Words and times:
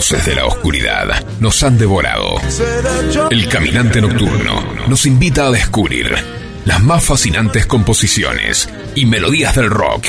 de 0.00 0.34
la 0.34 0.46
oscuridad 0.46 1.26
nos 1.40 1.62
han 1.62 1.76
devorado. 1.76 2.36
El 3.30 3.46
caminante 3.48 4.00
nocturno 4.00 4.86
nos 4.88 5.04
invita 5.04 5.46
a 5.46 5.50
descubrir 5.50 6.16
las 6.64 6.82
más 6.82 7.04
fascinantes 7.04 7.66
composiciones 7.66 8.70
y 8.94 9.04
melodías 9.04 9.54
del 9.54 9.68
rock. 9.68 10.06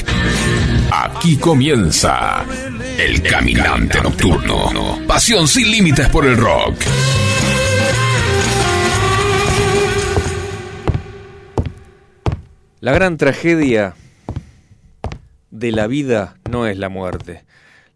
Aquí 0.91 1.35
comienza 1.35 2.45
El 2.97 3.21
Caminante 3.21 4.01
Nocturno. 4.01 4.97
Pasión 5.05 5.45
sin 5.49 5.69
límites 5.69 6.07
por 6.07 6.25
el 6.25 6.37
rock. 6.37 6.75
La 12.79 12.93
gran 12.93 13.17
tragedia 13.17 13.95
de 15.49 15.71
la 15.73 15.87
vida 15.87 16.37
no 16.49 16.65
es 16.65 16.77
la 16.77 16.87
muerte. 16.87 17.43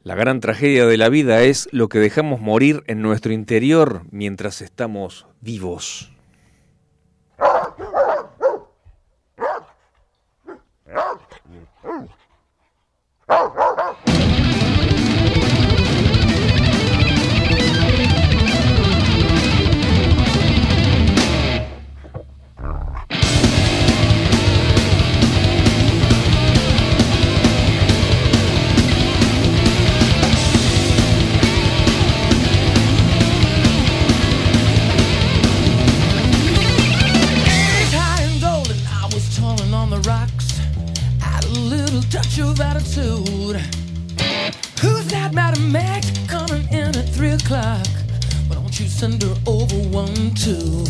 La 0.06 0.14
gran 0.14 0.40
tragedia 0.40 0.86
de 0.86 0.98
la 0.98 1.10
vida 1.10 1.42
es 1.42 1.68
lo 1.72 1.90
que 1.90 1.98
dejamos 1.98 2.40
morir 2.40 2.84
en 2.86 3.02
nuestro 3.02 3.34
interior 3.34 4.04
mientras 4.12 4.62
estamos 4.62 5.26
vivos. 5.42 6.12
about 42.26 42.38
your 42.38 42.66
attitude? 42.66 43.62
Who's 44.82 45.08
that 45.08 45.32
Madam 45.34 45.72
Max 45.72 46.12
coming 46.28 46.68
in 46.70 46.96
at 46.96 47.10
three 47.10 47.32
o'clock? 47.32 47.88
Why 48.48 48.56
don't 48.56 48.80
you 48.80 48.88
send 48.88 49.22
her 49.24 49.36
over 49.46 49.76
one, 49.90 50.34
two? 50.34 50.86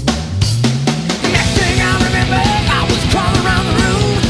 Next 1.31 1.53
thing 1.58 1.81
I 1.81 1.95
remember, 2.05 2.42
I 2.42 2.88
was 2.89 3.11
crawling 3.11 3.45
around 3.45 3.66
the 3.66 3.83
room. 3.83 4.25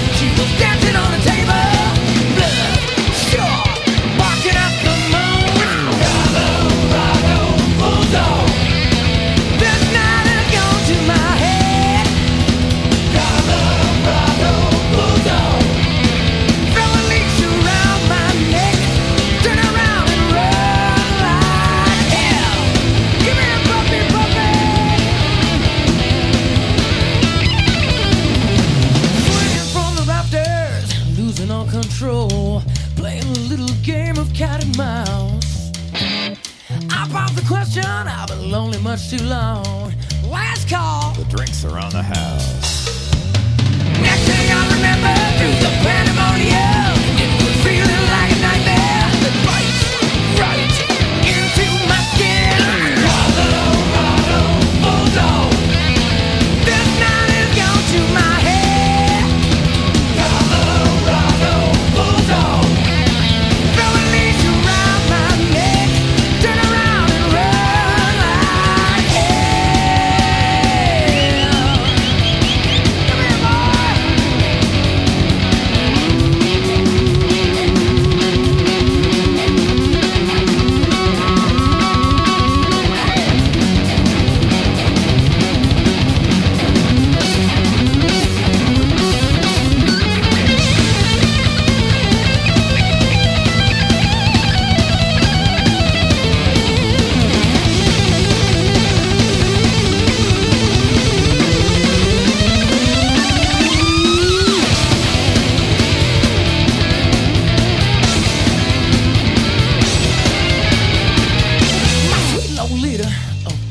question. 37.48 37.86
I've 37.86 38.28
been 38.28 38.50
lonely 38.52 38.80
much 38.80 39.10
too 39.10 39.24
long. 39.24 39.94
Last 40.30 40.70
call. 40.70 41.14
The 41.14 41.26
drinks 41.26 41.64
are 41.66 41.78
on 41.78 41.92
the 41.92 42.02
house. 42.02 42.86
Next 44.02 44.26
thing 44.26 44.52
I 44.52 44.62
remember, 44.76 45.16
pandemonium. 45.84 46.96
It 47.22 47.44
was 47.44 47.64
feeling 47.64 48.10
like. 48.12 48.25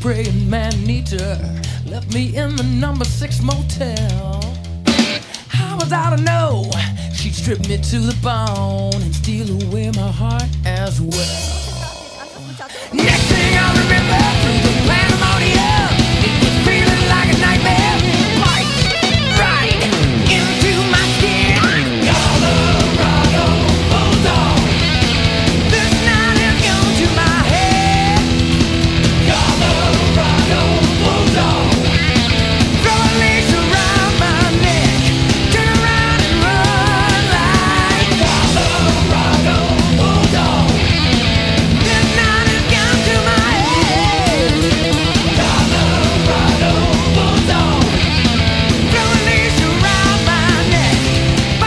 praying 0.05 0.51
man 0.51 0.75
eater 0.91 1.39
left 1.87 2.13
me 2.13 2.37
in 2.37 2.55
the 2.57 2.63
number 2.63 3.07
six 3.07 3.41
motel. 3.41 4.43
How 5.49 5.79
was 5.79 5.95
I 5.95 6.15
to 6.15 6.23
know? 6.23 6.71
She 7.15 7.31
stripped 7.31 7.67
me 7.71 7.79
to 7.79 7.99
the 8.01 8.15
bone 8.23 9.01
and 9.01 9.15
steal 9.15 9.49
away 9.63 9.91
my 9.93 10.11
heart 10.11 10.51
as 10.67 11.01
well. 11.01 11.65
Next 12.93 13.24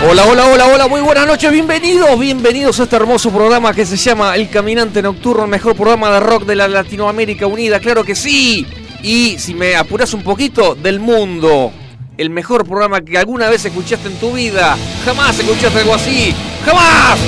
Hola, 0.10 0.24
hola, 0.26 0.46
hola, 0.46 0.68
hola, 0.68 0.88
muy 0.88 1.02
buenas 1.02 1.28
noches, 1.28 1.52
bienvenidos, 1.52 2.18
bienvenidos 2.18 2.80
a 2.80 2.84
este 2.84 2.96
hermoso 2.96 3.30
programa 3.30 3.74
que 3.74 3.86
se 3.86 3.98
llama 3.98 4.38
El 4.38 4.50
Caminante 4.50 5.02
Nocturno, 5.02 5.46
mejor 5.48 5.76
programa 5.76 6.10
de 6.12 6.22
rock 6.22 6.46
de 6.46 6.56
la 6.56 6.70
Latinoamérica 6.70 7.46
Unida, 7.46 7.82
claro 7.82 8.06
que 8.06 8.16
sí. 8.16 8.66
Y 9.04 9.38
si 9.38 9.54
me 9.54 9.76
apuras 9.76 10.14
un 10.14 10.24
poquito, 10.24 10.76
del 10.76 11.02
mundo. 11.02 11.74
El 12.18 12.30
mejor 12.30 12.66
programa 12.66 13.02
que 13.02 13.18
alguna 13.18 13.50
vez 13.50 13.66
escuchaste 13.66 14.08
en 14.08 14.16
tu 14.16 14.32
vida. 14.32 14.78
Jamás 15.04 15.38
escuchaste 15.40 15.80
algo 15.80 15.96
así. 15.96 16.34
¡Jamás! 16.64 17.20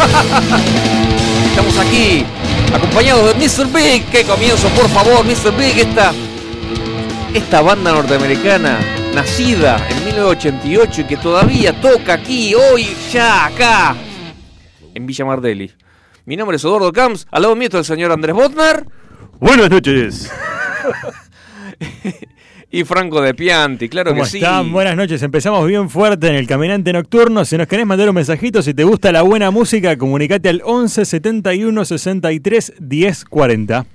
Estamos 1.50 1.78
aquí, 1.78 2.24
acompañados 2.74 3.32
de 3.32 3.34
Mr. 3.46 3.72
Big. 3.72 4.04
Que 4.06 4.24
comienzo, 4.24 4.68
por 4.70 4.88
favor, 4.88 5.24
Mr. 5.24 5.56
Big, 5.56 5.78
esta, 5.78 6.12
esta 7.32 7.62
banda 7.62 7.92
norteamericana 7.92 9.01
nacida 9.14 9.76
en 9.88 10.04
1988 10.06 11.00
y 11.02 11.04
que 11.04 11.16
todavía 11.16 11.78
toca 11.80 12.14
aquí, 12.14 12.54
hoy, 12.54 12.88
ya, 13.12 13.46
acá, 13.46 13.94
en 14.94 15.06
Villa 15.06 15.24
Mardelli. 15.24 15.70
Mi 16.24 16.36
nombre 16.36 16.56
es 16.56 16.64
Eduardo 16.64 16.92
Camps, 16.92 17.26
al 17.30 17.42
lado 17.42 17.56
mío 17.56 17.66
está 17.66 17.78
el 17.78 17.84
señor 17.84 18.12
Andrés 18.12 18.34
Botnar. 18.34 18.86
Buenas 19.38 19.70
noches. 19.70 20.30
Y 22.74 22.84
Franco 22.84 23.20
de 23.20 23.34
Pianti, 23.34 23.90
claro 23.90 24.12
¿Cómo 24.12 24.22
que 24.22 24.38
están? 24.38 24.64
sí. 24.64 24.70
Buenas 24.70 24.96
noches. 24.96 25.22
Empezamos 25.22 25.66
bien 25.68 25.90
fuerte 25.90 26.28
en 26.28 26.36
el 26.36 26.46
Caminante 26.46 26.90
Nocturno. 26.90 27.44
Si 27.44 27.58
nos 27.58 27.66
querés 27.66 27.84
mandar 27.84 28.08
un 28.08 28.14
mensajito, 28.14 28.62
si 28.62 28.72
te 28.72 28.82
gusta 28.82 29.12
la 29.12 29.20
buena 29.20 29.50
música, 29.50 29.98
comunicate 29.98 30.48
al 30.48 30.62
11 30.64 31.04
71 31.04 31.84
63 31.84 32.72
10 32.78 33.24
40. 33.26 33.86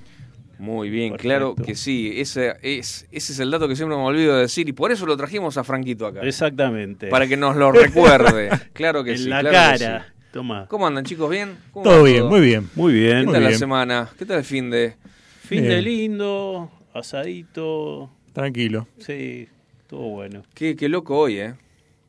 Muy 0.58 0.90
bien, 0.90 1.10
Perfecto. 1.12 1.22
claro 1.28 1.54
que 1.54 1.74
sí. 1.74 2.12
Ese 2.16 2.56
es, 2.62 3.06
ese 3.12 3.32
es 3.32 3.38
el 3.38 3.50
dato 3.50 3.68
que 3.68 3.76
siempre 3.76 3.96
me 3.96 4.02
olvido 4.02 4.34
de 4.34 4.42
decir 4.42 4.68
y 4.68 4.72
por 4.72 4.90
eso 4.90 5.06
lo 5.06 5.16
trajimos 5.16 5.56
a 5.56 5.64
Franquito 5.64 6.06
acá. 6.06 6.20
Exactamente. 6.22 7.08
Para 7.08 7.26
que 7.28 7.36
nos 7.36 7.56
lo 7.56 7.70
recuerde. 7.72 8.50
Claro 8.72 9.04
que 9.04 9.12
en 9.12 9.18
sí. 9.18 9.28
la 9.28 9.40
claro 9.40 9.78
que 9.78 9.84
cara. 9.84 10.06
sí. 10.08 10.12
Toma. 10.32 10.66
¿Cómo 10.68 10.86
andan 10.86 11.04
chicos? 11.04 11.30
¿Bien? 11.30 11.56
¿Cómo 11.72 11.84
Todo 11.84 12.02
bien, 12.04 12.26
muy 12.26 12.40
bien. 12.40 12.68
Muy 12.74 12.92
¿Qué 12.92 12.98
bien. 13.00 13.24
Muy 13.24 13.34
tal 13.34 13.44
la 13.44 13.52
semana? 13.54 14.08
¿Qué 14.18 14.26
tal 14.26 14.38
el 14.38 14.44
fin 14.44 14.68
de...? 14.70 14.94
Fin 15.42 15.62
Bien. 15.62 15.72
de 15.76 15.82
lindo, 15.82 16.70
asadito. 16.92 18.10
Tranquilo. 18.34 18.86
Sí, 18.98 19.48
todo 19.86 20.00
bueno. 20.00 20.42
Qué, 20.54 20.76
qué 20.76 20.90
loco 20.90 21.16
hoy, 21.18 21.38
¿eh? 21.38 21.54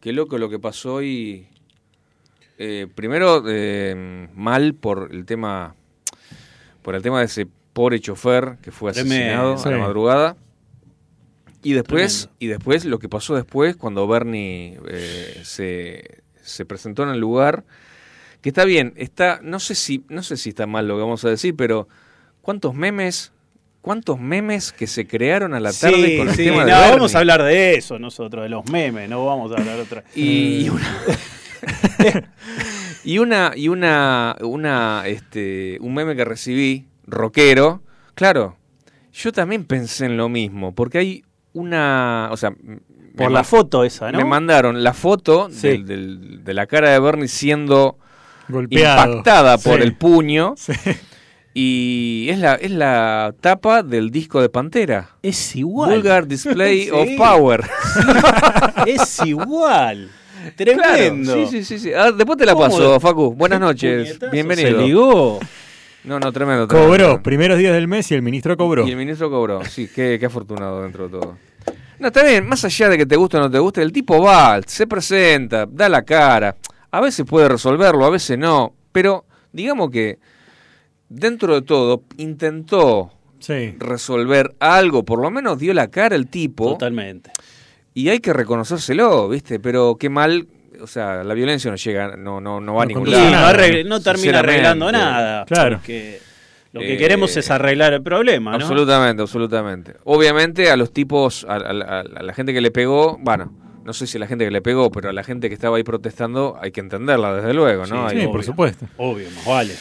Qué 0.02 0.12
loco 0.12 0.38
lo 0.38 0.50
que 0.50 0.60
pasó 0.60 0.95
hoy. 0.95 1.48
Eh, 2.57 2.88
primero, 2.94 3.44
eh, 3.48 4.28
mal 4.36 4.74
por 4.74 5.10
el 5.13 5.25
tema 5.25 5.74
por 6.81 6.95
el 6.95 7.02
tema 7.02 7.19
de 7.19 7.25
ese 7.28 7.48
pobre 7.74 8.00
chofer 8.00 8.57
que 8.62 8.71
fue 8.71 8.92
asesinado 8.92 9.56
Tremendo. 9.56 9.69
a 9.69 9.71
la 9.71 9.77
madrugada. 9.77 10.38
Y 11.62 11.74
después, 11.74 12.21
Tremendo. 12.21 12.36
y 12.39 12.48
después 12.48 12.86
lo 12.86 13.00
que 13.00 13.10
pasó 13.10 13.36
después 13.36 13.75
cuando 13.75 14.07
Bernie 14.07 14.80
eh, 14.88 15.42
se, 15.44 16.21
se 16.42 16.66
presentó 16.66 17.04
en 17.04 17.10
el 17.10 17.19
lugar, 17.19 17.66
que 18.42 18.50
está 18.50 18.63
bien, 18.63 18.94
está, 18.95 19.39
no 19.44 19.60
sé 19.60 19.75
si, 19.75 20.06
no 20.10 20.24
sé 20.24 20.38
si 20.38 20.50
está 20.50 20.66
mal 20.68 20.88
lo 20.88 20.95
que 20.95 21.01
vamos 21.01 21.25
a 21.25 21.30
decir, 21.30 21.56
pero 21.57 21.89
¿cuántos 22.42 22.74
memes, 22.74 23.33
cuántos 23.81 24.19
memes 24.19 24.71
que 24.71 24.88
se 24.88 25.06
crearon 25.06 25.54
a 25.54 25.60
la 25.60 25.74
tarde 25.74 26.06
sí, 26.06 26.18
con 26.18 26.30
el 26.30 26.36
sí, 26.36 26.44
tema 26.45 26.62
no, 26.62 26.66
de 26.68 26.71
Bernie? 26.71 26.92
vamos 26.92 27.16
a 27.16 27.19
hablar 27.19 27.44
de 27.44 27.75
eso 27.75 28.00
nosotros, 28.00 28.44
de 28.44 28.50
los 28.50 28.66
memes, 28.69 29.10
no 29.10 29.25
vamos 29.25 29.51
a 29.51 29.57
hablar 29.60 29.80
otra. 29.80 30.06
y, 30.16 30.66
y 30.66 30.69
una 30.69 31.04
y 33.04 33.18
una 33.18 33.51
y 33.56 33.68
una 33.68 34.36
una 34.42 35.04
este 35.07 35.77
un 35.81 35.94
meme 35.94 36.16
que 36.16 36.24
recibí 36.24 36.86
rockero 37.12 37.82
claro 38.16 38.56
yo 39.14 39.32
también 39.32 39.66
pensé 39.66 40.06
en 40.06 40.18
lo 40.18 40.30
mismo 40.30 40.74
porque 40.74 40.98
hay 41.00 41.24
una 41.54 42.30
o 42.32 42.38
sea 42.38 42.54
Por 43.18 43.32
la 43.32 43.44
foto 43.44 43.84
esa, 43.84 44.12
¿no? 44.12 44.18
me 44.20 44.26
mandaron 44.26 44.84
la 44.84 44.94
foto 44.94 45.50
Sí. 45.52 45.68
del- 45.70 45.86
del- 45.86 46.44
de 46.44 46.54
la 46.54 46.68
cara 46.68 46.92
de 46.92 47.00
Bernie 47.00 47.28
siendo 47.28 47.98
Golpeado. 48.48 49.10
impactada 49.12 49.58
por 49.58 49.82
el 49.82 49.96
puño 49.96 50.54
Sí. 50.58 50.74
y 51.54 52.28
es 52.30 52.40
la 52.40 52.54
es 52.56 52.72
la 52.72 53.34
tapa 53.42 53.82
del 53.84 54.12
disco 54.12 54.42
de 54.42 54.50
Pantera 54.50 55.10
Es 55.24 55.56
igual. 55.56 55.92
Vulgar 55.96 56.28
Display 56.28 56.90
of 56.94 57.10
Power 57.18 57.64
Es 58.86 59.20
igual. 59.26 60.10
Claro, 60.56 60.82
Tremendo. 60.84 61.34
sí, 61.34 61.46
sí, 61.48 61.64
sí, 61.66 61.80
sí. 61.80 61.92
Ah, 61.94 62.12
después 62.12 62.38
te 62.38 62.46
la 62.46 62.56
paso, 62.56 62.98
Facu. 63.00 63.34
Buenas 63.36 63.60
noches. 63.60 64.18
Bienvenido. 64.32 64.70
Se 64.80 64.86
ligó. 64.88 65.40
No, 66.04 66.19
no, 66.19 66.31
tremendo. 66.31 66.68
tremendo, 66.68 66.68
Cobró. 66.68 66.98
tremendo. 66.98 67.24
Primeros 67.24 67.57
días 67.57 67.74
del 67.74 67.88
mes 67.88 68.10
y 68.12 68.16
el 68.16 68.22
ministro 68.22 68.56
cobró. 68.57 68.88
Y 68.88 68.92
el 68.92 68.98
ministro 68.98 69.30
cobró. 69.30 69.63
Sí, 69.66 69.90
qué, 69.94 70.18
qué 70.19 70.25
afortunado 70.25 70.81
dentro 70.84 71.10
de 71.10 71.19
todo. 71.19 71.38
No, 72.00 72.07
está 72.07 72.24
bien, 72.24 72.48
más 72.48 72.63
allá 72.63 72.88
de 72.90 72.98
que 72.98 73.06
te 73.06 73.18
guste 73.18 73.38
o 73.38 73.42
no 73.42 73.51
te 73.51 73.60
guste, 73.60 73.81
el 73.81 73.92
tipo 73.92 74.22
va, 74.24 74.62
se 74.66 74.88
presenta, 74.88 75.66
da 75.66 75.90
la 75.90 76.04
cara. 76.04 76.56
A 76.92 77.01
veces 77.01 77.25
puede 77.25 77.50
resolverlo, 77.50 78.06
a 78.06 78.10
veces 78.10 78.38
no. 78.38 78.74
Pero 78.94 79.25
digamos 79.51 79.92
que 79.92 80.18
dentro 81.10 81.54
de 81.56 81.62
todo 81.63 82.04
intentó 82.18 83.12
Sí. 83.40 83.75
resolver 83.80 84.56
algo, 84.60 85.04
por 85.04 85.19
lo 85.22 85.30
menos 85.30 85.60
dio 85.60 85.74
la 85.74 85.90
cara 85.90 86.16
el 86.16 86.28
tipo. 86.28 86.72
Totalmente. 86.72 87.31
Y 87.94 88.07
hay 88.10 88.19
que 88.19 88.31
reconocérselo, 88.31 89.28
¿viste? 89.28 89.60
Pero 89.60 89.98
qué 90.00 90.10
mal, 90.10 90.48
o 90.81 90.88
sea, 90.88 91.24
la 91.24 91.34
violencia 91.34 91.70
no 91.72 91.78
llega, 91.78 92.16
no, 92.18 92.40
no, 92.42 92.60
no 92.60 92.74
va 92.76 92.84
a 92.84 92.86
ningún 92.86 93.10
lado. 93.10 93.30
no, 93.30 93.38
arregle- 93.38 93.86
no 93.86 94.00
termina 94.02 94.40
arreglando 94.40 94.92
nada. 94.92 95.46
Claro. 95.46 95.78
Porque 95.78 96.20
lo 96.72 96.81
que 96.81 96.94
Eh, 96.94 96.98
queremos 96.98 97.36
es 97.38 97.50
arreglar 97.52 97.94
el 97.94 98.02
problema, 98.04 98.52
¿no? 98.52 98.58
Absolutamente, 98.58 99.22
absolutamente. 99.22 99.94
Obviamente 100.04 100.70
a 100.72 100.76
los 100.78 100.92
tipos, 100.94 101.46
a, 101.50 101.56
a- 101.56 101.58
a- 101.58 102.00
a 102.02 102.24
la 102.24 102.34
gente 102.34 102.54
que 102.54 102.62
le 102.62 102.72
pegó, 102.72 103.18
bueno, 103.22 103.52
no 103.84 103.94
sé 103.94 104.06
si 104.06 104.18
a 104.18 104.20
la 104.20 104.28
gente 104.28 104.46
que 104.46 104.52
le 104.52 104.62
pegó, 104.62 104.92
pero 104.92 105.10
a 105.10 105.14
la 105.14 105.24
gente 105.24 105.48
que 105.50 105.56
estaba 105.56 105.78
ahí 105.78 105.84
protestando 105.84 106.58
hay 106.62 106.72
que 106.72 106.80
entenderla, 106.80 107.34
desde 107.36 107.54
luego, 107.56 107.88
¿no? 107.88 108.08
Sí, 108.10 108.16
Hay- 108.16 108.22
Sí, 108.22 108.28
por 108.28 108.44
supuesto. 108.44 108.86
Obvio, 108.98 109.28
más 109.31 109.46
vale. 109.46 109.74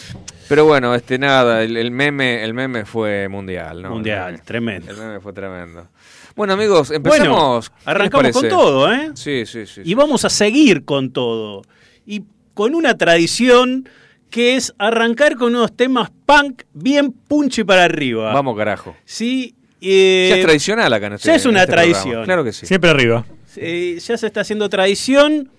Pero 0.49 0.65
bueno, 0.65 0.95
este 0.95 1.19
nada, 1.19 1.63
el, 1.63 1.77
el 1.77 1.91
meme, 1.91 2.43
el 2.43 2.55
meme 2.55 2.87
fue 2.87 3.29
mundial, 3.29 3.83
¿no? 3.83 3.91
Mundial, 3.91 4.41
tremendo. 4.43 4.91
El 4.91 4.97
meme 4.97 5.21
fue 5.21 5.35
tremendo. 5.35 5.89
Bueno, 6.39 6.53
amigos, 6.53 6.93
empezamos. 6.93 7.29
Bueno, 7.29 7.61
¿Qué 7.63 7.81
les 7.81 7.87
arrancamos 7.89 8.31
con 8.31 8.49
todo, 8.49 8.93
¿eh? 8.93 9.11
Sí, 9.15 9.45
sí, 9.45 9.67
sí. 9.67 9.81
Y 9.85 9.95
vamos 9.95 10.25
a 10.25 10.31
seguir 10.31 10.85
con 10.85 11.11
todo. 11.11 11.63
Y 12.07 12.23
con 12.55 12.77
una 12.77 12.97
tradición 12.97 13.89
que 14.31 14.55
es 14.55 14.73
arrancar 14.79 15.35
con 15.35 15.57
unos 15.57 15.77
temas 15.77 16.11
punk 16.27 16.63
bien 16.73 17.11
punchy 17.11 17.65
para 17.65 17.83
arriba. 17.83 18.33
Vamos, 18.33 18.57
carajo. 18.57 18.95
Sí, 19.05 19.57
eh, 19.81 20.29
ya 20.31 20.37
es 20.37 20.45
tradicional 20.45 20.93
acá 20.93 21.09
en 21.09 21.13
este 21.15 21.27
ya 21.27 21.35
es 21.35 21.45
una 21.45 21.63
este 21.63 21.73
tradición. 21.73 22.03
programa. 22.03 22.25
Claro 22.25 22.45
que 22.45 22.53
sí. 22.53 22.67
Siempre 22.67 22.91
arriba. 22.91 23.27
eh, 23.57 23.99
ya 24.01 24.17
se 24.17 24.27
está 24.29 24.43
haciendo 24.43 24.69
tradición. 24.69 25.51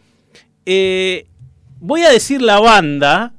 Eh, 0.66 1.26
voy 1.82 2.04
a 2.04 2.10
decir 2.10 2.42
la 2.42 2.62
banda, 2.62 3.34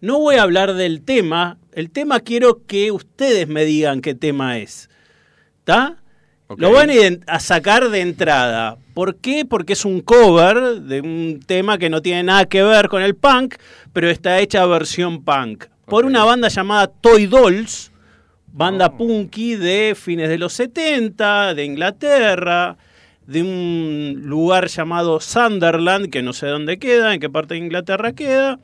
no 0.00 0.18
voy 0.18 0.36
a 0.36 0.42
hablar 0.42 0.74
del 0.74 1.02
tema. 1.02 1.56
El 1.72 1.92
tema 1.92 2.18
quiero 2.18 2.66
que 2.66 2.90
ustedes 2.90 3.46
me 3.46 3.64
digan 3.64 4.00
qué 4.00 4.16
tema 4.16 4.58
es. 4.58 4.90
¿Está? 5.60 5.99
Lo 6.56 6.72
van 6.72 6.90
a, 7.26 7.40
sacar 7.40 7.90
de 7.90 8.00
entrada. 8.00 8.76
¿Por 8.94 9.16
qué? 9.16 9.44
Porque 9.44 9.74
es 9.74 9.84
un 9.84 10.00
cover 10.00 10.80
de 10.80 11.00
un 11.00 11.40
tema 11.46 11.78
que 11.78 11.90
no 11.90 12.02
tiene 12.02 12.24
nada 12.24 12.46
que 12.46 12.62
ver 12.62 12.88
con 12.88 13.02
el 13.02 13.14
punk, 13.14 13.54
pero 13.92 14.10
está 14.10 14.40
hecha 14.40 14.66
versión 14.66 15.22
punk. 15.22 15.66
Por 15.86 16.04
una 16.04 16.24
banda 16.24 16.48
llamada 16.48 16.88
Toy 16.88 17.26
Dolls, 17.26 17.92
banda 18.52 18.86
Oh. 18.86 18.96
punky 18.96 19.56
de 19.56 19.96
fines 19.96 20.28
de 20.28 20.38
los 20.38 20.52
70, 20.54 21.54
de 21.54 21.64
Inglaterra, 21.64 22.76
de 23.26 23.42
un 23.42 24.22
lugar 24.24 24.66
llamado 24.66 25.20
Sunderland, 25.20 26.10
que 26.10 26.22
no 26.22 26.32
sé 26.32 26.46
dónde 26.48 26.78
queda, 26.78 27.14
en 27.14 27.20
qué 27.20 27.30
parte 27.30 27.54
de 27.54 27.60
Inglaterra 27.60 28.12
queda, 28.12 28.58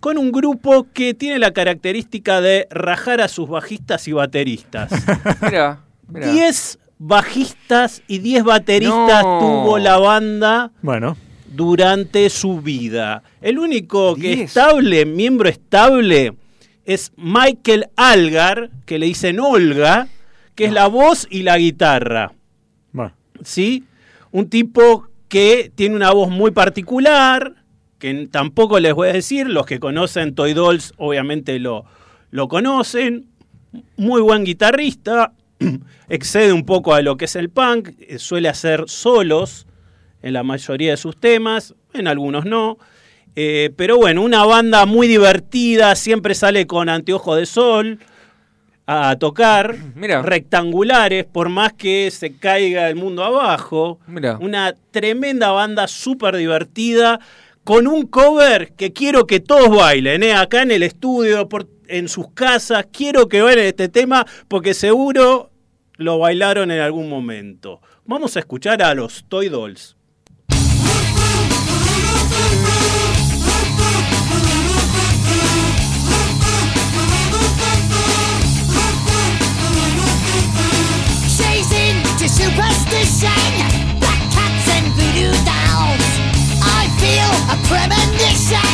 con 0.00 0.18
un 0.18 0.32
grupo 0.32 0.86
que 0.92 1.14
tiene 1.14 1.38
la 1.38 1.52
característica 1.52 2.42
de 2.42 2.66
rajar 2.70 3.22
a 3.22 3.28
sus 3.28 3.48
bajistas 3.48 4.06
y 4.08 4.12
bateristas. 4.12 4.92
Mira, 5.40 5.80
mira. 6.08 6.30
10 6.30 6.78
bajistas 7.04 8.02
y 8.06 8.18
10 8.18 8.44
bateristas 8.44 9.24
No. 9.24 9.38
tuvo 9.40 9.78
la 9.78 9.98
banda 9.98 10.70
Bueno, 10.82 11.16
durante 11.52 12.30
su 12.30 12.60
vida. 12.60 13.22
El 13.40 13.58
único 13.58 14.14
que 14.14 14.36
10. 14.36 14.40
estable, 14.42 15.04
miembro 15.04 15.48
estable, 15.48 16.34
es 16.84 17.12
Michael 17.16 17.86
Algar, 17.96 18.70
que 18.86 18.98
le 19.00 19.06
dicen 19.06 19.40
Olga, 19.40 20.06
que 20.54 20.66
es 20.66 20.72
la 20.72 20.86
voz 20.86 21.26
y 21.30 21.42
la 21.42 21.58
guitarra. 21.58 22.32
bueno. 22.92 23.12
¿Sí? 23.42 23.84
Un 24.30 24.48
tipo 24.48 25.08
que 25.28 25.72
tiene 25.74 25.96
una 25.96 26.12
voz 26.12 26.30
muy 26.30 26.52
particular, 26.52 27.54
que 27.98 28.28
tampoco 28.30 28.78
les 28.78 28.94
voy 28.94 29.08
a 29.08 29.12
decir, 29.12 29.48
los 29.48 29.66
que 29.66 29.80
conocen 29.80 30.34
Toy 30.34 30.52
Dolls 30.54 30.92
obviamente 30.98 31.58
lo, 31.58 31.84
lo 32.30 32.46
conocen, 32.48 33.26
muy 33.96 34.20
buen 34.20 34.44
guitarrista, 34.44 35.32
excede 36.08 36.52
un 36.52 36.64
poco 36.64 36.94
a 36.94 37.02
lo 37.02 37.16
que 37.16 37.26
es 37.26 37.36
el 37.36 37.50
punk, 37.50 37.90
eh, 37.98 38.18
suele 38.18 38.48
hacer 38.48 38.84
solos 38.86 39.66
en 40.22 40.32
la 40.34 40.42
mayoría 40.42 40.92
de 40.92 40.96
sus 40.96 41.16
temas, 41.16 41.74
en 41.92 42.06
algunos 42.06 42.44
no. 42.44 42.78
Eh, 43.34 43.70
pero 43.76 43.96
bueno, 43.96 44.22
una 44.22 44.44
banda 44.44 44.84
muy 44.86 45.08
divertida, 45.08 45.94
siempre 45.96 46.34
sale 46.34 46.66
con 46.66 46.88
anteojos 46.88 47.38
de 47.38 47.46
sol 47.46 47.98
a 48.86 49.16
tocar, 49.16 49.76
rectangulares, 49.94 51.24
por 51.24 51.48
más 51.48 51.72
que 51.72 52.10
se 52.10 52.36
caiga 52.36 52.88
el 52.88 52.96
mundo 52.96 53.24
abajo. 53.24 54.00
Mira. 54.06 54.38
Una 54.40 54.74
tremenda 54.90 55.50
banda 55.50 55.86
súper 55.88 56.36
divertida, 56.36 57.20
con 57.64 57.86
un 57.86 58.06
cover 58.06 58.72
que 58.72 58.92
quiero 58.92 59.26
que 59.26 59.40
todos 59.40 59.70
bailen, 59.70 60.22
¿eh? 60.24 60.34
acá 60.34 60.62
en 60.62 60.72
el 60.72 60.82
estudio, 60.82 61.48
por, 61.48 61.68
en 61.86 62.08
sus 62.08 62.32
casas, 62.32 62.86
quiero 62.92 63.28
que 63.28 63.40
bailen 63.40 63.66
este 63.66 63.88
tema, 63.88 64.26
porque 64.48 64.74
seguro 64.74 65.51
lo 66.02 66.18
bailaron 66.18 66.70
en 66.70 66.80
algún 66.80 67.08
momento. 67.08 67.80
Vamos 68.04 68.36
a 68.36 68.40
escuchar 68.40 68.82
a 68.82 68.94
los 68.94 69.24
Toy 69.28 69.48
Dolls. 69.48 69.96
Superstition, 82.42 83.30
black 84.00 84.20
cats 84.32 84.68
and 84.74 84.86
voodoo 84.94 85.30
dolls. 85.44 86.08
I 86.60 86.88
feel 86.98 87.30
a 87.50 87.56
premonition 87.68 88.72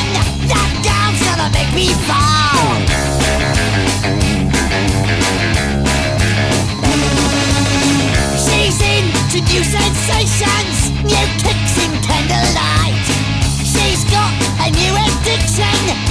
that 0.49 0.71
down's 0.83 1.21
gonna 1.27 1.51
make 1.53 1.75
me 1.75 1.93
fall. 2.07 2.58
sensations, 9.69 10.91
new 11.05 11.27
kicks 11.45 11.77
in 11.85 11.93
candlelight. 12.01 13.05
She's 13.65 14.03
got 14.09 14.33
a 14.65 14.71
new 14.73 14.95
addiction. 14.97 16.09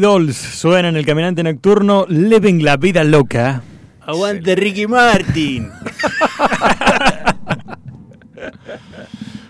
Dolls 0.00 0.36
suena 0.36 0.88
en 0.88 0.96
el 0.96 1.04
caminante 1.06 1.42
nocturno 1.42 2.06
Living 2.08 2.62
la 2.62 2.76
vida 2.76 3.04
loca. 3.04 3.62
Aguante 4.00 4.54
Ricky 4.54 4.86
Martin. 4.86 5.70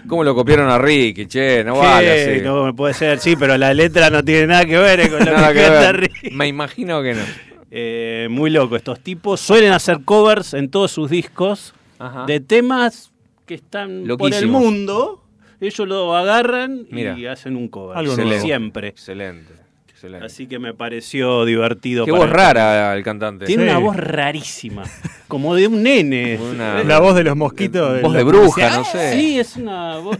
¿Cómo 0.08 0.24
lo 0.24 0.34
copiaron 0.34 0.70
a 0.70 0.78
Ricky? 0.78 1.26
Che, 1.26 1.62
no 1.62 1.76
vale 1.76 2.34
así. 2.34 2.40
No 2.42 2.74
puede 2.74 2.94
ser, 2.94 3.18
sí, 3.18 3.36
pero 3.36 3.58
la 3.58 3.74
letra 3.74 4.08
no 4.08 4.24
tiene 4.24 4.46
nada 4.46 4.64
que 4.64 4.78
ver 4.78 5.00
eh, 5.00 5.10
con 5.10 5.18
lo 5.18 5.26
Nada 5.32 5.52
que 5.52 5.60
que 5.60 5.70
ver. 5.70 5.96
Ricky. 6.00 6.30
Me 6.30 6.48
imagino 6.48 7.02
que 7.02 7.14
no. 7.14 7.22
Eh, 7.70 8.26
muy 8.30 8.48
loco 8.50 8.76
estos 8.76 9.00
tipos. 9.00 9.40
Suelen 9.40 9.72
hacer 9.72 10.00
covers 10.04 10.54
en 10.54 10.70
todos 10.70 10.90
sus 10.90 11.10
discos 11.10 11.74
Ajá. 11.98 12.24
de 12.26 12.40
temas 12.40 13.12
que 13.44 13.54
están 13.54 14.04
por 14.18 14.32
el 14.32 14.46
mundo. 14.48 15.22
Ellos 15.60 15.86
lo 15.88 16.16
agarran 16.16 16.86
Mira. 16.90 17.18
y 17.18 17.26
hacen 17.26 17.56
un 17.56 17.68
cover. 17.68 17.98
Algo 17.98 18.16
nuevo. 18.16 18.40
Siempre. 18.40 18.88
Excelente. 18.88 19.52
Excelente. 19.98 20.26
Así 20.26 20.46
que 20.46 20.60
me 20.60 20.74
pareció 20.74 21.44
divertido. 21.44 22.04
Qué 22.04 22.12
para 22.12 22.20
voz 22.24 22.28
el- 22.30 22.34
rara 22.36 22.94
el 22.96 23.02
cantante. 23.02 23.46
Tiene 23.46 23.64
Sí. 23.64 23.68
una 23.70 23.78
voz 23.80 23.96
rarísima, 23.96 24.84
como 25.26 25.56
de 25.56 25.66
un 25.66 25.82
nene. 25.82 26.38
Una- 26.38 26.84
La 26.84 27.00
voz 27.00 27.16
de 27.16 27.24
los 27.24 27.36
mosquitos. 27.36 28.00
Voz 28.00 28.12
la 28.12 28.18
de 28.18 28.24
bruja, 28.24 28.76
no 28.76 28.84
sé. 28.84 29.12
Sí, 29.14 29.40
es 29.40 29.56
una 29.56 29.98
voz. 29.98 30.16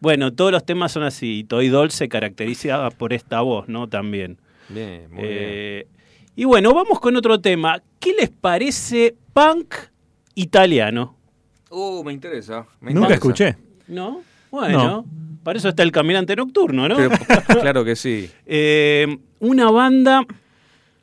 Bueno, 0.00 0.32
todos 0.32 0.50
los 0.50 0.64
temas 0.64 0.90
son 0.90 1.04
así. 1.04 1.44
Toy 1.44 1.68
Doll 1.68 1.90
se 1.92 2.08
caracteriza 2.08 2.90
por 2.90 3.12
esta 3.12 3.40
voz, 3.42 3.68
¿no? 3.68 3.88
También. 3.88 4.38
Bien, 4.68 5.08
muy 5.12 5.20
Eh, 5.22 5.86
Y 6.36 6.44
bueno, 6.44 6.72
vamos 6.74 6.98
con 7.00 7.14
otro 7.16 7.40
tema. 7.40 7.80
¿Qué 8.00 8.14
les 8.18 8.30
parece 8.30 9.14
punk 9.32 9.74
italiano? 10.34 11.16
bien. 11.70 11.80
Uh, 11.82 12.02
me 12.04 12.12
interesa. 12.12 12.66
me 12.80 12.92
Nunca 12.94 13.14
interesa. 13.14 13.14
escuché. 13.14 13.56
¿No? 13.88 14.22
Bueno, 14.50 15.04
para 15.42 15.58
eso 15.58 15.68
está 15.68 15.82
el 15.82 15.92
caminante 15.92 16.36
nocturno, 16.36 16.88
¿no? 16.88 16.96
Pero, 16.96 17.10
claro 17.60 17.84
que 17.84 17.96
sí. 17.96 18.30
Eh, 18.46 19.18
una 19.40 19.70
banda 19.70 20.24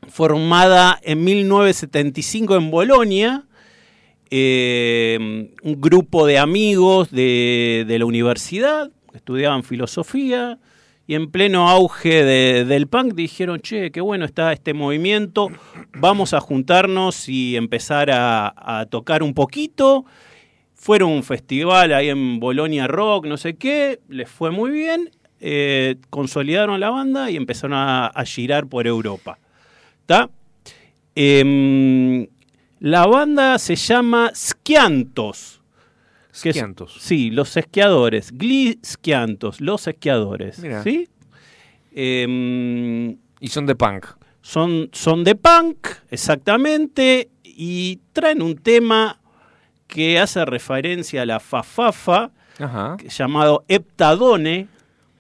formada 0.08 1.00
en 1.04 1.24
1975 1.24 2.56
en 2.56 2.72
Bolonia, 2.72 3.44
eh, 4.30 5.50
un 5.64 5.82
grupo 5.82 6.26
de 6.26 6.38
amigos 6.38 7.12
de, 7.12 7.86
de 7.88 8.00
la 8.00 8.06
universidad, 8.06 8.92
que 9.12 9.18
estudiaban 9.18 9.64
filosofía, 9.64 10.60
y 11.08 11.16
en 11.16 11.32
pleno 11.32 11.70
auge 11.70 12.24
de- 12.26 12.66
del 12.66 12.88
punk 12.88 13.14
dijeron, 13.14 13.62
che, 13.62 13.92
qué 13.92 14.02
bueno 14.02 14.26
está 14.26 14.52
este 14.52 14.74
movimiento, 14.74 15.48
vamos 15.94 16.34
a 16.34 16.42
juntarnos 16.42 17.30
y 17.30 17.56
empezar 17.56 18.12
a, 18.12 18.54
a 18.58 18.86
tocar 18.88 19.24
un 19.24 19.34
poquito. 19.34 20.06
Fueron 20.78 21.12
a 21.12 21.16
un 21.16 21.24
festival 21.24 21.92
ahí 21.94 22.10
en 22.10 22.40
Bolonia 22.40 22.88
Rock, 22.88 23.26
no 23.26 23.36
sé 23.36 23.56
qué, 23.56 24.00
les 24.08 24.30
fue 24.30 24.52
muy 24.52 24.72
bien, 24.72 25.10
eh, 25.40 25.96
consolidaron 26.10 26.80
la 26.80 26.90
banda 26.92 27.30
y 27.32 27.36
empezaron 27.36 27.74
a, 27.74 28.08
a 28.08 28.26
girar 28.26 28.68
por 28.68 28.88
Europa. 28.88 29.38
¿Está? 30.02 30.30
Em, 31.16 32.28
la 32.80 33.06
banda 33.08 33.58
se 33.58 33.76
llama 33.76 34.32
Schiantos. 34.36 35.62
que 36.44 36.50
es- 36.50 36.64
sí, 37.00 37.32
los 37.32 37.58
esquiadores. 37.58 38.32
Gli 38.32 38.80
Schiantos, 38.86 39.60
los 39.60 39.88
esquiadores. 39.88 40.62
¿Sí? 40.84 41.08
Em, 41.92 43.18
Y 43.40 43.48
son 43.48 43.66
de 43.66 43.76
punk. 43.76 44.06
son, 44.42 44.90
son 44.94 45.24
de 45.24 45.34
punk, 45.36 45.88
exactamente, 46.12 47.30
y 47.44 48.00
traen 48.14 48.44
un 48.44 48.56
tema 48.56 49.20
que 49.88 50.20
hace 50.20 50.46
referencia 50.46 51.24
a 51.24 51.26
la 51.26 51.40
fafafa, 51.40 52.32
Ajá. 52.60 52.98
llamado 53.08 53.64
Heptadone, 53.68 54.68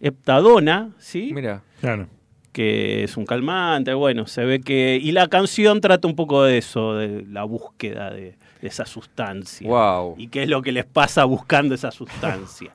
Heptadona, 0.01 0.89
¿sí? 0.99 1.31
Mira. 1.33 1.61
Claro. 1.81 2.07
que 2.51 3.03
es 3.03 3.17
un 3.17 3.25
calmante, 3.25 3.93
bueno, 3.93 4.25
se 4.25 4.43
ve 4.43 4.59
que... 4.61 4.99
Y 5.01 5.11
la 5.11 5.27
canción 5.27 5.79
trata 5.79 6.07
un 6.07 6.15
poco 6.15 6.43
de 6.43 6.57
eso, 6.57 6.95
de 6.95 7.23
la 7.29 7.43
búsqueda 7.43 8.09
de, 8.09 8.35
de 8.61 8.67
esa 8.67 8.85
sustancia. 8.85 9.67
Wow. 9.67 10.15
Y 10.17 10.27
qué 10.29 10.43
es 10.43 10.49
lo 10.49 10.61
que 10.63 10.71
les 10.71 10.85
pasa 10.85 11.23
buscando 11.25 11.75
esa 11.75 11.91
sustancia. 11.91 12.73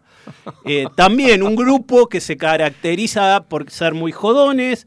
Eh, 0.64 0.86
también 0.94 1.42
un 1.42 1.56
grupo 1.56 2.08
que 2.08 2.20
se 2.20 2.36
caracteriza 2.36 3.42
por 3.48 3.68
ser 3.70 3.92
muy 3.94 4.12
jodones. 4.12 4.86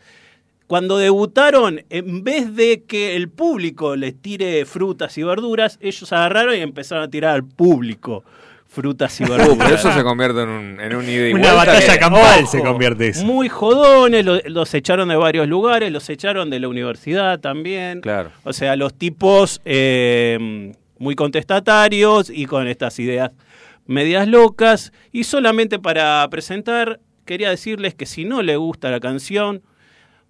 Cuando 0.68 0.98
debutaron, 0.98 1.84
en 1.90 2.24
vez 2.24 2.56
de 2.56 2.84
que 2.84 3.16
el 3.16 3.30
público 3.30 3.96
les 3.96 4.20
tire 4.20 4.66
frutas 4.66 5.18
y 5.18 5.24
verduras, 5.24 5.78
ellos 5.82 6.12
agarraron 6.12 6.56
y 6.56 6.60
empezaron 6.62 7.04
a 7.04 7.10
tirar 7.10 7.36
al 7.36 7.44
público 7.44 8.24
frutas 8.68 9.22
y 9.22 9.24
verduras. 9.30 9.58
pero 9.60 9.76
eso 9.76 9.94
se 9.94 10.04
convierte 10.04 10.42
en 10.42 10.50
un, 10.50 10.80
en 10.82 10.96
un 10.96 11.04
ida 11.08 11.30
y 11.30 11.34
Una 11.34 11.54
vuelta 11.54 11.72
batalla 11.74 11.94
que- 11.94 12.00
campal 12.00 12.44
Ojo, 12.44 12.52
se 12.52 12.62
convierte 12.62 13.08
eso. 13.10 13.24
Muy 13.26 13.48
jodones, 13.48 14.26
lo- 14.26 14.40
los 14.48 14.74
echaron 14.74 15.08
de 15.10 15.16
varios 15.16 15.48
lugares, 15.48 15.92
los 15.92 16.10
echaron 16.10 16.50
de 16.50 16.60
la 16.60 16.68
universidad 16.68 17.40
también. 17.40 18.02
Claro. 18.02 18.32
O 18.44 18.52
sea, 18.52 18.76
los 18.76 18.94
tipos 18.96 19.62
eh, 19.66 20.74
muy 20.98 21.14
contestatarios 21.16 22.30
y 22.30 22.48
con 22.48 22.68
estas 22.68 22.98
ideas 23.00 23.32
medias 23.86 24.28
locas. 24.28 24.92
Y 25.12 25.26
solamente 25.26 25.78
para 25.80 26.28
presentar, 26.30 27.00
quería 27.24 27.52
decirles 27.52 27.94
que 27.94 28.06
si 28.08 28.26
no 28.26 28.42
le 28.42 28.58
gusta 28.58 28.90
la 28.90 29.00
canción, 29.00 29.62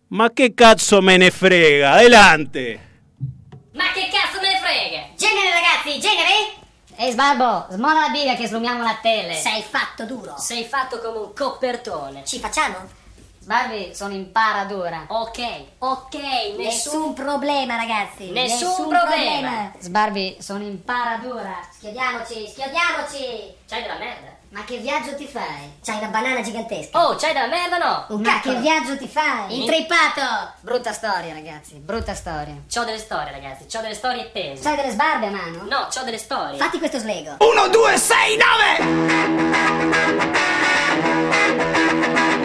ma 0.09 0.31
che 0.31 0.53
cazzo 0.53 1.01
me 1.01 1.17
ne 1.17 1.31
frega, 1.31 1.91
adelante. 1.93 2.79
Ma 3.73 3.91
che 3.91 4.09
cazzo 4.11 4.39
me 4.41 4.53
ne 4.53 4.59
frega? 4.59 5.07
Genere 5.17 5.51
ragazzi, 5.51 5.99
genere! 5.99 6.63
Ehi 6.97 7.11
Sbarbo, 7.11 7.67
smola 7.71 8.01
la 8.01 8.09
biga 8.09 8.35
che 8.35 8.47
slumiamo 8.47 8.81
la 8.81 8.97
tele. 9.01 9.33
Sei 9.33 9.61
fatto 9.61 10.05
duro. 10.05 10.35
Sei 10.37 10.63
fatto 10.63 10.99
come 10.99 11.17
un 11.17 11.33
copertone. 11.33 12.23
Ci 12.23 12.39
facciamo? 12.39 13.03
Sbarbi, 13.39 13.93
sono 13.93 14.13
in 14.13 14.31
paradura. 14.31 15.05
Ok, 15.07 15.39
ok, 15.77 16.13
Nessun 16.13 16.57
nessun... 16.57 17.13
problema 17.13 17.75
ragazzi. 17.75 18.31
Nessun 18.31 18.87
problema. 18.87 19.71
Sbarbi, 19.77 20.37
sono 20.39 20.63
in 20.63 20.83
paradura. 20.83 21.59
Schiodiamoci, 21.77 22.47
schiodiamoci. 22.47 23.53
C'hai 23.67 23.81
della 23.81 23.97
merda? 23.99 24.34
Ma 24.55 24.63
che 24.63 24.77
viaggio 24.77 25.13
ti 25.15 25.27
fai? 25.27 25.79
C'hai 25.83 25.97
una 25.97 26.07
banana 26.07 26.39
gigantesca. 26.39 26.97
Oh, 26.97 27.17
c'hai 27.17 27.33
della 27.33 27.47
merda 27.47 27.77
no? 27.77 28.05
Un 28.15 28.21
Ma 28.21 28.39
che 28.39 28.55
viaggio 28.55 28.95
ti 28.97 29.05
fai? 29.05 29.59
Intrippato! 29.59 30.53
Brutta 30.61 30.93
storia, 30.93 31.33
ragazzi, 31.33 31.75
brutta 31.75 32.15
storia. 32.15 32.55
C'ho 32.73 32.85
delle 32.85 32.99
storie, 32.99 33.33
ragazzi, 33.33 33.65
c'ho 33.65 33.81
delle 33.81 33.95
storie 33.95 34.31
tese. 34.31 34.63
C'hai 34.63 34.77
delle 34.77 34.91
sbarbe 34.91 35.25
a 35.25 35.31
mano? 35.31 35.63
No, 35.63 35.89
c'ho 35.93 36.03
delle 36.03 36.17
storie. 36.17 36.57
Fatti 36.57 36.77
questo 36.77 36.99
slego. 36.99 37.35
1, 37.39 37.67
2, 37.67 37.97
6, 37.97 38.37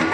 9! 0.03 0.10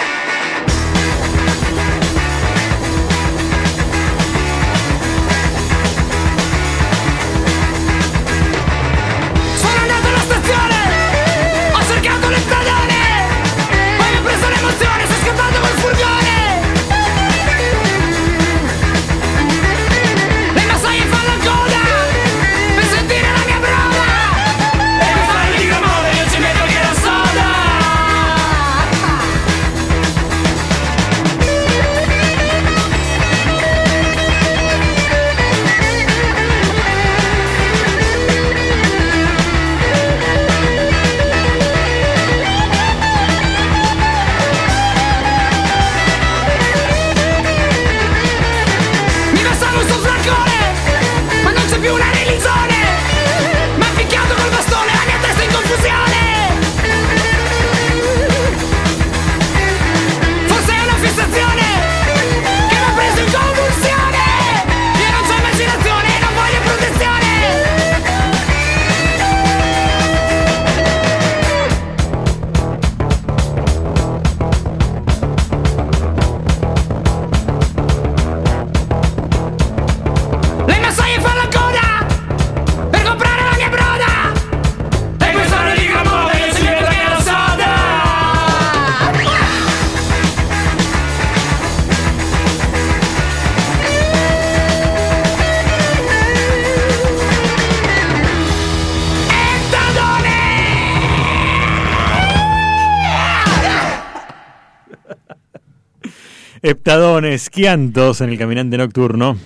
Heptadones, 106.71 107.49
Quiantos 107.49 108.21
en 108.21 108.31
el 108.31 108.39
caminante 108.39 108.77
nocturno. 108.77 109.37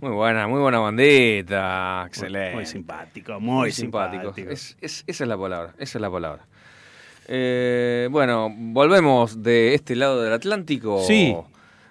Muy 0.00 0.10
buena, 0.10 0.48
muy 0.48 0.58
buena 0.58 0.80
bandita. 0.80 2.02
Excelente. 2.04 2.56
Muy 2.56 2.66
simpático, 2.66 3.38
Muy 3.38 3.40
muy, 3.40 3.70
simpático. 3.70 4.22
simpático. 4.34 4.50
Es- 4.50 4.76
es- 4.80 5.04
esa 5.06 5.22
es 5.22 5.28
la 5.28 5.38
palabra, 5.38 5.74
esa 5.78 5.98
es 5.98 6.02
la 6.02 6.10
palabra. 6.10 6.46
Eh, 7.28 8.08
bueno, 8.10 8.52
volvemos 8.52 9.40
de 9.40 9.72
este 9.74 9.94
lado 9.94 10.20
del 10.20 10.32
Atlántico. 10.32 11.00
Sí. 11.06 11.32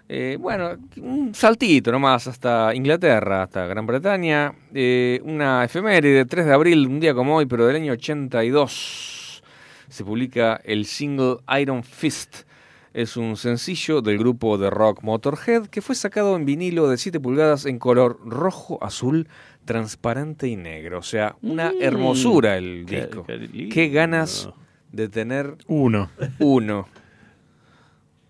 Eh, 0.10 0.36
bueno, 0.38 0.72
un 0.98 1.34
saltito 1.34 1.90
nomás 1.94 2.28
hasta 2.28 2.76
Inglaterra, 2.76 3.44
hasta 3.44 3.68
Gran 3.68 3.86
Bretaña. 3.86 4.54
Eh, 4.74 5.22
una 5.24 5.64
efeméride, 5.64 6.26
3 6.26 6.46
de 6.46 6.52
abril, 6.54 6.86
un 6.88 7.00
día 7.00 7.14
como 7.14 7.38
hoy, 7.38 7.46
pero 7.46 7.66
del 7.68 7.78
año 7.78 7.94
82, 7.94 9.42
se 9.88 10.04
publica 10.04 10.60
el 10.66 10.84
single 10.86 11.38
Iron 11.58 11.84
Fist. 11.86 12.46
Es 12.94 13.16
un 13.18 13.38
sencillo 13.38 14.02
del 14.02 14.18
grupo 14.18 14.58
de 14.58 14.70
rock 14.70 15.04
Motorhead 15.04 15.68
que 15.68 15.82
fue 15.82 15.94
sacado 15.96 16.36
en 16.36 16.46
vinilo 16.46 16.88
de 16.90 16.98
7 16.98 17.20
pulgadas 17.20 17.66
en 17.66 17.78
color 17.80 18.20
rojo, 18.26 18.80
azul, 18.84 19.28
transparente 19.66 20.48
y 20.48 20.56
negro. 20.56 21.00
O 21.00 21.04
sea, 21.04 21.36
una 21.42 21.72
Mm. 21.72 21.82
hermosura 21.82 22.58
el 22.58 22.86
Qué- 22.88 23.02
disco. 23.08 23.26
qué 23.26 23.90
ganas 23.90 24.50
de 24.92 25.10
tener 25.10 25.56
Uno. 25.68 26.10
uno. 26.40 26.88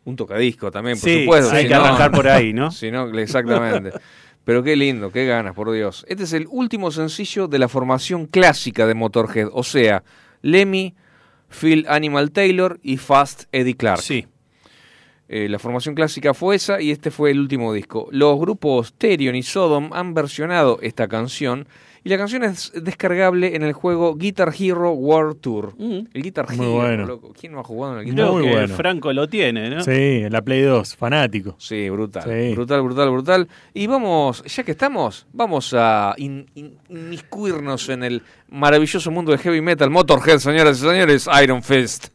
Un 0.06 0.16
tocadisco 0.16 0.72
también, 0.72 1.00
por 1.00 1.10
Sí, 1.10 1.22
supuesto. 1.24 1.56
hay 1.56 1.64
si 1.64 1.68
que 1.70 1.76
no- 1.76 1.84
arrancar 1.86 2.12
por 2.12 2.28
ahí, 2.28 2.54
¿no? 2.54 2.72
si 2.72 2.92
no, 2.92 3.08
exactamente. 3.20 3.92
Pero 4.44 4.64
qué 4.64 4.76
lindo, 4.78 5.12
qué 5.12 5.26
ganas, 5.26 5.54
por 5.54 5.70
Dios. 5.72 6.06
Este 6.08 6.24
es 6.24 6.32
el 6.34 6.48
último 6.50 6.90
sencillo 6.92 7.48
de 7.50 7.60
la 7.60 7.68
formación 7.68 8.26
clásica 8.26 8.88
de 8.88 8.94
Motorhead, 8.96 9.50
o 9.52 9.64
sea, 9.64 10.04
Lemmy, 10.42 10.96
Phil 11.50 11.86
Animal 11.90 12.32
Taylor 12.32 12.80
y 12.82 12.96
Fast 12.98 13.44
Eddie 13.52 13.76
Clark. 13.76 14.02
Sí. 14.02 14.26
Eh, 15.30 15.50
la 15.50 15.60
formación 15.60 15.94
clásica 15.96 16.34
fue 16.34 16.56
esa 16.56 16.80
y 16.82 16.92
este 16.92 17.12
fue 17.12 17.32
el 17.32 17.40
último 17.40 17.74
disco. 17.74 18.08
Los 18.12 18.40
grupos 18.40 18.94
Therion 18.98 19.36
y 19.36 19.44
Sodom 19.44 19.90
han 19.94 20.14
versionado 20.14 20.80
esta 20.82 21.08
canción 21.08 21.68
y 22.06 22.10
la 22.10 22.18
canción 22.18 22.46
es 22.46 22.72
descargable 22.74 23.54
en 23.58 23.64
el 23.64 23.74
juego 23.74 24.16
Guitar 24.16 24.54
Hero 24.58 24.92
World 24.94 25.42
Tour. 25.42 25.74
El 25.78 26.24
Guitar 26.24 26.48
Muy 26.56 26.66
Hero, 26.66 26.76
bueno. 26.76 27.06
loco. 27.06 27.34
¿Quién 27.38 27.52
no 27.52 27.60
ha 27.60 27.64
jugado 27.66 27.96
en 27.96 28.00
el 28.00 28.06
Guitar 28.06 28.26
Creo 28.28 28.34
Muy 28.40 28.48
bueno. 28.50 28.76
Franco 28.76 29.12
lo 29.12 29.28
tiene, 29.28 29.70
¿no? 29.70 29.84
Sí, 29.84 30.24
la 30.30 30.42
Play 30.42 30.62
2, 30.62 30.96
fanático. 30.96 31.56
Sí, 31.58 31.90
brutal. 31.90 32.24
Sí. 32.24 32.54
Brutal, 32.56 32.82
brutal, 32.84 33.12
brutal. 33.12 33.48
Y 33.74 33.88
vamos, 33.88 34.42
ya 34.46 34.64
que 34.64 34.72
estamos, 34.72 35.28
vamos 35.34 35.74
a 35.78 36.14
in- 36.16 36.46
in- 36.56 36.78
inmiscuirnos 36.88 37.90
en 37.90 38.04
el 38.06 38.22
maravilloso 38.50 39.12
mundo 39.12 39.32
del 39.34 39.42
heavy 39.42 39.60
metal. 39.60 39.90
Motorhead, 39.90 40.38
señoras 40.38 40.78
y 40.78 40.88
señores, 40.88 41.28
Iron 41.44 41.62
Fist. 41.62 42.08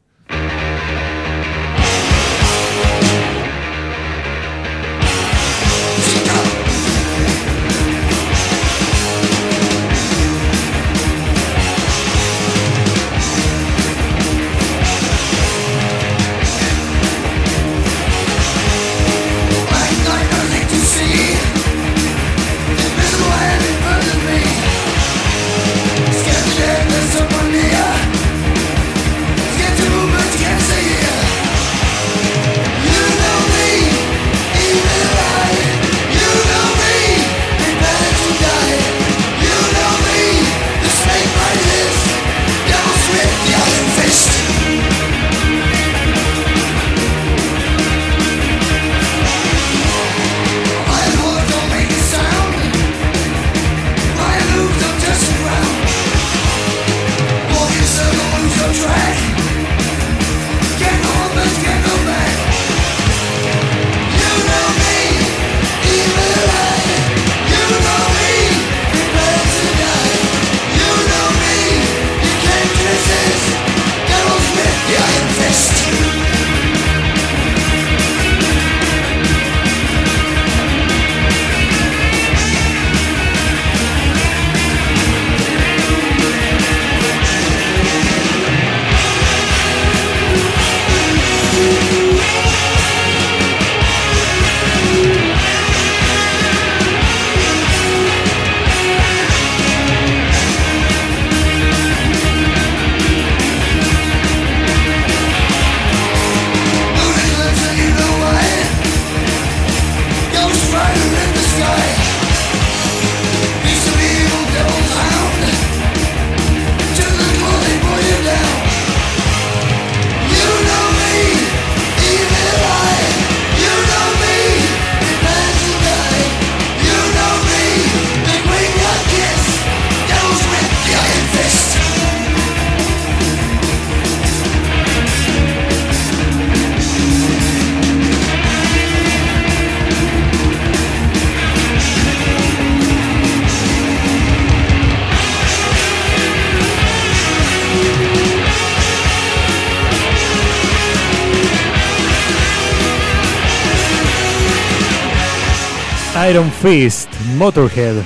Iron 156.33 156.51
Fist, 156.51 157.13
Motorhead. 157.37 157.97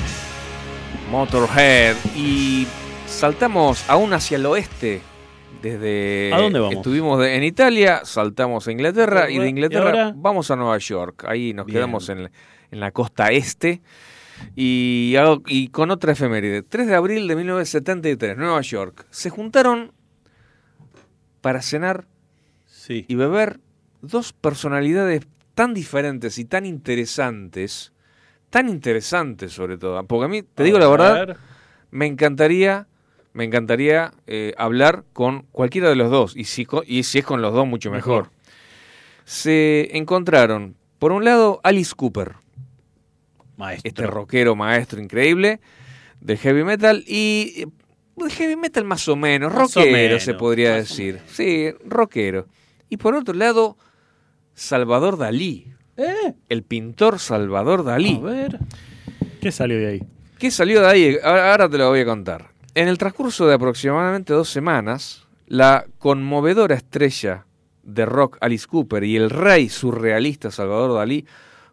Motorhead. 1.12 1.94
Y 2.16 2.66
saltamos 3.06 3.88
aún 3.88 4.12
hacia 4.14 4.36
el 4.36 4.46
oeste. 4.46 5.00
Desde 5.62 6.32
¿A 6.34 6.38
dónde 6.40 6.58
vamos? 6.58 6.74
Estuvimos 6.74 7.20
de- 7.20 7.36
en 7.36 7.44
Italia, 7.44 8.00
saltamos 8.04 8.66
a 8.66 8.72
Inglaterra 8.72 9.30
y 9.30 9.38
de 9.38 9.46
¿Y 9.46 9.50
Inglaterra 9.50 10.12
vamos 10.16 10.50
a 10.50 10.56
Nueva 10.56 10.76
York. 10.78 11.24
Ahí 11.28 11.54
nos 11.54 11.66
Bien. 11.66 11.76
quedamos 11.76 12.08
en, 12.08 12.24
la- 12.24 12.30
en 12.72 12.80
la 12.80 12.90
costa 12.90 13.28
este. 13.30 13.80
Y, 14.56 15.14
con 15.70 15.92
otra 15.92 16.10
efeméride. 16.12 16.62
3 16.62 16.88
de 16.88 16.94
abril 16.96 17.28
de 17.28 17.36
1973, 17.36 18.36
Nueva 18.36 18.60
York. 18.60 19.06
Se 19.10 19.30
juntaron 19.30 19.92
para 21.40 21.62
cenar 21.62 22.06
Sí. 22.66 23.04
y 23.08 23.14
beber 23.14 23.60
dos 24.02 24.32
personalidades 24.32 25.22
tan 25.54 25.74
diferentes 25.74 26.38
y 26.38 26.44
tan 26.44 26.66
interesantes. 26.66 27.92
Tan 28.50 28.68
interesantes 28.68 29.52
sobre 29.52 29.78
todo. 29.78 30.02
Porque 30.04 30.24
a 30.24 30.28
mí, 30.28 30.42
te 30.42 30.64
digo 30.64 30.78
la 30.78 30.88
verdad, 30.88 31.26
ver. 31.26 31.36
me 31.90 32.06
encantaría, 32.06 32.86
me 33.32 33.44
encantaría 33.44 34.12
eh, 34.26 34.54
hablar 34.56 35.04
con 35.12 35.42
cualquiera 35.52 35.88
de 35.88 35.96
los 35.96 36.10
dos. 36.10 36.36
Y 36.36 36.44
si, 36.44 36.66
y 36.86 37.02
si 37.02 37.18
es 37.18 37.24
con 37.24 37.42
los 37.42 37.52
dos, 37.52 37.66
mucho 37.66 37.90
mejor. 37.90 38.24
Mejor. 38.24 38.36
Se 39.24 39.96
encontraron, 39.96 40.76
por 40.98 41.12
un 41.12 41.24
lado, 41.24 41.60
Alice 41.64 41.92
Cooper, 41.96 42.36
Maestro. 43.56 43.88
este 43.88 44.06
rockero 44.06 44.54
maestro 44.54 45.00
increíble 45.00 45.60
del 46.20 46.38
heavy 46.38 46.62
metal. 46.64 47.04
Y 47.06 47.52
eh, 47.56 47.66
de 48.16 48.30
heavy 48.30 48.56
metal 48.56 48.84
más 48.84 49.08
o 49.08 49.16
menos, 49.16 49.52
Más 49.52 49.76
o 49.76 49.80
rockero 49.80 50.20
se 50.20 50.34
podría 50.34 50.74
decir. 50.74 51.20
Sí, 51.26 51.72
rockero. 51.84 52.46
Y 52.88 52.96
por 52.96 53.14
otro 53.14 53.34
lado, 53.34 53.76
Salvador 54.54 55.18
Dalí. 55.18 55.72
¿Eh? 55.96 56.34
El 56.48 56.62
pintor 56.62 57.18
Salvador 57.18 57.84
Dalí. 57.84 58.16
A 58.16 58.20
ver. 58.20 58.58
¿Qué 59.40 59.52
salió 59.52 59.78
de 59.78 59.86
ahí? 59.86 60.02
¿Qué 60.38 60.50
salió 60.50 60.82
de 60.82 60.86
ahí? 60.88 61.16
Ahora 61.22 61.52
ahora 61.52 61.68
te 61.68 61.78
lo 61.78 61.88
voy 61.88 62.00
a 62.00 62.04
contar. 62.04 62.50
En 62.74 62.88
el 62.88 62.98
transcurso 62.98 63.46
de 63.46 63.54
aproximadamente 63.54 64.34
dos 64.34 64.50
semanas, 64.50 65.26
la 65.46 65.86
conmovedora 65.98 66.74
estrella 66.74 67.46
de 67.82 68.04
rock 68.04 68.36
Alice 68.40 68.66
Cooper 68.66 69.04
y 69.04 69.16
el 69.16 69.30
rey 69.30 69.68
surrealista 69.68 70.50
Salvador 70.50 70.94
Dalí 70.94 71.24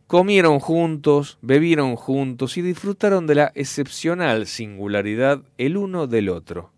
comieron 0.07 0.59
juntos, 0.59 1.39
bebieron 1.41 1.95
juntos 1.95 2.55
y 2.57 2.61
disfrutaron 2.61 3.27
de 3.27 3.35
la 3.35 3.51
excepcional 3.55 4.45
singularidad 4.45 5.41
el 5.57 5.75
uno 5.75 6.07
del 6.07 6.29
otro. 6.29 6.71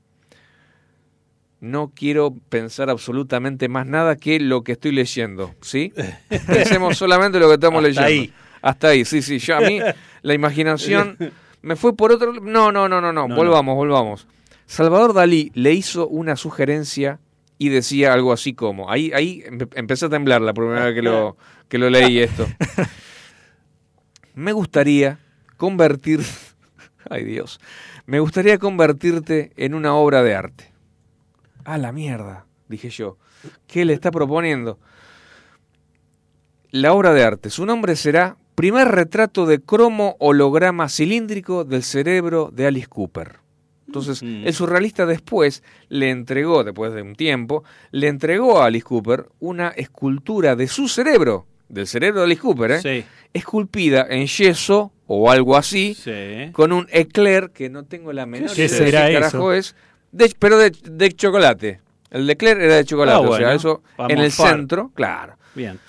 No 1.66 1.92
quiero 1.96 2.36
pensar 2.50 2.90
absolutamente 2.90 3.68
más 3.70 3.88
nada 3.88 4.16
que 4.18 4.40
lo 4.40 4.64
que 4.64 4.74
estoy 4.74 4.92
leyendo, 4.92 5.56
¿sí? 5.62 5.92
Pensemos 6.48 6.98
solamente 6.98 7.40
lo 7.40 7.48
que 7.48 7.56
estamos 7.56 7.84
Hasta 7.84 8.02
leyendo. 8.02 8.08
ahí. 8.24 8.34
Hasta 8.62 8.88
ahí, 8.90 9.06
sí, 9.06 9.22
sí. 9.22 9.40
Yo 9.40 9.58
a 9.58 9.62
mí 9.62 9.80
la 10.22 10.34
imaginación 10.34 11.18
me 11.62 11.76
fue 11.76 11.96
por 11.96 12.12
otro. 12.12 12.34
No, 12.34 12.72
no, 12.72 12.88
no, 12.88 13.02
no, 13.02 13.12
no. 13.14 13.28
No, 13.28 13.36
volvamos, 13.36 13.76
volvamos. 13.76 14.28
Salvador 14.68 15.14
Dalí 15.14 15.52
le 15.54 15.74
hizo 15.74 16.08
una 16.08 16.36
sugerencia 16.36 17.20
y 17.58 17.70
decía 17.70 18.14
algo 18.14 18.32
así 18.34 18.54
como. 18.54 18.90
Ahí, 18.92 19.12
ahí 19.14 19.44
empe- 19.48 19.70
empecé 19.76 20.06
a 20.08 20.10
temblar 20.10 20.42
la 20.42 20.54
primera 20.54 20.86
vez 20.86 20.96
que 20.96 21.02
lo, 21.02 21.38
que 21.68 21.78
lo 21.78 21.90
leí 21.90 22.20
esto. 22.20 22.48
Me 24.34 24.52
gustaría 24.52 25.20
convertir. 25.58 26.22
Ay 27.10 27.24
Dios. 27.24 27.60
Me 28.06 28.20
gustaría 28.20 28.58
convertirte 28.58 29.52
en 29.58 29.74
una 29.74 29.96
obra 29.96 30.22
de 30.24 30.36
arte. 30.36 30.72
A 31.66 31.78
la 31.78 31.92
mierda, 31.92 32.46
dije 32.70 32.90
yo. 32.90 33.18
¿Qué 33.68 33.84
le 33.86 33.94
está 33.94 34.12
proponiendo? 34.12 34.80
La 36.72 36.94
obra 36.94 37.14
de 37.14 37.24
arte. 37.24 37.50
Su 37.50 37.66
nombre 37.66 37.96
será 37.96 38.38
Primer 38.56 38.88
retrato 38.88 39.46
de 39.46 39.60
cromo 39.60 40.16
holograma 40.18 40.88
cilíndrico 40.88 41.66
del 41.66 41.84
cerebro 41.84 42.52
de 42.54 42.68
Alice 42.68 42.88
Cooper. 42.88 43.40
Entonces, 43.86 44.24
Mm. 44.24 44.48
el 44.48 44.54
surrealista 44.54 45.06
después 45.06 45.62
le 45.90 46.10
entregó, 46.10 46.64
después 46.64 46.94
de 46.94 47.02
un 47.02 47.16
tiempo, 47.16 47.66
le 47.92 48.08
entregó 48.08 48.62
a 48.62 48.68
Alice 48.68 48.86
Cooper 48.86 49.26
una 49.42 49.68
escultura 49.72 50.56
de 50.56 50.70
su 50.70 50.88
cerebro, 50.88 51.46
del 51.68 51.86
cerebro 51.86 52.22
de 52.22 52.28
Alice 52.28 52.42
Cooper, 52.42 52.72
¿eh? 52.72 52.82
Sí. 52.82 53.06
esculpida 53.34 54.08
en 54.10 54.26
yeso 54.26 54.94
o 55.06 55.30
algo 55.30 55.58
así, 55.58 55.94
Sí. 55.94 56.50
con 56.54 56.72
un 56.72 56.88
eclair 56.94 57.50
que 57.50 57.70
no 57.70 57.84
tengo 57.84 58.14
la 58.14 58.26
menor 58.26 58.54
¿Qué 58.56 58.68
idea 58.68 58.80
de 58.80 58.86
qué 58.86 59.14
carajo 59.16 59.52
eso? 59.52 59.54
es, 59.54 59.76
de- 60.18 60.36
pero 60.40 60.58
de, 60.58 60.72
de 60.72 61.12
chocolate. 61.12 61.82
El 62.12 62.30
eclair 62.30 62.60
era 62.60 62.76
de 62.76 62.86
chocolate, 62.86 63.26
Ah, 63.26 63.30
o 63.30 63.38
sea, 63.38 63.54
eso 63.56 63.84
en 64.14 64.20
el 64.20 64.32
centro, 64.58 64.92
claro. 64.94 65.36
Bien. 65.54 65.80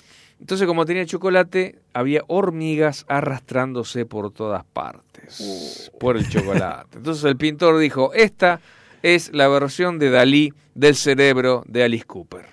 Entonces, 0.41 0.67
como 0.67 0.85
tenía 0.85 1.07
chocolate, 1.07 1.79
había 1.95 2.23
hormigas 2.27 3.05
arrastrándose 3.09 4.05
por 4.07 4.33
todas 4.33 4.65
partes 4.65 5.91
por 5.99 6.17
el 6.17 6.29
chocolate. 6.29 6.99
Entonces 6.99 7.25
el 7.25 7.37
pintor 7.37 7.79
dijo, 7.79 8.13
esta 8.13 8.61
es 9.03 9.33
la 9.33 9.49
versión 9.49 9.99
de 9.99 10.11
Dalí 10.11 10.53
del 10.75 10.95
cerebro 10.95 11.63
de 11.67 11.85
Alice 11.85 12.05
Cooper. 12.05 12.47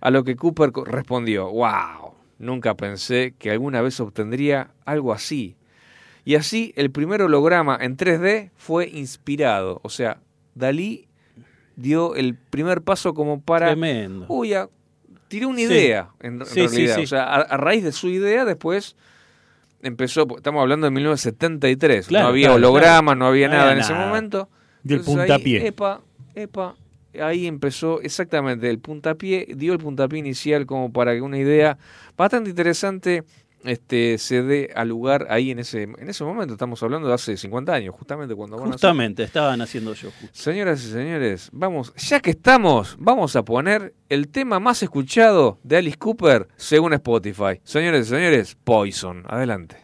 A 0.00 0.10
lo 0.10 0.24
que 0.24 0.34
Cooper 0.34 0.72
co- 0.72 0.84
respondió, 0.84 1.48
wow, 1.50 2.14
nunca 2.38 2.74
pensé 2.74 3.34
que 3.38 3.50
alguna 3.52 3.82
vez 3.82 4.00
obtendría 4.00 4.70
algo 4.84 5.12
así. 5.12 5.54
Y 6.24 6.34
así 6.34 6.72
el 6.76 6.90
primer 6.90 7.22
holograma 7.22 7.78
en 7.80 7.96
3D 7.96 8.50
fue 8.56 8.88
inspirado. 8.88 9.80
O 9.84 9.90
sea, 9.90 10.18
Dalí 10.54 11.08
dio 11.76 12.14
el 12.14 12.34
primer 12.36 12.82
paso 12.82 13.14
como 13.14 13.40
para... 13.40 13.66
Tremendo. 13.68 14.26
Uy, 14.28 14.50
ya, 14.50 14.68
tiré 15.28 15.46
una 15.46 15.58
Sí. 15.58 15.64
idea, 15.64 16.10
en, 16.20 16.40
en 16.40 16.46
Sí, 16.46 16.52
sí, 16.54 16.66
realidad. 16.68 16.96
sí. 16.96 17.02
O 17.02 17.06
sea, 17.06 17.24
a, 17.24 17.36
a 17.42 17.56
raíz 17.56 17.82
de 17.84 17.92
su 17.92 18.08
idea, 18.08 18.44
después 18.44 18.94
empezó, 19.80 20.26
estamos 20.36 20.60
hablando 20.60 20.86
de 20.86 20.90
1973, 20.92 22.06
Claro, 22.06 22.24
no 22.24 22.28
había 22.30 22.46
claro, 22.48 22.56
holograma, 22.56 23.12
claro. 23.12 23.18
no 23.18 23.26
había 23.26 23.48
nada 23.48 23.72
en 23.72 23.78
ese 23.78 23.94
momento. 23.94 24.48
Dio 24.82 24.96
el 24.96 25.00
Entonces 25.00 25.22
ahí, 25.22 25.28
puntapié. 25.28 25.66
epa, 25.66 26.00
epa, 26.34 26.74
ahí 27.20 27.46
empezó 27.46 28.00
exactamente 28.00 28.68
el 28.68 28.78
puntapié, 28.78 29.48
dio 29.56 29.72
el 29.72 29.78
puntapié 29.78 30.18
inicial 30.18 30.66
como 30.66 30.92
para 30.92 31.14
que 31.14 31.20
una 31.22 31.38
idea 31.38 31.78
bastante 32.16 32.50
interesante 32.50 33.24
este, 33.64 34.18
se 34.18 34.42
dé 34.42 34.70
a 34.74 34.84
lugar 34.84 35.26
ahí 35.30 35.50
en 35.50 35.58
ese, 35.60 35.82
en 35.82 36.08
ese 36.08 36.24
momento. 36.24 36.54
Estamos 36.54 36.82
hablando 36.82 37.08
de 37.08 37.14
hace 37.14 37.36
50 37.36 37.72
años, 37.72 37.94
justamente 37.96 38.34
cuando 38.34 38.56
van 38.56 38.66
a 38.66 38.68
hacer- 38.70 38.74
Justamente, 38.90 39.22
estaban 39.24 39.60
haciendo 39.62 39.94
yo 39.94 40.10
justo. 40.10 40.28
Señoras 40.32 40.84
y 40.84 40.90
señores, 40.90 41.48
vamos, 41.52 41.92
ya 41.96 42.20
que 42.20 42.30
estamos, 42.30 42.96
vamos 42.98 43.36
a 43.36 43.44
poner 43.44 43.94
el 44.08 44.28
tema 44.28 44.60
más 44.60 44.82
escuchado 44.82 45.58
de 45.62 45.76
Alice 45.78 45.98
Cooper 45.98 46.48
según 46.56 46.92
Spotify. 46.94 47.60
Señores 47.64 48.06
y 48.06 48.10
señores, 48.10 48.56
Poison. 48.64 49.24
Adelante. 49.28 49.76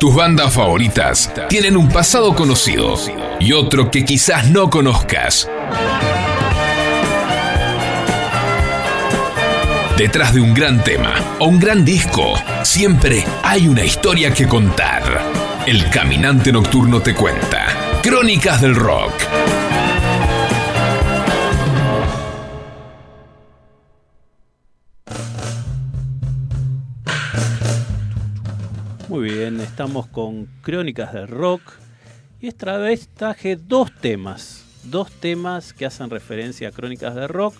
Tus 0.00 0.16
bandas 0.16 0.52
favoritas 0.52 1.32
tienen 1.48 1.76
un 1.76 1.88
pasado 1.90 2.34
conocido 2.34 2.96
y 3.38 3.52
otro 3.52 3.92
que 3.92 4.04
quizás 4.04 4.50
no 4.50 4.68
conozcas. 4.68 5.48
Detrás 10.00 10.32
de 10.32 10.40
un 10.40 10.54
gran 10.54 10.82
tema 10.82 11.12
o 11.40 11.44
un 11.44 11.60
gran 11.60 11.84
disco, 11.84 12.32
siempre 12.62 13.22
hay 13.42 13.68
una 13.68 13.84
historia 13.84 14.32
que 14.32 14.48
contar. 14.48 15.02
El 15.66 15.90
Caminante 15.90 16.50
Nocturno 16.50 17.02
te 17.02 17.14
cuenta. 17.14 18.00
Crónicas 18.02 18.62
del 18.62 18.76
Rock. 18.76 19.12
Muy 29.08 29.30
bien, 29.30 29.60
estamos 29.60 30.06
con 30.06 30.46
Crónicas 30.62 31.12
del 31.12 31.28
Rock 31.28 31.74
y 32.40 32.48
esta 32.48 32.78
vez 32.78 33.06
traje 33.14 33.56
dos 33.56 33.92
temas, 34.00 34.64
dos 34.84 35.10
temas 35.10 35.74
que 35.74 35.84
hacen 35.84 36.08
referencia 36.08 36.70
a 36.70 36.72
Crónicas 36.72 37.14
del 37.14 37.28
Rock 37.28 37.54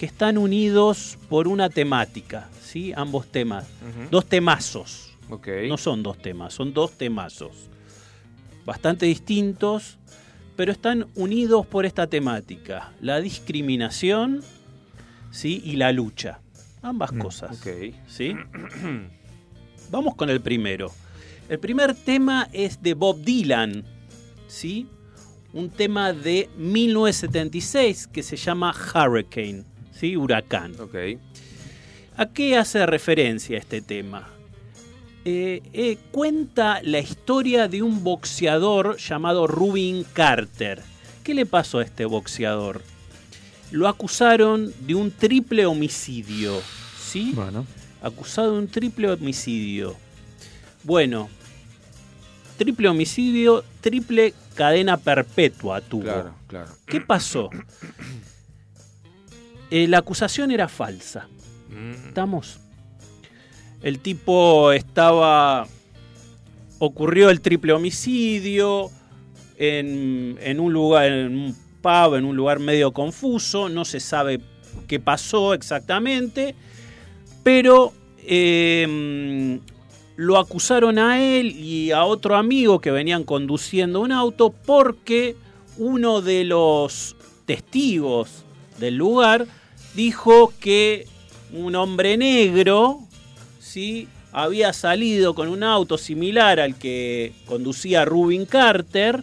que 0.00 0.06
están 0.06 0.38
unidos 0.38 1.18
por 1.28 1.46
una 1.46 1.68
temática, 1.68 2.48
¿sí? 2.62 2.90
Ambos 2.96 3.26
temas, 3.26 3.66
dos 4.10 4.24
temazos. 4.24 5.14
No 5.68 5.76
son 5.76 6.02
dos 6.02 6.16
temas, 6.16 6.54
son 6.54 6.72
dos 6.72 6.92
temazos. 6.92 7.68
Bastante 8.64 9.04
distintos, 9.04 9.98
pero 10.56 10.72
están 10.72 11.06
unidos 11.16 11.66
por 11.66 11.84
esta 11.84 12.06
temática. 12.06 12.94
La 13.02 13.20
discriminación 13.20 14.40
¿sí? 15.30 15.60
y 15.66 15.76
la 15.76 15.92
lucha. 15.92 16.40
Ambas 16.80 17.12
cosas. 17.12 17.60
ok. 17.60 17.94
¿sí? 18.08 18.34
Vamos 19.90 20.14
con 20.14 20.30
el 20.30 20.40
primero. 20.40 20.90
El 21.50 21.58
primer 21.58 21.94
tema 21.94 22.48
es 22.54 22.80
de 22.80 22.94
Bob 22.94 23.20
Dylan, 23.20 23.84
¿sí? 24.48 24.88
Un 25.52 25.68
tema 25.68 26.14
de 26.14 26.48
1976 26.56 28.06
que 28.06 28.22
se 28.22 28.36
llama 28.36 28.74
Hurricane, 28.94 29.64
¿sí? 30.00 30.16
Huracán. 30.16 30.72
Ok. 30.80 30.94
¿A 32.16 32.26
qué 32.26 32.56
hace 32.56 32.84
referencia 32.86 33.58
este 33.58 33.82
tema? 33.82 34.28
Eh, 35.26 35.62
eh, 35.74 35.98
cuenta 36.10 36.80
la 36.82 36.98
historia 36.98 37.68
de 37.68 37.82
un 37.82 38.02
boxeador 38.02 38.96
llamado 38.96 39.46
Rubin 39.46 40.04
Carter. 40.14 40.82
¿Qué 41.22 41.34
le 41.34 41.44
pasó 41.44 41.78
a 41.78 41.84
este 41.84 42.06
boxeador? 42.06 42.82
Lo 43.70 43.86
acusaron 43.86 44.72
de 44.86 44.94
un 44.94 45.10
triple 45.10 45.66
homicidio, 45.66 46.60
¿sí? 46.98 47.32
Bueno, 47.34 47.66
acusado 48.02 48.52
de 48.52 48.58
un 48.58 48.68
triple 48.68 49.10
homicidio. 49.10 49.94
Bueno, 50.82 51.28
triple 52.56 52.88
homicidio, 52.88 53.62
triple 53.82 54.32
cadena 54.54 54.96
perpetua 54.96 55.82
tuvo. 55.82 56.04
Claro, 56.04 56.34
claro. 56.48 56.70
¿Qué 56.86 57.00
pasó? 57.02 57.50
Eh, 59.70 59.86
la 59.88 59.98
acusación 59.98 60.50
era 60.50 60.68
falsa. 60.68 61.28
Mm, 61.68 62.08
¿Estamos? 62.08 62.60
El 63.82 64.00
tipo 64.00 64.72
estaba... 64.72 65.66
Ocurrió 66.78 67.28
el 67.28 67.42
triple 67.42 67.74
homicidio 67.74 68.90
en, 69.58 70.38
en 70.40 70.60
un 70.60 70.72
lugar, 70.72 71.06
en 71.06 71.36
un 71.36 71.56
pub, 71.82 72.14
en 72.14 72.24
un 72.24 72.36
lugar 72.36 72.58
medio 72.58 72.92
confuso. 72.92 73.68
No 73.68 73.84
se 73.84 74.00
sabe 74.00 74.40
qué 74.86 74.98
pasó 74.98 75.52
exactamente. 75.52 76.54
Pero 77.42 77.92
eh, 78.24 79.60
lo 80.16 80.38
acusaron 80.38 80.98
a 80.98 81.22
él 81.22 81.52
y 81.52 81.92
a 81.92 82.04
otro 82.04 82.36
amigo 82.36 82.80
que 82.80 82.90
venían 82.90 83.24
conduciendo 83.24 84.00
un 84.00 84.12
auto 84.12 84.50
porque 84.50 85.34
uno 85.78 86.20
de 86.20 86.44
los 86.44 87.16
testigos 87.46 88.44
del 88.78 88.96
lugar 88.96 89.46
dijo 89.94 90.52
que 90.60 91.06
un 91.52 91.74
hombre 91.74 92.16
negro 92.16 93.00
¿sí? 93.58 94.08
había 94.32 94.72
salido 94.72 95.34
con 95.34 95.48
un 95.48 95.62
auto 95.62 95.98
similar 95.98 96.60
al 96.60 96.76
que 96.76 97.32
conducía 97.46 98.04
Rubin 98.04 98.46
Carter 98.46 99.22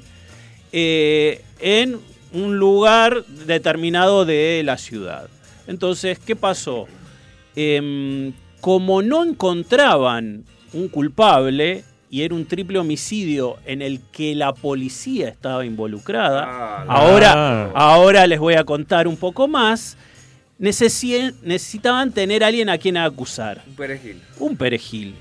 eh, 0.71 1.41
en 1.60 1.97
un 2.34 2.58
lugar 2.58 3.25
determinado 3.25 4.25
de 4.25 4.62
la 4.65 4.77
ciudad. 4.77 5.27
Entonces, 5.67 6.19
¿qué 6.19 6.36
pasó? 6.36 6.88
Em, 7.56 8.34
como 8.62 9.01
no 9.01 9.23
encontraban 9.23 10.43
un 10.73 10.89
culpable 10.89 11.84
y 12.10 12.21
era 12.21 12.36
un 12.36 12.45
triple 12.45 12.77
homicidio 12.80 13.58
en 13.65 13.82
el 13.82 13.99
que 14.12 14.36
la 14.36 14.53
policía 14.53 15.30
estaba 15.30 15.65
involucrada, 15.65 16.43
Ah, 16.47 16.86
ahora, 16.88 17.34
Ah. 17.36 17.71
ahora 17.75 18.27
les 18.27 18.39
voy 18.39 18.53
a 18.56 18.63
contar 18.63 19.08
un 19.08 19.17
poco 19.17 19.47
más, 19.47 19.97
necesitaban 20.60 22.12
tener 22.12 22.43
a 22.43 22.48
alguien 22.48 22.70
a 22.70 22.78
quien 22.78 22.98
acusar, 22.98 23.63
Un 23.67 23.76
perejil. 23.76 24.22
un 24.39 24.58
perejil. 24.58 25.15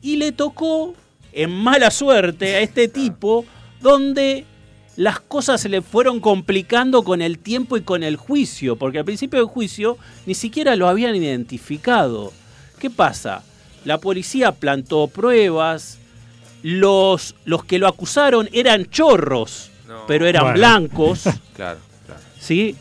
Y 0.00 0.16
le 0.16 0.32
tocó, 0.32 0.94
en 1.32 1.50
mala 1.50 1.90
suerte, 1.90 2.56
a 2.56 2.60
este 2.60 2.88
tipo, 2.88 3.44
donde 3.80 4.44
las 4.96 5.20
cosas 5.20 5.60
se 5.60 5.68
le 5.68 5.80
fueron 5.82 6.20
complicando 6.20 7.02
con 7.04 7.22
el 7.22 7.38
tiempo 7.38 7.76
y 7.76 7.82
con 7.82 8.02
el 8.02 8.16
juicio, 8.16 8.76
porque 8.76 8.98
al 8.98 9.04
principio 9.04 9.38
del 9.38 9.48
juicio 9.48 9.96
ni 10.26 10.34
siquiera 10.34 10.76
lo 10.76 10.88
habían 10.88 11.14
identificado. 11.16 12.32
¿Qué 12.78 12.90
pasa? 12.90 13.42
La 13.84 13.98
policía 13.98 14.52
plantó 14.52 15.06
pruebas, 15.08 15.98
los, 16.62 17.34
los 17.44 17.64
que 17.64 17.78
lo 17.78 17.88
acusaron 17.88 18.48
eran 18.52 18.86
chorros, 18.90 19.70
No. 19.88 20.04
pero 20.06 20.26
eran 20.26 20.42
Bueno. 20.44 20.58
blancos. 20.58 21.22
Claro, 21.56 21.78
claro. 22.06 22.20
¿sí? 22.40 22.74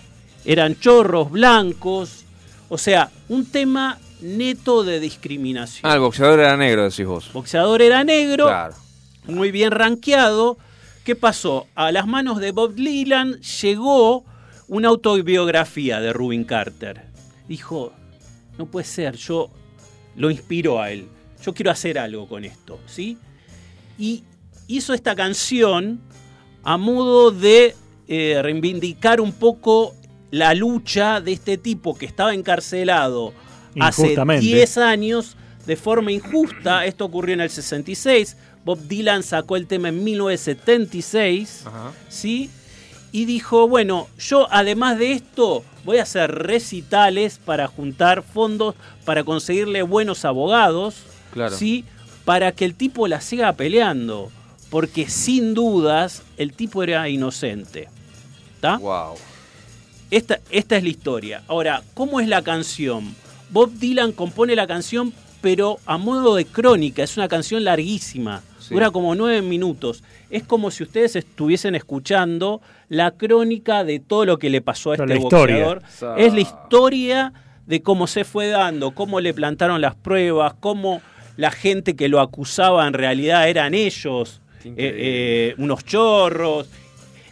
Eran 0.45 0.79
chorros 0.79 1.31
blancos. 1.31 2.25
O 2.69 2.77
sea, 2.77 3.11
un 3.29 3.45
tema 3.45 3.99
neto 4.21 4.83
de 4.83 4.99
discriminación. 4.99 5.89
Ah, 5.89 5.95
el 5.95 5.99
boxeador 6.01 6.39
era 6.39 6.55
negro, 6.57 6.83
decís 6.83 7.05
vos. 7.05 7.31
Boxeador 7.33 7.81
era 7.81 8.03
negro, 8.03 8.45
Claro. 8.45 8.75
muy 9.25 9.51
bien 9.51 9.71
rankeado. 9.71 10.57
¿Qué 11.03 11.15
pasó? 11.15 11.67
A 11.75 11.91
las 11.91 12.05
manos 12.07 12.39
de 12.39 12.51
Bob 12.51 12.75
Dylan 12.75 13.39
llegó 13.41 14.23
una 14.67 14.89
autobiografía 14.89 15.99
de 15.99 16.13
Rubin 16.13 16.43
Carter. 16.43 17.01
Dijo, 17.47 17.91
no 18.57 18.67
puede 18.67 18.85
ser, 18.85 19.15
yo 19.17 19.49
lo 20.15 20.29
inspiró 20.29 20.79
a 20.81 20.91
él. 20.91 21.07
Yo 21.43 21.53
quiero 21.53 21.71
hacer 21.71 21.97
algo 21.97 22.27
con 22.27 22.45
esto, 22.45 22.79
¿sí? 22.85 23.17
Y 23.97 24.23
hizo 24.67 24.93
esta 24.93 25.15
canción 25.15 25.99
a 26.63 26.77
modo 26.77 27.31
de 27.31 27.75
eh, 28.07 28.39
reivindicar 28.43 29.19
un 29.19 29.31
poco 29.33 29.95
la 30.31 30.53
lucha 30.53 31.21
de 31.21 31.33
este 31.33 31.57
tipo 31.57 31.97
que 31.97 32.05
estaba 32.05 32.33
encarcelado 32.33 33.33
hace 33.79 34.01
Injustamente. 34.03 34.45
10 34.45 34.77
años 34.79 35.35
de 35.65 35.75
forma 35.75 36.11
injusta. 36.11 36.85
Esto 36.85 37.05
ocurrió 37.05 37.33
en 37.35 37.41
el 37.41 37.49
66. 37.49 38.37
Bob 38.65 38.79
Dylan 38.87 39.23
sacó 39.23 39.55
el 39.57 39.67
tema 39.67 39.89
en 39.89 40.03
1976, 40.03 41.63
Ajá. 41.65 41.91
¿sí? 42.09 42.49
Y 43.11 43.25
dijo, 43.25 43.67
bueno, 43.67 44.07
yo 44.17 44.47
además 44.51 44.97
de 44.97 45.11
esto 45.13 45.63
voy 45.83 45.97
a 45.97 46.03
hacer 46.03 46.31
recitales 46.31 47.39
para 47.43 47.67
juntar 47.67 48.23
fondos, 48.23 48.75
para 49.03 49.23
conseguirle 49.23 49.81
buenos 49.83 50.23
abogados, 50.25 51.03
Claro. 51.33 51.55
¿sí? 51.57 51.85
Para 52.23 52.51
que 52.51 52.65
el 52.65 52.75
tipo 52.75 53.07
la 53.07 53.19
siga 53.21 53.53
peleando. 53.53 54.31
Porque 54.69 55.09
sin 55.09 55.53
dudas 55.53 56.23
el 56.37 56.53
tipo 56.53 56.83
era 56.83 57.09
inocente. 57.09 57.89
¿Está? 58.55 58.77
Wow. 58.77 59.15
Esta, 60.11 60.39
esta 60.49 60.75
es 60.75 60.83
la 60.83 60.89
historia. 60.89 61.43
Ahora, 61.47 61.81
¿cómo 61.93 62.19
es 62.19 62.27
la 62.27 62.41
canción? 62.41 63.15
Bob 63.49 63.71
Dylan 63.71 64.11
compone 64.11 64.55
la 64.55 64.67
canción, 64.67 65.13
pero 65.41 65.79
a 65.85 65.97
modo 65.97 66.35
de 66.35 66.45
crónica. 66.45 67.01
Es 67.01 67.15
una 67.15 67.29
canción 67.29 67.63
larguísima. 67.63 68.43
Sí. 68.59 68.73
Dura 68.73 68.91
como 68.91 69.15
nueve 69.15 69.41
minutos. 69.41 70.03
Es 70.29 70.43
como 70.43 70.69
si 70.69 70.83
ustedes 70.83 71.15
estuviesen 71.15 71.75
escuchando 71.75 72.61
la 72.89 73.11
crónica 73.11 73.85
de 73.85 73.99
todo 73.99 74.25
lo 74.25 74.37
que 74.37 74.49
le 74.49 74.61
pasó 74.61 74.91
a 74.91 74.95
este 74.95 75.17
boxeador. 75.17 75.81
Es 76.17 76.33
la 76.33 76.41
historia 76.41 77.33
de 77.65 77.81
cómo 77.81 78.05
se 78.05 78.25
fue 78.25 78.47
dando, 78.47 78.91
cómo 78.91 79.21
le 79.21 79.33
plantaron 79.33 79.79
las 79.79 79.95
pruebas, 79.95 80.55
cómo 80.59 81.01
la 81.37 81.51
gente 81.51 81.95
que 81.95 82.09
lo 82.09 82.19
acusaba 82.19 82.85
en 82.85 82.93
realidad 82.93 83.47
eran 83.47 83.73
ellos, 83.73 84.41
eh, 84.65 84.73
eh, 84.77 85.55
unos 85.57 85.85
chorros, 85.85 86.69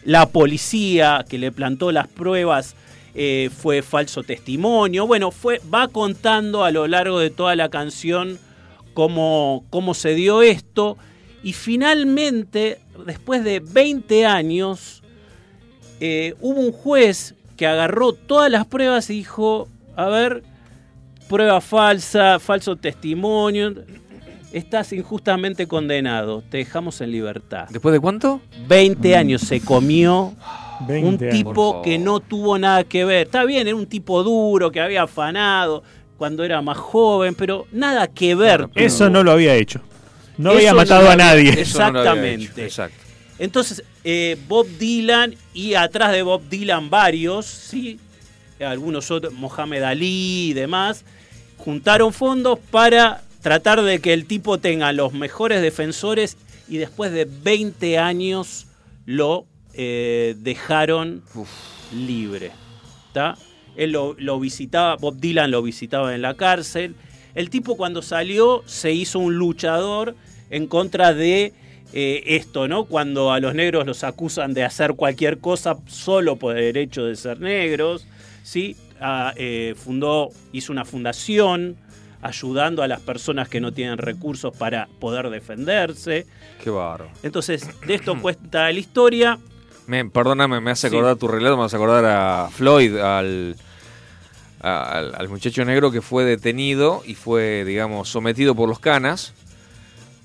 la 0.09 0.27
policía 0.27 1.23
que 1.29 1.37
le 1.37 1.51
plantó 1.51 1.91
las 1.91 2.07
pruebas 2.07 2.75
eh, 3.13 3.51
fue 3.55 3.83
falso 3.83 4.23
testimonio. 4.23 5.05
Bueno, 5.05 5.29
fue, 5.29 5.61
va 5.71 5.87
contando 5.87 6.63
a 6.63 6.71
lo 6.71 6.87
largo 6.87 7.19
de 7.19 7.29
toda 7.29 7.55
la 7.55 7.69
canción 7.69 8.39
cómo, 8.95 9.65
cómo 9.69 9.93
se 9.93 10.15
dio 10.15 10.41
esto. 10.41 10.97
Y 11.43 11.53
finalmente, 11.53 12.79
después 13.05 13.43
de 13.43 13.59
20 13.59 14.25
años, 14.25 15.03
eh, 15.99 16.33
hubo 16.41 16.59
un 16.59 16.71
juez 16.71 17.35
que 17.55 17.67
agarró 17.67 18.13
todas 18.13 18.49
las 18.49 18.65
pruebas 18.65 19.11
y 19.11 19.13
dijo, 19.13 19.67
a 19.95 20.07
ver, 20.07 20.41
prueba 21.27 21.61
falsa, 21.61 22.39
falso 22.39 22.77
testimonio, 22.77 23.75
estás 24.51 24.93
injustamente 24.93 25.67
condenado, 25.67 26.43
te 26.49 26.57
dejamos 26.57 27.01
en 27.01 27.11
libertad. 27.11 27.67
¿Después 27.69 27.93
de 27.93 27.99
cuánto? 27.99 28.41
20 28.67 29.15
años 29.15 29.41
se 29.41 29.61
comió 29.61 30.33
20 30.87 31.07
un 31.07 31.23
años. 31.23 31.33
tipo 31.33 31.81
que 31.81 31.97
no 31.99 32.19
tuvo 32.19 32.57
nada 32.57 32.83
que 32.83 33.05
ver. 33.05 33.27
Está 33.27 33.45
bien, 33.45 33.67
era 33.67 33.75
un 33.75 33.87
tipo 33.87 34.23
duro, 34.23 34.71
que 34.71 34.79
había 34.79 35.03
afanado 35.03 35.83
cuando 36.17 36.43
era 36.43 36.61
más 36.61 36.77
joven, 36.77 37.35
pero 37.35 37.65
nada 37.71 38.07
que 38.07 38.35
ver. 38.35 38.67
Claro, 38.69 38.71
Eso 38.75 39.09
no 39.09 39.23
lo 39.23 39.31
había 39.31 39.55
hecho. 39.55 39.81
No 40.37 40.51
Eso 40.51 40.57
había 40.57 40.71
no 40.71 40.77
matado 40.77 41.09
a 41.09 41.15
nadie. 41.15 41.53
No 41.53 41.59
Exactamente. 41.59 42.65
Exacto. 42.65 42.97
Entonces, 43.37 43.83
eh, 44.03 44.37
Bob 44.47 44.67
Dylan 44.77 45.35
y 45.53 45.75
atrás 45.75 46.11
de 46.11 46.23
Bob 46.23 46.41
Dylan 46.49 46.89
varios, 46.89 47.45
sí, 47.45 47.99
algunos 48.59 49.11
otros, 49.11 49.33
Mohamed 49.33 49.83
Ali 49.83 50.49
y 50.49 50.53
demás, 50.53 51.05
juntaron 51.57 52.11
fondos 52.11 52.59
para 52.71 53.21
tratar 53.41 53.81
de 53.81 53.99
que 53.99 54.13
el 54.13 54.25
tipo 54.25 54.57
tenga 54.57 54.91
los 54.93 55.13
mejores 55.13 55.61
defensores 55.61 56.37
y 56.67 56.77
después 56.77 57.11
de 57.11 57.25
20 57.25 57.97
años 57.97 58.67
lo 59.05 59.45
eh, 59.73 60.35
dejaron 60.39 61.23
libre. 61.93 62.51
¿tá? 63.13 63.37
Él 63.75 63.91
lo, 63.91 64.15
lo 64.17 64.39
visitaba, 64.39 64.95
Bob 64.95 65.19
Dylan 65.19 65.51
lo 65.51 65.61
visitaba 65.61 66.13
en 66.13 66.21
la 66.21 66.35
cárcel. 66.35 66.95
El 67.35 67.49
tipo 67.49 67.77
cuando 67.77 68.01
salió 68.01 68.63
se 68.65 68.91
hizo 68.91 69.19
un 69.19 69.35
luchador 69.35 70.15
en 70.49 70.67
contra 70.67 71.13
de 71.13 71.53
eh, 71.91 72.23
esto, 72.35 72.67
¿no? 72.67 72.85
Cuando 72.85 73.31
a 73.31 73.39
los 73.39 73.55
negros 73.55 73.85
los 73.87 74.03
acusan 74.03 74.53
de 74.53 74.63
hacer 74.63 74.93
cualquier 74.93 75.39
cosa 75.39 75.77
solo 75.87 76.35
por 76.35 76.55
el 76.55 76.77
hecho 76.77 77.05
de 77.05 77.15
ser 77.15 77.39
negros, 77.39 78.05
¿sí? 78.43 78.75
Ah, 79.01 79.33
eh, 79.37 79.73
fundó, 79.75 80.29
hizo 80.51 80.71
una 80.71 80.85
fundación 80.85 81.77
ayudando 82.21 82.83
a 82.83 82.87
las 82.87 82.99
personas 83.01 83.47
que 83.49 83.61
no 83.61 83.71
tienen 83.73 83.97
recursos 83.97 84.55
para 84.55 84.87
poder 84.99 85.29
defenderse. 85.29 86.25
Qué 86.63 86.69
barro. 86.69 87.09
Entonces, 87.23 87.67
de 87.85 87.93
esto 87.95 88.17
cuenta 88.21 88.71
la 88.71 88.79
historia. 88.79 89.39
Me, 89.87 90.05
perdóname, 90.05 90.59
me 90.61 90.71
hace 90.71 90.89
Sí. 90.89 90.95
acordar 90.95 91.15
tu 91.15 91.27
relato, 91.27 91.57
me 91.57 91.63
hace 91.63 91.75
acordar 91.75 92.05
a 92.05 92.49
Floyd, 92.51 92.95
al, 92.97 93.55
al, 94.61 95.15
al 95.15 95.29
muchacho 95.29 95.63
negro 95.65 95.91
que 95.91 96.01
fue 96.01 96.25
detenido 96.25 97.01
y 97.05 97.15
fue, 97.15 97.63
digamos, 97.65 98.09
sometido 98.09 98.53
por 98.55 98.69
los 98.69 98.79
canas 98.79 99.33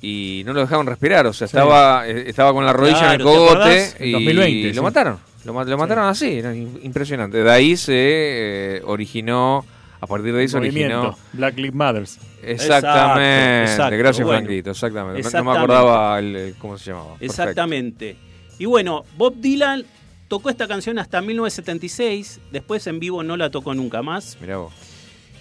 y 0.02 0.42
no 0.44 0.52
lo 0.52 0.60
dejaban 0.60 0.86
respirar, 0.86 1.26
o 1.26 1.32
sea, 1.32 1.46
Sí. 1.48 1.56
estaba, 1.56 2.06
eh, 2.06 2.24
estaba 2.28 2.52
con 2.52 2.66
la 2.66 2.72
rodilla 2.74 3.14
en 3.14 3.20
el 3.20 3.26
Claro, 3.26 3.30
¿te 3.32 3.36
cogote 3.54 3.94
y 4.06 4.12
2020, 4.12 4.74
lo 4.74 4.82
mataron. 4.82 5.18
Lo, 5.46 5.52
ma- 5.54 5.64
lo 5.64 5.78
mataron 5.78 6.06
así, 6.08 6.42
impresionante. 6.82 7.42
De 7.42 7.50
ahí 7.50 7.76
se 7.76 7.94
eh, 7.96 8.82
originó, 8.84 9.64
a 10.04 10.06
partir 10.06 10.32
de 10.34 10.40
ahí 10.40 10.48
se 10.48 10.56
originó... 10.56 11.16
Black 11.32 11.56
Lives 11.56 11.74
Matters. 11.74 12.18
Exactamente, 12.42 13.62
Exacto, 13.72 13.96
gracias 13.98 14.26
bueno. 14.26 14.40
Franquito, 14.46 14.70
exactamente. 14.70 15.22
No- 15.22 15.42
No, 15.42 15.44
me 15.52 15.58
acordaba 15.58 16.18
el, 16.18 16.36
el- 16.36 16.54
cómo 16.54 16.78
se 16.78 16.90
llamaba. 16.90 17.10
Perfecto. 17.16 17.24
Exactamente. 17.42 18.16
Y 18.58 18.66
bueno, 18.66 19.04
Bob 19.16 19.34
Dylan 19.36 19.84
tocó 20.28 20.50
esta 20.50 20.66
canción 20.68 20.98
hasta 20.98 21.20
1976, 21.20 22.40
después 22.52 22.86
en 22.86 22.98
vivo 23.00 23.22
no 23.22 23.36
la 23.36 23.50
tocó 23.50 23.74
nunca 23.74 24.02
más, 24.02 24.36
Mirá 24.40 24.58
vos. 24.58 24.72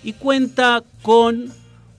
y 0.04 0.14
cuenta 0.14 0.84
con 1.02 1.52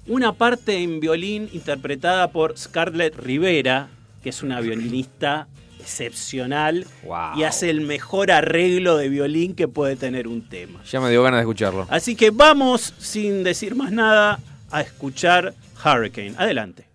una 0.06 0.32
parte 0.32 0.82
en 0.82 1.00
violín 1.00 1.48
interpretada 1.52 2.30
por 2.30 2.56
Scarlett 2.58 3.16
Rivera, 3.16 3.88
que 4.22 4.28
es 4.30 4.42
una 4.42 4.60
violinista 4.60 5.46
excepcional 5.84 6.86
Wow. 7.04 7.36
y 7.38 7.42
hace 7.44 7.70
el 7.70 7.80
mejor 7.82 8.30
arreglo 8.30 8.96
de 8.96 9.08
violín 9.08 9.54
que 9.54 9.68
puede 9.68 9.96
tener 9.96 10.26
un 10.26 10.48
tema. 10.48 10.80
Ya 10.90 11.00
me 11.00 11.10
dio 11.10 11.22
ganas 11.22 11.38
de 11.38 11.42
escucharlo. 11.42 11.86
Así 11.90 12.16
que 12.16 12.30
vamos, 12.30 12.94
sin 12.98 13.44
decir 13.44 13.74
más 13.74 13.92
nada, 13.92 14.40
a 14.70 14.80
escuchar 14.80 15.54
Hurricane. 15.84 16.34
Adelante. 16.38 16.86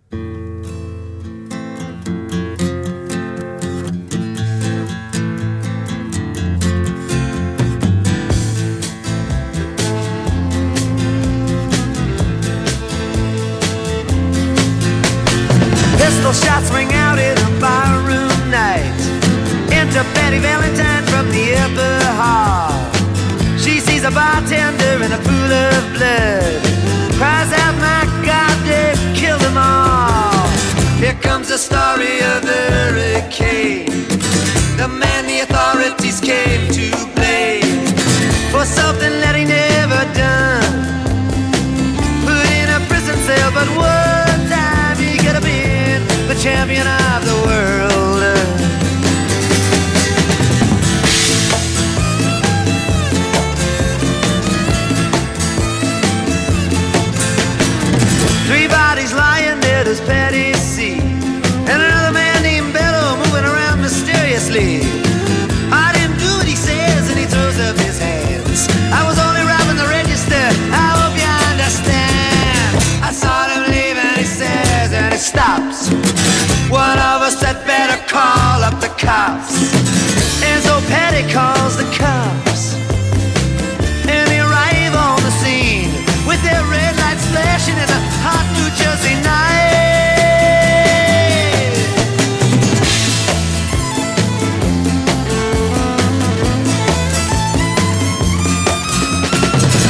Champion 46.40 46.86
of 46.86 47.09
cops. 79.00 79.56
And 80.44 80.62
so 80.62 80.80
Patty 80.92 81.24
calls 81.32 81.76
the 81.76 81.88
cops. 81.96 82.74
And 84.06 84.28
they 84.28 84.40
arrive 84.40 84.94
on 84.94 85.22
the 85.22 85.30
scene 85.40 85.90
with 86.28 86.42
their 86.42 86.62
red 86.68 86.96
lights 86.98 87.24
flashing 87.32 87.76
in 87.76 87.88
a 87.88 88.00
hot 88.20 88.44
New 88.56 88.68
Jersey 88.76 89.16
night. 89.24 89.40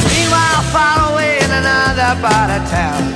Meanwhile, 0.07 0.63
far 0.71 1.11
away 1.11 1.37
in 1.39 1.51
another 1.51 2.15
part 2.21 2.49
of 2.51 2.63
town, 2.69 3.10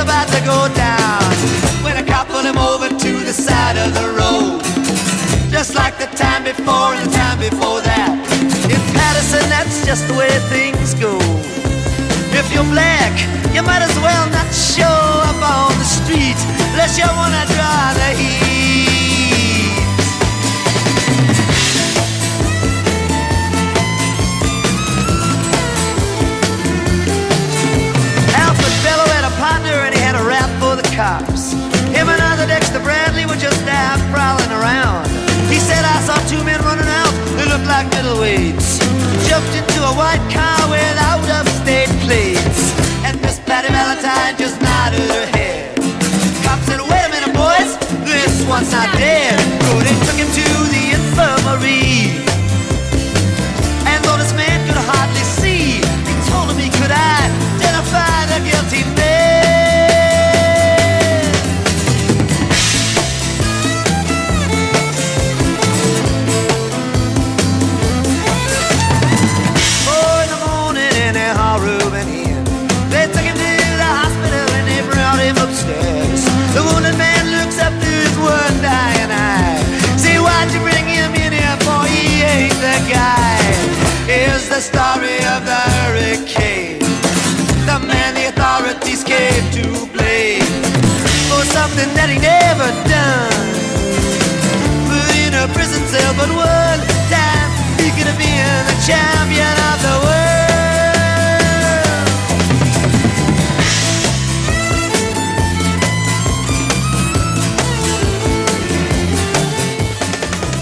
about 0.00 0.28
to 0.28 0.40
go 0.46 0.68
down. 0.74 1.22
When 1.82 1.96
a 1.96 2.04
cop 2.04 2.28
pulled 2.28 2.44
him 2.44 2.58
over 2.58 2.88
to 2.88 3.12
the 3.24 3.32
side 3.32 3.76
of 3.76 3.94
the 3.94 4.06
road. 4.14 4.62
Just 5.50 5.74
like 5.74 5.98
the 5.98 6.06
time 6.16 6.44
before 6.44 6.94
and 6.94 7.06
the 7.06 7.12
time 7.16 7.38
before 7.38 7.80
that. 7.82 8.12
In 8.70 8.80
Patterson, 8.94 9.44
that's 9.48 9.84
just 9.84 10.06
the 10.06 10.14
way 10.14 10.30
things 10.54 10.94
go. 10.94 11.18
If 12.36 12.52
you're 12.52 12.68
black, 12.70 13.14
you 13.54 13.62
might 13.62 13.82
as 13.82 13.96
well 13.98 14.26
not 14.30 14.48
show 14.52 14.98
up 15.30 15.40
on 15.42 15.72
the 15.78 15.88
street 15.88 16.38
unless 16.70 16.98
you 16.98 17.06
wanna 17.16 17.44
draw 17.54 17.94
the 17.94 18.10
heat. 18.18 18.57
partner 29.38 29.86
and 29.86 29.94
he 29.94 30.00
had 30.02 30.18
a 30.18 30.24
rap 30.26 30.50
for 30.58 30.74
the 30.74 30.84
cops. 30.94 31.54
Him 31.94 32.10
and 32.10 32.20
other 32.30 32.46
Dexter 32.46 32.82
Bradley 32.82 33.24
were 33.24 33.38
just 33.38 33.62
out 33.70 34.02
prowling 34.10 34.50
around. 34.50 35.06
He 35.46 35.62
said, 35.62 35.80
I 35.80 35.98
saw 36.02 36.18
two 36.28 36.42
men 36.44 36.60
running 36.60 36.90
out 36.90 37.14
who 37.38 37.46
looked 37.46 37.66
like 37.70 37.86
middleweights. 37.94 38.82
Jumped 39.30 39.54
into 39.54 39.80
a 39.80 39.94
white 39.94 40.20
car 40.34 40.58
with 40.68 40.96
out-of-state 40.98 41.88
plates. 42.04 42.74
And 43.06 43.16
Miss 43.22 43.38
Patty 43.46 43.70
Valentine 43.72 44.36
just 44.36 44.60
nodded 44.60 45.06
her 45.06 45.26
head. 45.32 45.78
Cops 46.44 46.66
said, 46.66 46.82
wait 46.82 47.04
a 47.06 47.10
minute, 47.14 47.32
boys, 47.32 47.78
this 48.04 48.44
one's 48.44 48.70
not 48.74 48.90
dead. 48.98 49.38
So 49.64 49.72
they 49.80 49.96
took 50.04 50.18
him 50.18 50.28
to 50.28 50.46
the 50.74 50.84
infirmary. 50.98 52.37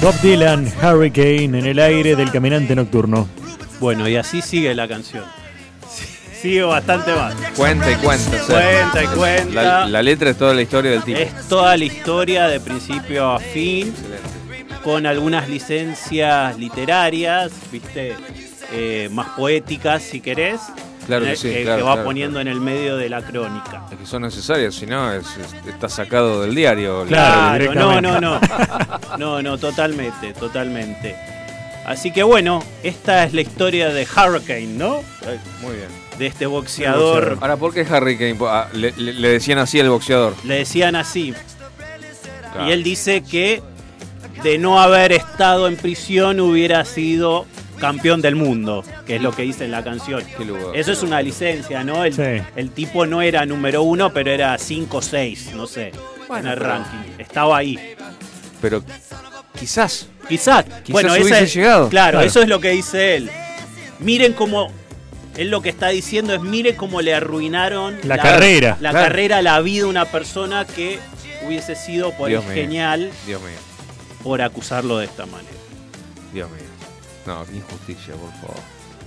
Bob 0.06 0.20
Dylan, 0.20 0.72
Hurricane 0.80 1.58
en 1.58 1.66
el 1.66 1.80
aire 1.80 2.14
del 2.14 2.30
caminante 2.30 2.76
nocturno. 2.76 3.26
Bueno, 3.80 4.08
y 4.08 4.14
así 4.14 4.40
sigue 4.40 4.72
la 4.72 4.86
canción. 4.86 5.24
Sigue 6.40 6.62
bastante 6.62 7.12
más. 7.12 7.34
Cuenta 7.56 7.90
y 7.90 7.96
cuenta. 7.96 8.40
o 8.40 8.46
sea, 8.46 8.82
Cuenta 8.92 9.02
y 9.02 9.06
cuenta. 9.18 9.62
La, 9.62 9.86
la 9.88 10.02
letra 10.04 10.30
es 10.30 10.38
toda 10.38 10.54
la 10.54 10.62
historia 10.62 10.92
del 10.92 11.02
tipo. 11.02 11.18
Es 11.18 11.48
toda 11.48 11.76
la 11.76 11.84
historia 11.84 12.46
de 12.46 12.60
principio 12.60 13.32
a 13.32 13.40
fin, 13.40 13.92
con 14.84 15.06
algunas 15.06 15.48
licencias 15.48 16.56
literarias, 16.56 17.50
viste, 17.72 18.14
Eh, 18.72 19.08
más 19.10 19.30
poéticas 19.30 20.04
si 20.04 20.20
querés, 20.20 20.60
Claro 21.06 21.24
que 21.24 21.32
eh, 21.32 21.36
sí, 21.36 21.48
que, 21.50 21.62
claro, 21.62 21.76
que 21.78 21.82
va 21.84 21.92
claro, 21.92 22.04
poniendo 22.06 22.40
en 22.40 22.48
el 22.48 22.60
medio 22.60 22.96
de 22.96 23.08
la 23.08 23.22
crónica. 23.22 23.84
Es 23.92 23.98
que 23.98 24.06
son 24.06 24.22
necesarias, 24.22 24.74
si 24.74 24.86
no, 24.86 25.12
es- 25.12 25.26
es- 25.36 25.54
está 25.68 25.88
sacado 25.88 26.42
del 26.42 26.54
diario. 26.54 27.04
Claro, 27.06 27.74
no, 27.74 28.00
no, 28.00 28.20
no. 28.20 28.40
No, 29.18 29.40
no, 29.42 29.56
totalmente, 29.58 30.32
totalmente. 30.34 31.16
Así 31.86 32.10
que 32.10 32.22
bueno, 32.24 32.62
esta 32.82 33.24
es 33.24 33.32
la 33.32 33.40
historia 33.42 33.90
de 33.90 34.04
Hurricane, 34.06 34.66
¿no? 34.66 35.02
Muy 35.62 35.76
bien. 35.76 35.88
De 36.18 36.26
este 36.26 36.46
boxeador. 36.46 37.38
Ahora, 37.40 37.56
¿por 37.56 37.72
qué 37.72 37.86
Harry 37.88 38.18
Kane? 38.18 38.36
Ah, 38.42 38.66
le, 38.72 38.92
le- 38.96 39.12
le 39.12 39.28
decían 39.28 39.58
así 39.58 39.78
al 39.78 39.88
boxeador. 39.90 40.34
Le 40.44 40.56
decían 40.56 40.96
así. 40.96 41.32
Claro. 42.52 42.68
Y 42.68 42.72
él 42.72 42.82
dice 42.82 43.22
que 43.22 43.62
de 44.42 44.58
no 44.58 44.80
haber 44.80 45.12
estado 45.12 45.68
en 45.68 45.76
prisión 45.76 46.40
hubiera 46.40 46.84
sido 46.84 47.46
campeón 47.76 48.20
del 48.22 48.34
mundo, 48.36 48.84
que 49.06 49.16
es 49.16 49.22
lo 49.22 49.32
que 49.32 49.42
dice 49.42 49.64
en 49.64 49.70
la 49.70 49.82
canción. 49.84 50.22
Qué 50.36 50.44
lugar. 50.44 50.74
Eso 50.74 50.92
es 50.92 51.02
una 51.02 51.20
licencia, 51.22 51.84
¿no? 51.84 52.04
El, 52.04 52.12
Sí. 52.14 52.44
el 52.56 52.70
tipo 52.70 53.06
no 53.06 53.22
era 53.22 53.44
número 53.46 53.82
uno, 53.82 54.12
pero 54.12 54.30
era 54.30 54.56
5 54.58 54.98
o 54.98 55.02
6, 55.02 55.50
no 55.54 55.66
sé, 55.66 55.92
Bueno, 56.28 56.46
en 56.48 56.52
el 56.52 56.58
pero- 56.58 56.70
ranking. 56.70 57.12
Estaba 57.18 57.56
ahí. 57.58 57.94
Pero 58.60 58.82
quizás. 59.58 60.08
Quizás. 60.28 60.64
bueno, 60.88 61.14
esa 61.14 61.22
hubiese 61.24 61.44
es- 61.44 61.54
llegado. 61.54 61.88
Claro, 61.88 62.12
Claro. 62.18 62.26
eso 62.26 62.42
es 62.42 62.48
lo 62.48 62.60
que 62.60 62.70
dice 62.70 63.16
él. 63.16 63.30
Miren 64.00 64.32
cómo. 64.32 64.72
Él 65.36 65.50
lo 65.50 65.60
que 65.60 65.68
está 65.68 65.88
diciendo 65.88 66.34
es: 66.34 66.40
miren 66.40 66.74
cómo 66.76 67.00
le 67.02 67.14
arruinaron 67.14 67.96
La 68.04 68.18
carrera. 68.18 68.76
La 68.80 68.90
Claro. 68.90 69.06
carrera, 69.06 69.42
la 69.42 69.60
vida 69.60 69.84
a 69.84 69.88
una 69.88 70.04
persona 70.06 70.64
que 70.66 70.98
hubiese 71.46 71.76
sido 71.76 72.10
por 72.12 72.28
Dios 72.28 72.42
el 72.44 72.50
mío. 72.50 72.62
genial 72.62 73.10
Dios 73.26 73.40
mío, 73.42 73.50
por 74.22 74.40
acusarlo 74.42 74.98
de 74.98 75.04
esta 75.04 75.26
manera. 75.26 75.50
Dios 76.32 76.50
mío. 76.50 76.65
No, 77.26 77.44
qué 77.44 77.56
injusticia, 77.56 78.14
por 78.14 78.30
favor. 78.32 78.62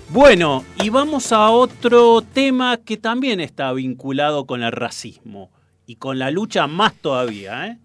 Bueno, 0.10 0.66
y 0.84 0.90
vamos 0.90 1.32
a 1.32 1.52
otro 1.52 2.22
tema 2.22 2.78
que 2.78 2.98
también 2.98 3.40
está 3.40 3.72
vinculado 3.72 4.46
con 4.46 4.62
el 4.62 4.72
racismo 4.72 5.52
y 5.86 5.96
con 5.96 6.20
la 6.20 6.30
lucha 6.30 6.68
más 6.68 6.96
todavía. 6.96 7.68
¿eh? 7.68 7.80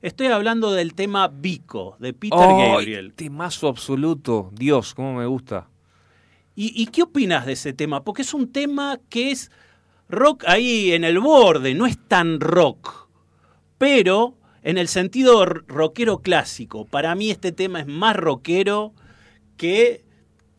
Estoy 0.00 0.28
hablando 0.28 0.72
del 0.72 0.94
tema 0.94 1.28
Vico, 1.28 1.96
de 1.98 2.12
Peter 2.12 2.38
¡Ay, 2.38 2.68
Gabriel. 2.68 3.14
Temazo 3.14 3.66
absoluto. 3.66 4.50
Dios, 4.52 4.94
cómo 4.94 5.14
me 5.14 5.26
gusta. 5.26 5.68
¿Y, 6.54 6.72
y 6.80 6.86
qué 6.86 7.02
opinas 7.02 7.46
de 7.46 7.52
ese 7.52 7.72
tema? 7.72 8.04
Porque 8.04 8.22
es 8.22 8.32
un 8.32 8.52
tema 8.52 9.00
que 9.08 9.32
es 9.32 9.50
rock 10.08 10.44
ahí 10.46 10.92
en 10.92 11.02
el 11.02 11.18
borde, 11.18 11.74
no 11.74 11.86
es 11.86 11.98
tan 12.06 12.40
rock, 12.40 13.08
pero 13.78 14.36
en 14.62 14.78
el 14.78 14.86
sentido 14.86 15.44
rockero 15.46 16.18
clásico. 16.18 16.84
Para 16.84 17.14
mí 17.14 17.30
este 17.30 17.50
tema 17.52 17.80
es 17.80 17.86
más 17.86 18.14
rockero 18.14 18.92
que 19.60 20.00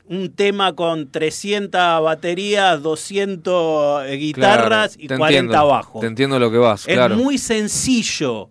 un 0.07 0.31
tema 0.33 0.73
con 0.75 1.09
300 1.09 2.03
baterías, 2.03 2.81
200 2.83 4.05
guitarras 4.11 4.95
Claro, 4.97 5.03
y 5.03 5.07
te 5.07 5.17
40 5.17 5.39
entiendo, 5.39 5.67
bajos. 5.67 6.01
Te 6.01 6.07
entiendo 6.07 6.37
lo 6.39 6.51
que 6.51 6.57
vas, 6.57 6.87
Es 6.87 6.93
claro. 6.95 7.15
muy 7.15 7.37
sencillo, 7.37 8.49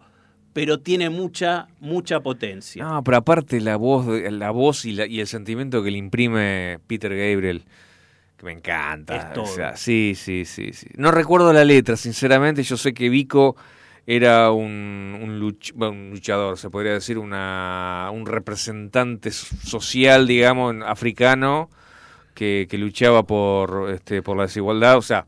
pero 0.52 0.80
tiene 0.80 1.08
mucha, 1.10 1.68
mucha 1.78 2.20
potencia. 2.20 2.82
No, 2.84 3.04
pero 3.04 3.18
aparte 3.18 3.60
la 3.60 3.76
voz, 3.76 4.06
la 4.30 4.50
voz 4.50 4.84
y, 4.84 4.92
la- 4.92 5.06
y 5.06 5.20
el 5.20 5.26
sentimiento 5.26 5.82
que 5.82 5.90
le 5.90 5.98
imprime 5.98 6.78
Peter 6.86 7.10
Gabriel, 7.14 7.62
que 8.36 8.46
me 8.46 8.52
encanta. 8.52 9.16
Es 9.16 9.32
todo. 9.34 9.44
O 9.44 9.46
sea, 9.46 9.76
sí, 9.76 10.14
sí, 10.16 10.44
sí, 10.46 10.72
sí. 10.72 10.86
No 10.96 11.10
recuerdo 11.10 11.52
la 11.52 11.64
letra, 11.64 11.96
sinceramente. 11.96 12.62
Yo 12.62 12.76
sé 12.76 12.92
que 12.94 13.08
Vico 13.08 13.54
era 14.16 14.50
un, 14.50 15.16
un 15.22 15.40
luch- 15.40 15.72
bueno, 15.74 15.92
un 15.94 16.10
luchador, 16.10 16.58
se 16.58 16.68
podría 16.70 16.92
decir, 16.94 17.16
una, 17.18 18.10
un 18.12 18.26
representante 18.26 19.30
social, 19.30 20.26
digamos, 20.26 20.74
africano 20.84 21.70
que, 22.34 22.66
que 22.68 22.76
luchaba 22.78 23.22
por, 23.24 23.90
este, 23.94 24.22
por 24.22 24.36
la 24.36 24.44
desigualdad, 24.44 24.96
o 24.96 25.02
sea, 25.02 25.26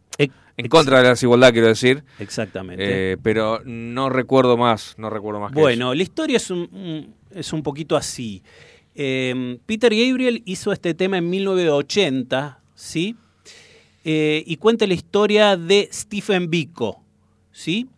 en 0.56 0.68
contra 0.68 0.98
de 0.98 1.04
la 1.04 1.08
desigualdad, 1.10 1.52
quiero 1.52 1.68
decir. 1.68 2.04
Exactamente. 2.18 3.12
Eh, 3.12 3.16
pero 3.22 3.60
no 3.64 4.10
recuerdo 4.10 4.56
más, 4.56 4.94
no 4.98 5.08
recuerdo 5.10 5.40
más 5.40 5.52
que 5.52 5.58
Bueno, 5.60 5.94
la 5.94 6.02
historia 6.02 6.36
es 6.36 6.50
un, 6.50 6.68
un- 6.72 7.14
es 7.34 7.52
un 7.52 7.62
poquito 7.62 7.96
así. 7.96 8.42
Eh, 8.94 9.58
Peter 9.64 9.90
Gabriel 9.94 10.42
hizo 10.44 10.72
este 10.72 10.92
tema 10.94 11.16
en 11.18 11.30
1980, 11.30 12.60
¿sí? 12.74 13.16
Eh, 14.04 14.42
y 14.46 14.56
cuenta 14.56 14.86
la 14.86 14.94
historia 14.94 15.56
de 15.56 15.88
Stephen 15.92 16.50
Biko, 16.50 17.00
¿sí? 17.52 17.88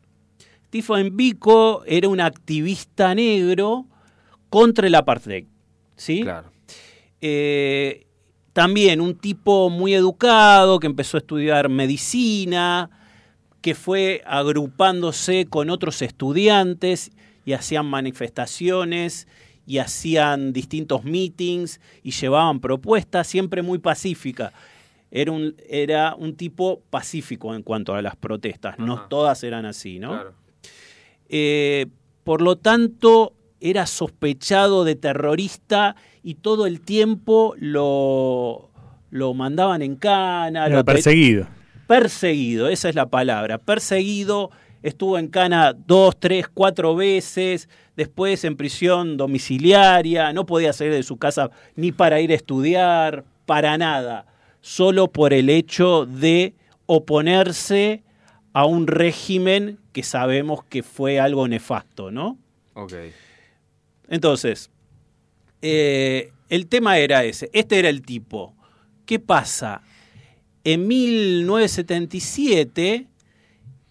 Stephen 0.75 1.17
Biko 1.17 1.85
era 1.87 2.09
un 2.09 2.19
activista 2.19 3.15
negro 3.15 3.87
contra 4.51 4.89
el 4.89 4.97
apartheid, 4.97 5.47
¿sí? 5.95 6.23
Claro. 6.23 6.51
Eh, 7.21 8.09
también 8.53 9.01
un 9.01 9.17
tipo 9.17 9.71
muy 9.71 9.95
educado 9.95 10.81
que 10.81 10.89
empezó 10.89 11.17
a 11.17 11.21
estudiar 11.21 11.69
medicina, 11.69 12.91
que 13.61 13.77
fue 13.77 14.23
agrupándose 14.27 15.47
con 15.47 15.71
otros 15.71 16.03
estudiantes 16.03 17.13
y 17.45 17.53
hacían 17.53 17.87
manifestaciones 17.87 19.29
y 19.69 19.79
hacían 19.79 20.53
distintos 20.53 21.05
meetings 21.05 21.81
y 22.03 22.11
llevaban 22.11 22.59
propuestas, 22.59 23.29
siempre 23.29 23.63
muy 23.63 23.79
pacíficas. 23.79 24.53
Era 25.13 25.31
un, 25.31 25.55
era 25.69 26.17
un 26.17 26.35
tipo 26.35 26.83
pacífico 26.91 27.55
en 27.55 27.63
cuanto 27.63 27.95
a 27.95 28.03
las 28.03 28.17
protestas, 28.17 28.77
no 28.81 29.03
todas 29.03 29.45
eran 29.45 29.67
así, 29.67 30.01
¿no? 30.01 30.09
Claro. 30.09 30.44
Eh, 31.29 31.87
por 32.23 32.41
lo 32.41 32.57
tanto, 32.57 33.35
era 33.61 33.87
sospechado 33.87 34.85
de 34.85 34.95
terrorista 34.95 35.97
y 36.23 36.35
todo 36.35 36.67
el 36.67 36.81
tiempo 36.81 37.55
lo, 37.59 38.71
lo 39.11 39.35
mandaban 39.35 39.83
en 39.83 39.97
cana. 39.97 40.67
Era 40.67 40.77
lo 40.77 40.85
perseguido. 40.85 41.47
perseguido, 41.87 42.69
esa 42.69 42.89
es 42.89 42.95
la 42.95 43.07
palabra. 43.07 43.59
Perseguido, 43.59 44.51
estuvo 44.83 45.19
en 45.19 45.29
cana 45.29 45.73
dos, 45.73 46.15
tres, 46.21 46.47
cuatro 46.53 46.95
veces, 46.95 47.69
después 47.97 48.45
en 48.45 48.57
prisión 48.57 49.17
domiciliaria, 49.17 50.33
no 50.33 50.47
podía 50.47 50.73
salir 50.73 50.93
de 50.93 51.03
su 51.03 51.17
casa 51.17 51.51
ni 51.75 51.91
para 51.91 52.21
ir 52.21 52.33
a 52.33 52.35
estudiar, 52.35 53.25
para 53.47 53.77
nada, 53.79 54.27
solo 54.61 55.11
por 55.11 55.33
el 55.33 55.51
hecho 55.51 56.07
de 56.07 56.55
oponerse 56.87 58.04
a 58.55 58.65
un 58.65 58.87
régimen 58.87 59.79
que 59.93 60.03
sabemos 60.03 60.65
que 60.65 60.83
fue 60.83 61.21
algo 61.21 61.47
nefasto, 61.47 62.11
¿no? 62.11 62.39
Ok. 62.75 62.95
Entonces, 64.09 64.71
eh, 65.61 66.33
el 66.49 66.67
tema 66.69 66.97
era 66.99 67.23
ese, 67.25 67.51
este 67.53 67.79
era 67.79 67.89
el 67.91 68.01
tipo. 68.03 68.55
¿Qué 69.07 69.19
pasa? 69.19 69.83
En 70.65 70.87
1977 70.89 73.07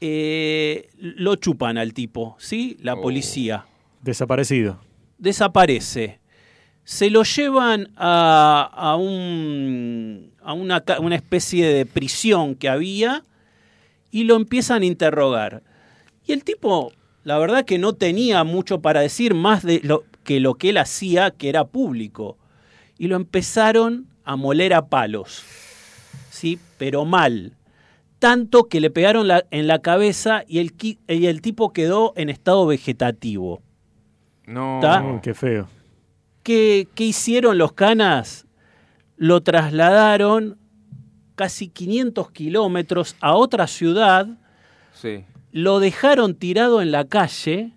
eh, 0.01 0.89
lo 0.97 1.36
chupan 1.36 1.78
al 1.78 1.93
tipo, 1.93 2.36
¿sí? 2.39 2.78
La 2.82 2.95
Oh. 2.95 3.01
policía. 3.01 3.66
Desaparecido. 4.01 4.80
desaparece. 5.18 6.20
Se 6.84 7.09
lo 7.09 7.24
llevan 7.24 7.89
a, 7.95 8.70
a 8.74 8.97
un, 8.97 10.34
a 10.41 10.51
una, 10.53 10.84
una 10.99 11.16
especie 11.16 11.66
de 11.68 11.86
prisión 11.86 12.55
que 12.55 12.68
había 12.68 13.24
y 14.14 14.26
lo 14.26 14.36
empiezan 14.36 14.84
a 14.84 14.86
interrogar. 14.86 15.64
Y 16.26 16.34
el 16.34 16.43
tipo, 16.43 16.93
la 17.24 17.39
verdad 17.39 17.66
que 17.66 17.80
no 17.80 17.93
tenía 17.93 18.43
mucho 18.43 18.80
para 18.80 19.01
decir 19.01 19.34
más 19.34 19.64
de 19.64 19.82
lo 19.84 20.03
que 20.24 20.39
lo 20.39 20.53
que 20.53 20.70
él 20.70 20.78
hacía, 20.78 21.32
que 21.32 21.49
era 21.49 21.66
público. 21.66 22.38
Y 22.97 23.07
lo 23.07 23.16
empezaron 23.16 24.07
a 24.24 24.36
moler 24.36 24.74
a 24.76 24.86
palos. 24.86 25.43
¿Sí? 26.30 26.59
Pero 26.78 27.05
mal. 27.05 27.57
Tanto 28.20 28.70
que 28.70 28.80
le 28.80 28.91
pegaron 28.91 29.28
la- 29.28 29.45
en 29.51 29.66
la 29.68 29.80
cabeza 29.80 30.43
y 30.47 30.59
el, 30.59 30.74
y 31.07 31.26
el 31.26 31.41
tipo 31.41 31.74
quedó 31.74 32.14
en 32.16 32.30
estado 32.30 32.66
vegetativo. 32.68 33.61
No. 34.45 34.78
¿Ta? 34.80 35.03
Uy, 35.03 35.20
qué 35.22 35.34
feo. 35.34 35.68
¿Qué, 36.43 36.88
qué 36.93 37.05
hicieron 37.05 37.57
los 37.57 37.74
canas? 37.74 38.45
Lo 39.18 39.41
trasladaron 39.41 40.57
casi 41.36 41.67
500 41.67 42.31
kilómetros 42.31 43.15
a 43.19 43.36
otra 43.36 43.67
ciudad, 43.67 44.27
Sí. 44.93 45.23
lo 45.51 45.79
dejaron 45.79 46.36
tirado 46.36 46.81
en 46.81 46.91
la 46.91 47.05
calle 47.05 47.71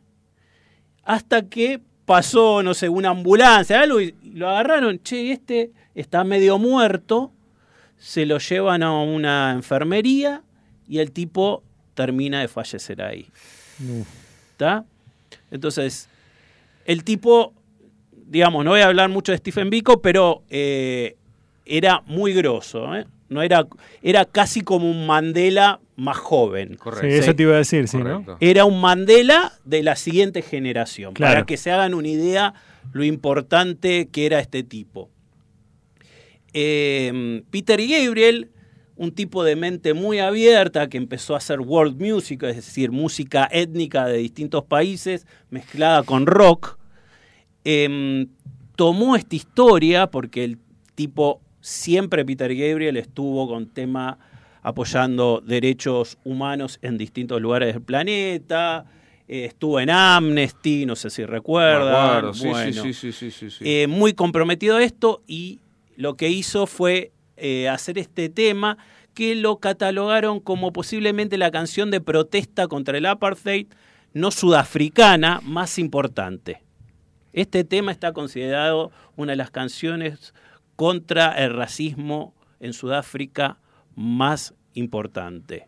hasta 1.04 1.42
que 1.48 1.80
pasó, 2.04 2.62
no 2.62 2.74
sé, 2.74 2.88
una 2.88 3.10
ambulancia, 3.10 3.80
algo, 3.80 4.00
y 4.00 4.14
lo 4.32 4.48
agarraron, 4.48 5.00
che, 5.02 5.32
este 5.32 5.72
está 5.94 6.22
medio 6.24 6.58
muerto, 6.58 7.32
se 7.98 8.26
lo 8.26 8.38
llevan 8.38 8.82
a 8.82 8.92
una 9.02 9.52
enfermería 9.52 10.42
y 10.88 10.98
el 10.98 11.10
tipo 11.12 11.62
termina 11.94 12.40
de 12.40 12.48
fallecer 12.48 13.00
ahí. 13.02 13.26
¿Está? 14.52 14.84
Entonces, 15.50 16.08
el 16.84 17.02
tipo, 17.04 17.52
digamos, 18.12 18.64
no 18.64 18.72
voy 18.72 18.80
a 18.80 18.86
hablar 18.86 19.08
mucho 19.08 19.32
de 19.32 19.38
Stephen 19.38 19.70
Biko, 19.70 20.00
pero 20.02 20.42
eh, 20.50 21.16
era 21.64 22.02
muy 22.06 22.32
grosso, 22.34 22.94
¿eh? 22.94 23.06
No 23.28 23.42
era, 23.42 23.66
era 24.02 24.24
casi 24.24 24.60
como 24.60 24.88
un 24.90 25.06
Mandela 25.06 25.80
más 25.96 26.16
joven. 26.16 26.70
Sí, 26.72 26.76
Correcto. 26.76 27.06
eso 27.08 27.34
te 27.34 27.42
iba 27.42 27.54
a 27.54 27.58
decir, 27.58 27.88
sí. 27.88 27.98
Era 28.40 28.64
un 28.64 28.80
Mandela 28.80 29.52
de 29.64 29.82
la 29.82 29.96
siguiente 29.96 30.42
generación, 30.42 31.12
Claro. 31.14 31.32
para 31.34 31.46
que 31.46 31.56
se 31.56 31.70
hagan 31.72 31.94
una 31.94 32.08
idea 32.08 32.54
lo 32.92 33.02
importante 33.04 34.08
que 34.12 34.26
era 34.26 34.38
este 34.38 34.62
tipo. 34.62 35.10
Eh, 36.52 37.42
Peter 37.50 37.80
Gabriel, 37.86 38.50
un 38.96 39.10
tipo 39.12 39.44
de 39.44 39.56
mente 39.56 39.92
muy 39.92 40.18
abierta 40.20 40.88
que 40.88 40.96
empezó 40.96 41.34
a 41.34 41.38
hacer 41.38 41.60
world 41.60 42.00
music, 42.00 42.42
es 42.44 42.56
decir, 42.56 42.90
música 42.92 43.48
étnica 43.52 44.06
de 44.06 44.18
distintos 44.18 44.64
países 44.64 45.26
mezclada 45.50 46.02
con 46.02 46.26
rock, 46.26 46.78
eh, 47.64 48.26
tomó 48.76 49.16
esta 49.16 49.36
historia 49.36 50.06
porque 50.06 50.44
el 50.44 50.58
tipo 50.94 51.42
siempre 51.66 52.24
Peter 52.24 52.54
Gabriel 52.54 52.96
estuvo 52.96 53.48
con 53.48 53.66
tema 53.66 54.18
apoyando 54.62 55.42
derechos 55.44 56.16
humanos 56.22 56.78
en 56.80 56.96
distintos 56.96 57.42
lugares 57.42 57.74
del 57.74 57.82
planeta, 57.82 58.84
eh, 59.26 59.46
estuvo 59.46 59.80
en 59.80 59.90
Amnesty, 59.90 60.86
no 60.86 60.94
sé 60.94 61.10
si 61.10 61.24
Bueno, 61.24 62.32
sí, 62.32 62.92
sí, 62.92 63.12
sí, 63.12 63.30
sí, 63.32 63.50
sí. 63.50 63.64
eh, 63.64 63.88
muy 63.88 64.12
comprometido 64.12 64.76
a 64.76 64.84
esto 64.84 65.22
y 65.26 65.58
lo 65.96 66.16
que 66.16 66.28
hizo 66.28 66.68
fue 66.68 67.10
eh, 67.36 67.68
hacer 67.68 67.98
este 67.98 68.28
tema 68.28 68.78
que 69.12 69.34
lo 69.34 69.56
catalogaron 69.56 70.38
como 70.38 70.72
posiblemente 70.72 71.36
la 71.36 71.50
canción 71.50 71.90
de 71.90 72.00
protesta 72.00 72.68
contra 72.68 72.96
el 72.96 73.06
apartheid 73.06 73.66
no 74.12 74.30
sudafricana 74.30 75.40
más 75.42 75.80
importante. 75.80 76.62
Este 77.32 77.64
tema 77.64 77.90
está 77.90 78.12
considerado 78.12 78.92
una 79.16 79.32
de 79.32 79.36
las 79.36 79.50
canciones 79.50 80.32
contra 80.76 81.32
el 81.44 81.52
racismo 81.54 82.34
en 82.60 82.72
Sudáfrica 82.72 83.58
más 83.94 84.54
importante. 84.74 85.66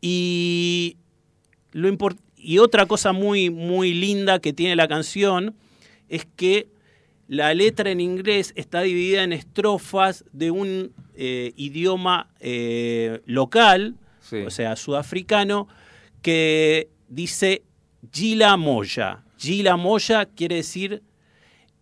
Y, 0.00 0.96
lo 1.72 1.88
import- 1.88 2.20
y 2.36 2.58
otra 2.58 2.86
cosa 2.86 3.12
muy, 3.12 3.50
muy 3.50 3.94
linda 3.94 4.38
que 4.38 4.52
tiene 4.52 4.76
la 4.76 4.86
canción 4.88 5.54
es 6.08 6.26
que 6.36 6.68
la 7.26 7.52
letra 7.52 7.90
en 7.90 8.00
inglés 8.00 8.52
está 8.56 8.80
dividida 8.82 9.22
en 9.22 9.32
estrofas 9.32 10.24
de 10.32 10.50
un 10.50 10.92
eh, 11.14 11.52
idioma 11.56 12.30
eh, 12.40 13.20
local, 13.26 13.96
Sí. 14.20 14.36
o 14.46 14.50
sea, 14.50 14.76
sudafricano, 14.76 15.68
que 16.22 16.88
dice 17.08 17.62
Gila 18.12 18.56
Moya. 18.56 19.24
Gila 19.38 19.76
Moya 19.76 20.26
quiere 20.26 20.56
decir 20.56 21.02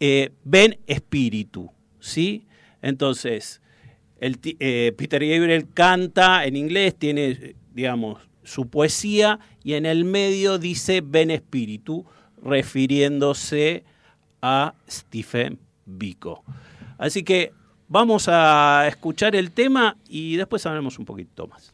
eh, 0.01 0.31
ven 0.45 0.79
espíritu, 0.87 1.71
¿sí? 2.07 2.47
Entonces, 2.83 3.61
eh, 4.21 4.95
Peter 4.97 5.27
Gabriel 5.27 5.67
canta 5.75 6.45
en 6.45 6.57
inglés, 6.57 6.95
tiene, 6.97 7.57
digamos, 7.75 8.19
su 8.45 8.69
poesía 8.69 9.41
y 9.63 9.75
en 9.75 9.87
el 9.87 10.05
medio 10.05 10.59
dice 10.59 11.03
ven 11.05 11.31
espíritu, 11.31 12.07
refiriéndose 12.43 13.85
a 14.41 14.75
Stephen 14.89 15.59
Biko. 15.85 16.45
Así 16.97 17.25
que 17.25 17.53
vamos 17.89 18.29
a 18.29 18.87
escuchar 18.89 19.35
el 19.35 19.51
tema 19.51 19.97
y 20.09 20.37
después 20.37 20.65
hablemos 20.65 20.99
un 20.99 21.05
poquito 21.05 21.49
más. 21.49 21.73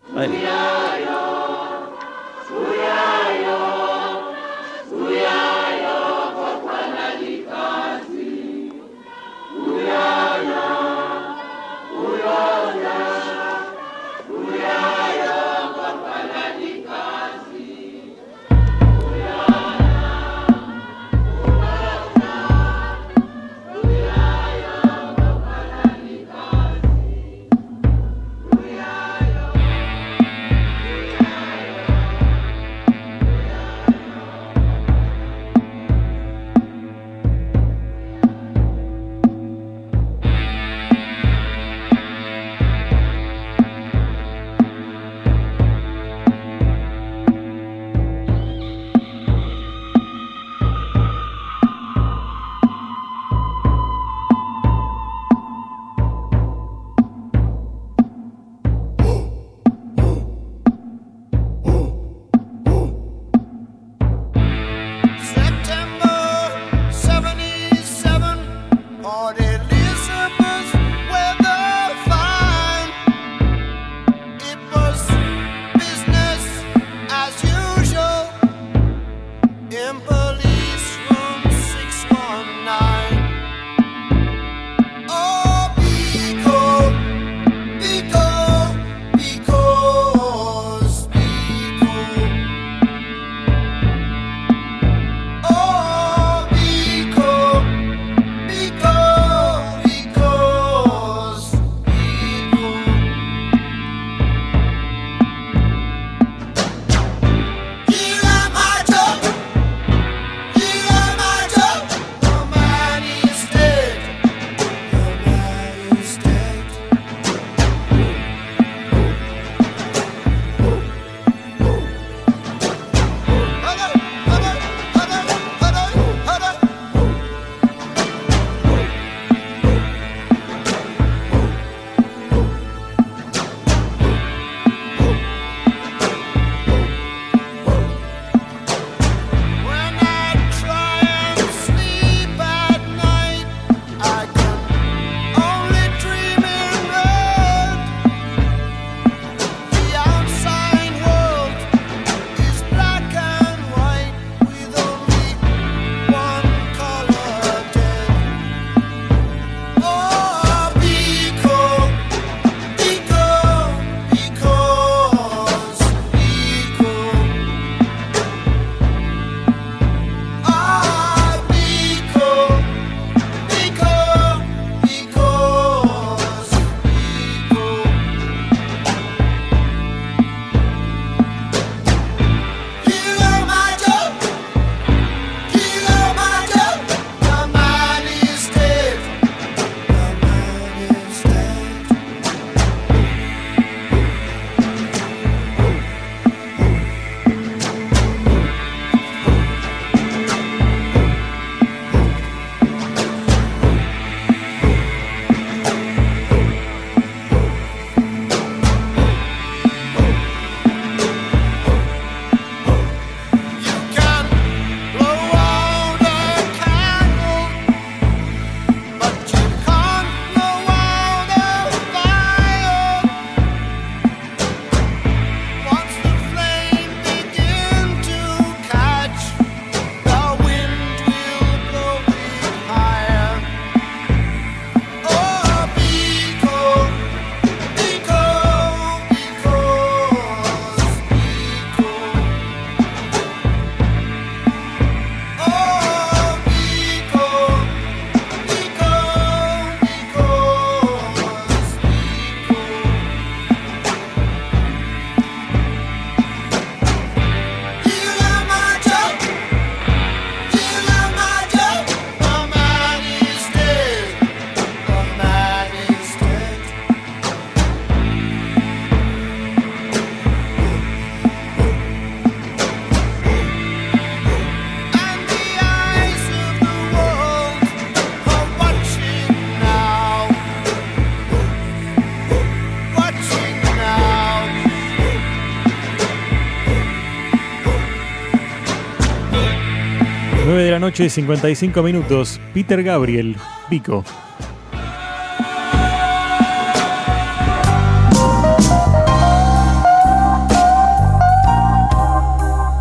Noche, 290.83 291.09
55 291.09 291.80
minutos. 291.80 292.41
Peter 292.53 292.83
Gabriel, 292.83 293.37
Pico. 293.70 294.05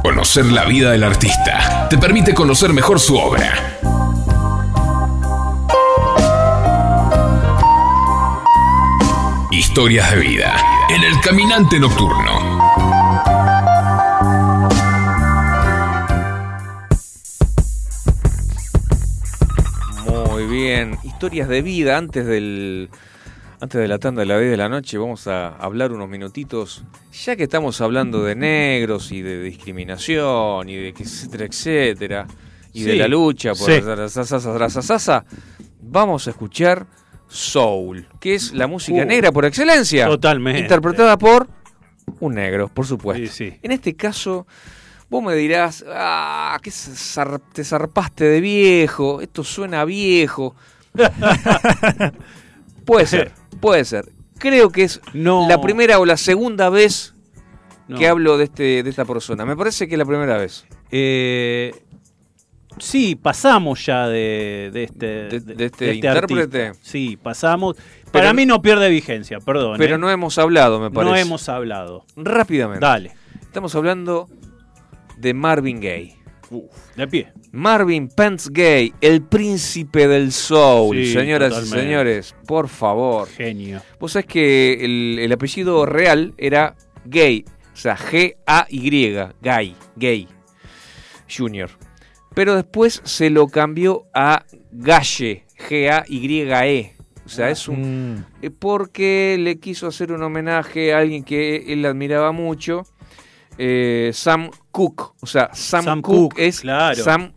Conocer 0.04 0.45
la 0.45 0.66
vida 0.66 0.91
del 0.91 1.04
artista 1.04 1.88
te 1.91 1.99
permite 1.99 2.34
conocer 2.34 2.74
mejor 2.74 2.99
su 2.99 3.16
obra. 3.16 3.78
Historias 9.52 10.10
de 10.10 10.18
vida 10.18 10.56
en 10.89 11.04
el 11.04 11.22
caminante 11.22 11.80
nocturno. 11.80 12.61
Historias 21.22 21.49
de 21.49 21.61
vida 21.61 21.99
antes 21.99 22.26
del 22.26 22.89
antes 23.59 23.80
de 23.80 23.88
la 23.88 23.99
tanda 23.99 24.22
de 24.22 24.26
la 24.26 24.39
10 24.39 24.49
de 24.49 24.57
la 24.57 24.69
noche 24.69 24.97
vamos 24.97 25.28
a 25.28 25.49
hablar 25.49 25.91
unos 25.91 26.09
minutitos, 26.09 26.84
ya 27.13 27.36
que 27.36 27.43
estamos 27.43 27.80
hablando 27.80 28.24
de 28.24 28.34
negros 28.34 29.11
y 29.11 29.22
de 29.22 29.43
discriminación 29.43 30.67
y 30.67 30.78
de 30.78 30.89
etcétera, 30.89 31.45
etcétera, 31.45 32.28
y 32.74 32.82
de 32.82 32.95
la 32.95 33.07
lucha 33.07 33.53
por 33.53 33.72
sí. 33.72 33.82
la 33.82 34.09
sasa, 34.09 35.24
vamos 35.80 36.26
a 36.26 36.32
escuchar 36.32 36.88
Soul, 37.28 38.07
que 38.19 38.34
es 38.34 38.51
la 38.53 38.65
música 38.65 39.03
Uh, 39.03 39.05
negra 39.05 39.32
por 39.32 39.45
excelencia, 39.45 40.07
totalmente. 40.07 40.61
interpretada 40.61 41.19
por 41.19 41.47
un 42.19 42.34
negro, 42.34 42.67
por 42.67 42.88
supuesto. 42.88 43.32
Sí. 43.32 43.59
En 43.61 43.72
este 43.72 43.93
caso, 43.95 44.47
vos 45.07 45.24
me 45.24 45.36
dirás, 45.36 45.86
ah, 45.88 46.59
que 46.63 46.72
te 47.53 47.63
zarpaste 47.63 48.24
de 48.24 48.41
viejo, 48.41 49.22
esto 49.22 49.43
suena 49.43 49.86
viejo. 49.86 50.55
puede 52.85 53.05
ser, 53.05 53.31
puede 53.59 53.85
ser. 53.85 54.11
Creo 54.37 54.69
que 54.69 54.83
es 54.83 55.01
No. 55.13 55.47
la 55.47 55.61
primera 55.61 55.99
o 55.99 56.05
la 56.05 56.17
segunda 56.17 56.69
vez 56.69 57.13
No. 57.87 57.97
que 57.97 58.07
hablo 58.07 58.37
de, 58.37 58.45
este, 58.45 58.83
de 58.83 58.89
esta 58.89 59.05
persona. 59.05 59.45
Me 59.45 59.55
parece 59.55 59.87
que 59.87 59.95
es 59.95 59.99
la 59.99 60.05
primera 60.05 60.37
vez. 60.37 60.65
Eh, 60.91 61.71
sí, 62.79 63.15
pasamos 63.15 63.85
ya 63.85 64.07
de, 64.07 64.71
de 64.73 64.83
este, 64.83 65.05
De- 65.05 65.39
de 65.39 65.65
este 65.65 65.85
artista. 65.89 66.07
intérprete. 66.13 66.71
Sí, 66.81 67.17
pasamos. 67.21 67.75
Para 68.11 68.33
mí 68.33 68.45
no 68.45 68.61
pierde 68.61 68.89
vigencia, 68.89 69.39
perdón. 69.39 69.77
Pero 69.77 69.95
¿eh? 69.95 69.97
no 69.99 70.09
hemos 70.09 70.37
hablado, 70.37 70.79
me 70.79 70.89
parece. 70.91 71.11
No 71.11 71.15
hemos 71.17 71.47
hablado. 71.49 72.05
Rápidamente. 72.15 72.85
Dale, 72.85 73.11
Estamos 73.41 73.75
hablando 73.75 74.29
de 75.17 75.33
Marvin 75.33 75.79
Gaye. 75.81 76.17
De 76.95 77.08
pie. 77.08 77.34
Marvin 77.52 78.08
Pence 78.08 78.49
Gay, 78.52 78.93
el 79.02 79.22
príncipe 79.24 80.08
del 80.08 80.32
soul. 80.32 80.97
Sí, 80.97 81.14
Señoras 81.14 81.64
y 81.64 81.68
señores, 81.68 82.36
por 82.45 82.68
favor. 82.68 83.28
Genio. 83.28 83.82
Vos 83.99 84.14
sabés 84.14 84.26
que 84.26 84.86
el, 84.86 85.20
el 85.20 85.32
apellido 85.32 85.86
real 85.86 86.34
era 86.38 86.76
Gay, 87.06 87.45
o 87.74 87.78
sea, 87.78 87.97
G-A-Y, 87.97 89.16
Gay, 89.41 89.76
Gay 89.95 90.28
Junior. 91.30 91.70
Pero 92.34 92.56
después 92.56 93.02
se 93.04 93.30
lo 93.30 93.47
cambió 93.47 94.06
a 94.14 94.45
Galle, 94.72 95.45
G-A-Y-E. 95.70 96.95
O 97.26 97.30
sea, 97.30 97.49
es 97.49 97.68
un. 97.68 98.16
Mm, 98.16 98.26
eh, 98.41 98.52
Porque 98.52 99.38
le 99.39 99.60
quiso 99.60 99.88
hacer 99.88 100.12
un 100.12 100.24
homenaje 100.24 100.93
a 100.93 100.99
alguien 100.99 101.24
que 101.24 101.72
él 101.74 101.86
admiraba 101.86 102.32
mucho, 102.32 102.84
eh, 103.64 104.09
Sam 104.12 104.49
Cooke. 104.72 105.14
O 105.22 105.28
sea, 105.28 105.51
Sam, 105.53 106.01
Cooke, 106.01 106.39
es 106.39 106.62
claro. 106.62 106.95
Sam 107.03 107.32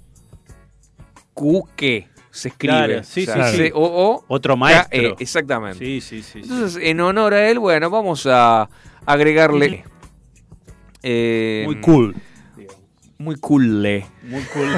Cooke. 1.34 2.08
Se 2.30 2.48
escribe. 2.48 2.72
Claro, 2.74 3.04
sí, 3.04 3.22
o 3.22 3.26
sea, 3.26 3.50
sí, 3.50 3.56
sí. 3.56 3.62
C-O-O. 3.64 4.24
Otro 4.26 4.54
K-E, 4.54 4.58
maestro. 4.58 5.16
exactamente. 5.20 5.78
Sí, 5.84 6.00
sí, 6.00 6.22
sí. 6.22 6.42
sí. 6.42 6.48
Entonces, 6.50 6.82
en 6.82 7.00
honor 7.00 7.34
a 7.34 7.48
él, 7.48 7.58
bueno, 7.58 7.90
vamos 7.90 8.26
a 8.26 8.68
agregarle. 9.06 9.84
eh, 11.02 11.62
Muy 11.66 11.80
cool. 11.80 12.16
Muy 13.18 13.36
cool. 13.36 14.04
Muy 14.22 14.42
cool. 14.52 14.68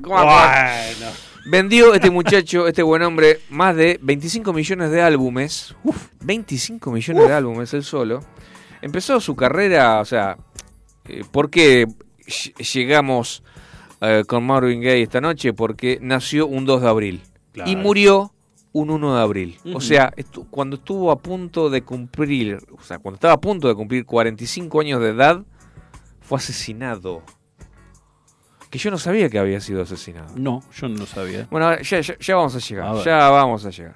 Bueno. 0.00 1.12
Vendió 1.48 1.94
este 1.94 2.10
muchacho, 2.10 2.66
este 2.66 2.82
buen 2.82 3.02
hombre, 3.02 3.38
más 3.50 3.76
de 3.76 4.00
25 4.02 4.52
millones 4.52 4.90
de 4.90 5.00
álbumes. 5.02 5.74
Uf, 5.84 6.08
25 6.24 6.90
millones 6.90 7.28
de 7.28 7.32
álbumes 7.34 7.72
él 7.74 7.84
solo. 7.84 8.20
Empezó 8.86 9.20
su 9.20 9.34
carrera, 9.36 10.00
o 10.00 10.04
sea, 10.04 10.36
eh, 11.06 11.22
¿por 11.30 11.50
qué 11.50 11.86
ll- 12.26 12.54
llegamos 12.74 13.42
eh, 14.00 14.22
con 14.26 14.46
Marvin 14.46 14.80
Gaye 14.80 15.02
esta 15.02 15.20
noche? 15.20 15.52
Porque 15.52 15.98
nació 16.00 16.46
un 16.46 16.64
2 16.64 16.82
de 16.82 16.88
abril 16.88 17.22
Claro. 17.52 17.70
y 17.70 17.74
murió 17.76 18.32
un 18.72 18.90
1 18.90 19.16
de 19.16 19.20
abril. 19.22 19.58
O 19.74 19.80
sea, 19.80 20.12
estu- 20.16 20.46
cuando 20.50 20.76
estuvo 20.76 21.10
a 21.10 21.18
punto 21.18 21.68
de 21.70 21.82
cumplir, 21.82 22.58
o 22.78 22.82
sea, 22.82 22.98
cuando 22.98 23.16
estaba 23.16 23.34
a 23.34 23.40
punto 23.40 23.66
de 23.68 23.74
cumplir 23.74 24.04
45 24.06 24.80
años 24.80 25.00
de 25.00 25.08
edad, 25.10 25.42
fue 26.20 26.38
asesinado. 26.38 27.22
Que 28.70 28.78
yo 28.78 28.90
no 28.90 28.98
sabía 28.98 29.28
que 29.30 29.38
había 29.38 29.60
sido 29.60 29.82
asesinado. 29.82 30.34
No, 30.36 30.62
yo 30.74 30.88
no 30.88 30.98
lo 30.98 31.06
sabía. 31.06 31.46
Bueno, 31.50 31.80
ya, 31.80 32.00
ya- 32.00 32.18
ya 32.18 32.36
vamos 32.36 32.54
a 32.54 32.58
llegar. 32.58 32.86
A 32.96 33.02
ya 33.04 33.30
vamos 33.30 33.64
a 33.64 33.70
llegar. 33.70 33.94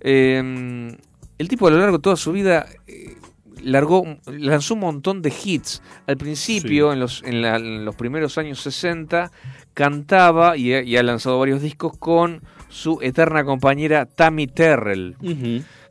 Eh, 0.00 0.96
el 1.38 1.48
tipo 1.48 1.66
a 1.66 1.70
lo 1.70 1.78
largo 1.78 1.96
de 1.98 2.02
toda 2.02 2.16
su 2.16 2.32
vida 2.32 2.66
eh, 2.86 3.16
largó, 3.62 4.04
lanzó 4.26 4.74
un 4.74 4.80
montón 4.80 5.22
de 5.22 5.32
hits. 5.44 5.82
Al 6.06 6.16
principio, 6.16 6.88
Sí. 6.88 6.92
en, 6.94 7.00
los, 7.00 7.22
en, 7.24 7.42
la- 7.42 7.56
en 7.56 7.84
los 7.84 7.94
primeros 7.96 8.38
años 8.38 8.60
60, 8.60 9.30
cantaba 9.74 10.56
y, 10.56 10.72
ha- 10.74 10.82
y 10.82 10.96
ha 10.96 11.02
lanzado 11.02 11.38
varios 11.38 11.62
discos 11.62 11.96
con 11.98 12.42
su 12.68 12.98
eterna 13.02 13.44
compañera 13.44 14.06
Tammy 14.06 14.46
Terrell 14.46 15.16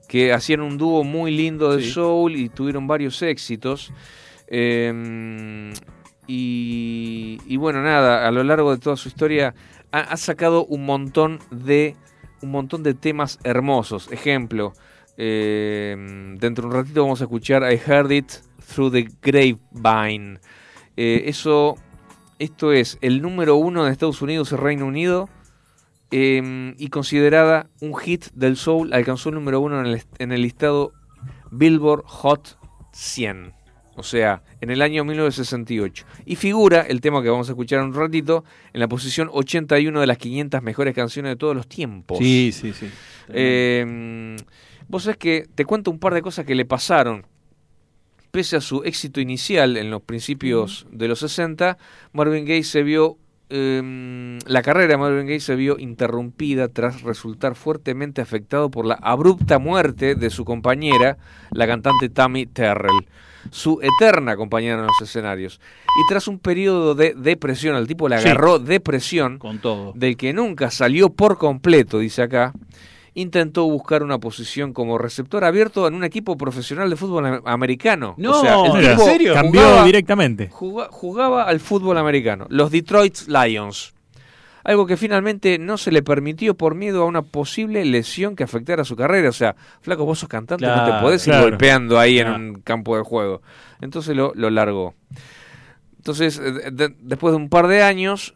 que 0.07 0.33
hacían 0.33 0.61
un 0.61 0.77
dúo 0.77 1.03
muy 1.05 1.31
lindo 1.31 1.75
de 1.75 1.83
Sí. 1.83 1.91
soul 1.91 2.35
y 2.35 2.49
tuvieron 2.49 2.85
varios 2.87 3.21
éxitos. 3.21 3.93
Eh, 4.47 5.71
y, 6.27 7.39
y 7.45 7.57
bueno, 7.57 7.81
nada, 7.81 8.27
a 8.27 8.31
lo 8.31 8.43
largo 8.43 8.71
de 8.71 8.79
toda 8.79 8.95
su 8.97 9.07
historia 9.07 9.53
ha, 9.91 9.99
ha 9.99 10.17
sacado 10.17 10.65
un 10.65 10.85
montón 10.85 11.39
de 11.49 11.95
un 12.41 12.51
montón 12.51 12.83
de 12.83 12.93
temas 12.93 13.39
hermosos. 13.43 14.11
Ejemplo, 14.11 14.73
eh, 15.17 15.95
dentro 16.39 16.63
de 16.63 16.67
un 16.67 16.73
ratito 16.83 17.01
vamos 17.03 17.21
a 17.21 17.25
escuchar 17.25 17.63
I 17.71 17.79
Heard 17.85 18.11
It 18.11 18.31
Through 18.73 18.91
the 18.91 19.07
Grapevine. 19.21 20.39
Eh, 20.97 21.23
eso, 21.25 21.75
esto 22.39 22.71
es 22.71 22.97
el 23.01 23.21
número 23.21 23.55
uno 23.55 23.85
de 23.85 23.91
Estados 23.91 24.21
Unidos 24.21 24.51
y 24.51 24.55
Reino 24.55 24.85
Unido 24.85 25.29
eh, 26.11 26.73
y 26.77 26.87
considerada 26.89 27.69
un 27.79 27.95
hit 27.95 28.25
del 28.33 28.57
soul, 28.57 28.93
alcanzó 28.93 29.29
el 29.29 29.35
número 29.35 29.61
uno 29.61 29.79
en 29.79 29.87
el, 29.87 30.03
en 30.19 30.31
el 30.31 30.41
listado 30.41 30.93
Billboard 31.51 32.03
Hot 32.05 32.57
100. 32.93 33.53
O 33.95 34.03
sea, 34.03 34.41
en 34.61 34.69
el 34.69 34.81
año 34.81 35.03
1968. 35.03 36.05
Y 36.25 36.35
figura, 36.35 36.81
el 36.81 37.01
tema 37.01 37.21
que 37.21 37.29
vamos 37.29 37.49
a 37.49 37.51
escuchar 37.51 37.79
en 37.79 37.87
un 37.87 37.93
ratito, 37.93 38.43
en 38.73 38.79
la 38.79 38.87
posición 38.87 39.29
81 39.31 39.99
de 39.99 40.07
las 40.07 40.17
500 40.17 40.61
mejores 40.63 40.95
canciones 40.95 41.33
de 41.33 41.35
todos 41.35 41.55
los 41.55 41.67
tiempos. 41.67 42.17
Sí, 42.17 42.51
sí, 42.53 42.73
sí. 42.73 42.89
Eh, 43.29 44.35
vos 44.91 45.03
sabés 45.03 45.17
que 45.17 45.47
te 45.55 45.65
cuento 45.65 45.89
un 45.91 45.99
par 45.99 46.13
de 46.13 46.21
cosas 46.21 46.45
que 46.45 46.53
le 46.55 46.65
pasaron. 46.65 47.25
Pese 48.31 48.55
a 48.55 48.61
su 48.61 48.83
éxito 48.83 49.19
inicial 49.19 49.75
en 49.77 49.89
los 49.91 50.01
principios 50.01 50.85
de 50.91 51.07
los 51.07 51.19
60, 51.19 51.77
Marvin 52.13 52.45
Gaye 52.45 52.63
se 52.63 52.83
vio. 52.83 53.17
eh, 53.53 54.39
la 54.45 54.61
carrera 54.61 54.87
de 54.93 54.97
Marvin 54.97 55.25
Gaye 55.27 55.41
se 55.41 55.57
vio 55.57 55.77
interrumpida 55.77 56.69
tras 56.69 57.01
resultar 57.01 57.55
fuertemente 57.55 58.21
afectado 58.21 58.71
por 58.71 58.85
la 58.85 58.93
abrupta 59.01 59.59
muerte 59.59 60.15
de 60.15 60.29
su 60.29 60.45
compañera, 60.45 61.17
la 61.51 61.67
cantante 61.67 62.07
Tammy 62.07 62.45
Terrell, 62.45 63.05
su 63.49 63.81
eterna 63.81 64.37
compañera 64.37 64.79
en 64.79 64.85
los 64.87 65.01
escenarios. 65.01 65.59
Y 65.85 66.07
tras 66.07 66.29
un 66.29 66.39
periodo 66.39 66.95
de 66.95 67.13
depresión, 67.13 67.75
al 67.75 67.87
tipo 67.87 68.07
le 68.07 68.19
Sí. 68.21 68.29
agarró 68.29 68.57
depresión, 68.57 69.37
Con 69.37 69.59
todo. 69.59 69.91
del 69.97 70.15
que 70.15 70.31
nunca 70.31 70.71
salió 70.71 71.09
por 71.09 71.37
completo, 71.37 71.99
dice 71.99 72.21
acá, 72.21 72.53
intentó 73.13 73.65
buscar 73.65 74.03
una 74.03 74.19
posición 74.19 74.71
como 74.73 74.97
receptor 74.97 75.43
abierto 75.43 75.87
en 75.87 75.95
un 75.95 76.03
equipo 76.03 76.37
profesional 76.37 76.89
de 76.89 76.95
fútbol 76.95 77.25
am- 77.25 77.41
americano. 77.45 78.15
No, 78.17 78.39
o 78.39 78.41
sea, 78.41 78.55
el 78.65 78.85
¿en 78.85 78.91
tipo 78.91 79.03
serio? 79.03 79.33
Cambió 79.33 79.61
jugaba, 79.61 79.85
directamente. 79.85 80.47
juga- 80.49 80.87
jugaba 80.91 81.43
al 81.43 81.59
fútbol 81.59 81.97
americano, 81.97 82.45
los 82.49 82.71
Detroit 82.71 83.17
Lions. 83.27 83.93
Algo 84.63 84.85
que 84.85 84.95
finalmente 84.95 85.57
no 85.57 85.75
se 85.77 85.91
le 85.91 86.03
permitió 86.03 86.53
por 86.55 86.75
miedo 86.75 87.01
a 87.01 87.05
una 87.05 87.23
posible 87.23 87.83
lesión 87.83 88.35
que 88.35 88.43
afectara 88.43 88.83
su 88.85 88.95
carrera. 88.95 89.29
O 89.29 89.33
sea, 89.33 89.55
flaco, 89.81 90.05
vos 90.05 90.19
sos 90.19 90.29
cantante, 90.29 90.67
no 90.67 90.71
te 90.75 90.79
Claro, 90.85 91.01
podés 91.03 91.25
ir 91.25 91.33
claro. 91.33 91.49
golpeando 91.49 91.97
ahí 91.99 92.19
Claro. 92.19 92.35
en 92.35 92.41
un 92.41 92.61
campo 92.61 92.95
de 92.95 93.01
juego. 93.03 93.41
Entonces 93.81 94.15
lo, 94.15 94.33
lo 94.35 94.51
largó. 94.51 94.93
Entonces, 95.97 96.39
de- 96.39 96.71
de- 96.71 96.95
después 96.99 97.31
de 97.31 97.37
un 97.37 97.49
par 97.49 97.67
de 97.67 97.81
años, 97.83 98.35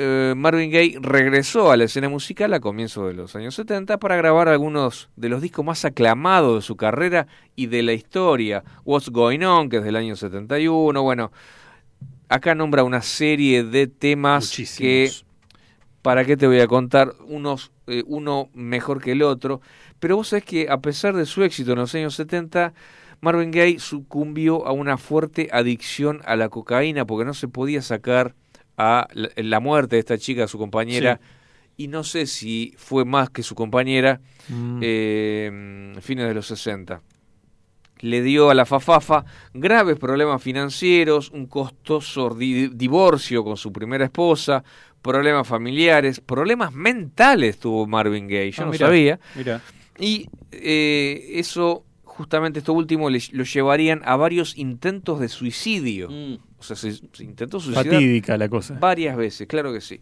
eh, 0.00 0.34
Marvin 0.36 0.70
Gaye 0.70 0.96
regresó 1.00 1.72
a 1.72 1.76
la 1.76 1.84
escena 1.84 2.08
musical 2.08 2.54
a 2.54 2.60
comienzos 2.60 3.08
de 3.08 3.14
los 3.14 3.34
años 3.34 3.56
70 3.56 3.98
para 3.98 4.16
grabar 4.16 4.48
algunos 4.48 5.08
de 5.16 5.28
los 5.28 5.42
discos 5.42 5.64
más 5.64 5.84
aclamados 5.84 6.54
de 6.54 6.62
su 6.62 6.76
carrera 6.76 7.26
y 7.56 7.66
de 7.66 7.82
la 7.82 7.94
historia. 7.94 8.62
What's 8.84 9.10
Going 9.10 9.42
On, 9.42 9.68
que 9.68 9.78
es 9.78 9.84
del 9.84 9.96
año 9.96 10.14
71. 10.14 11.02
Bueno, 11.02 11.32
acá 12.28 12.54
nombra 12.54 12.84
una 12.84 13.02
serie 13.02 13.64
de 13.64 13.88
temas 13.88 14.56
que. 14.78 15.10
¿para 16.00 16.24
qué 16.24 16.36
te 16.36 16.46
voy 16.46 16.60
a 16.60 16.68
contar? 16.68 17.14
Unos, 17.26 17.72
eh, 17.88 18.04
uno 18.06 18.50
mejor 18.54 19.02
que 19.02 19.12
el 19.12 19.22
otro. 19.22 19.60
Pero 19.98 20.14
vos 20.14 20.28
sabés 20.28 20.44
que 20.44 20.70
a 20.70 20.78
pesar 20.78 21.16
de 21.16 21.26
su 21.26 21.42
éxito 21.42 21.72
en 21.72 21.78
los 21.78 21.92
años 21.96 22.14
70, 22.14 22.72
Marvin 23.20 23.50
Gaye 23.50 23.80
sucumbió 23.80 24.64
a 24.64 24.70
una 24.70 24.96
fuerte 24.96 25.48
adicción 25.52 26.20
a 26.24 26.36
la 26.36 26.50
cocaína 26.50 27.04
porque 27.04 27.24
no 27.24 27.34
se 27.34 27.48
podía 27.48 27.82
sacar 27.82 28.36
a 28.78 29.06
la, 29.12 29.28
la 29.36 29.60
muerte 29.60 29.96
de 29.96 30.00
esta 30.00 30.16
chica, 30.16 30.46
su 30.48 30.56
compañera. 30.58 31.20
Y 31.76 31.88
no 31.88 32.02
sé 32.04 32.26
si 32.26 32.74
fue 32.78 33.04
más 33.04 33.28
que 33.30 33.42
su 33.42 33.54
compañera, 33.54 34.20
Mm. 34.48 34.80
eh, 34.82 35.94
fines 36.00 36.26
de 36.26 36.32
los 36.34 36.46
60 36.46 37.02
le 38.00 38.22
dio 38.22 38.48
a 38.48 38.54
la 38.54 38.64
Fafafa 38.64 39.24
graves 39.52 39.98
problemas 39.98 40.40
financieros, 40.40 41.30
un 41.32 41.46
costoso 41.46 42.30
di- 42.30 42.68
divorcio 42.68 43.42
con 43.44 43.56
su 43.56 43.72
primera 43.72 44.04
esposa, 44.04 44.62
problemas 45.02 45.46
familiares, 45.48 46.20
problemas 46.20 46.72
mentales 46.72 47.58
tuvo 47.58 47.86
Marvin 47.88 48.28
Gaye, 48.28 48.52
yo 48.52 48.62
Ah, 48.62 48.66
no 48.66 48.72
mirá, 48.72 48.86
sabía. 48.86 49.20
mirá. 49.34 49.60
Y 49.98 50.28
eh, 50.52 51.32
eso, 51.34 51.84
justamente 52.04 52.60
esto 52.60 52.72
último, 52.72 53.10
le- 53.10 53.20
lo 53.32 53.42
llevarían 53.42 54.00
a 54.04 54.14
varios 54.16 54.56
intentos 54.56 55.18
de 55.18 55.28
suicidio. 55.28 56.08
Mm. 56.08 56.36
O 56.58 56.62
sea, 56.62 56.76
se, 56.76 56.92
se 56.92 57.24
intentó 57.24 57.60
suicidar 57.60 57.86
Fatídica 57.86 58.36
la 58.36 58.48
cosa. 58.48 58.76
Varias 58.80 59.16
veces, 59.16 59.46
claro 59.46 59.72
que 59.72 59.80
sí. 59.80 60.00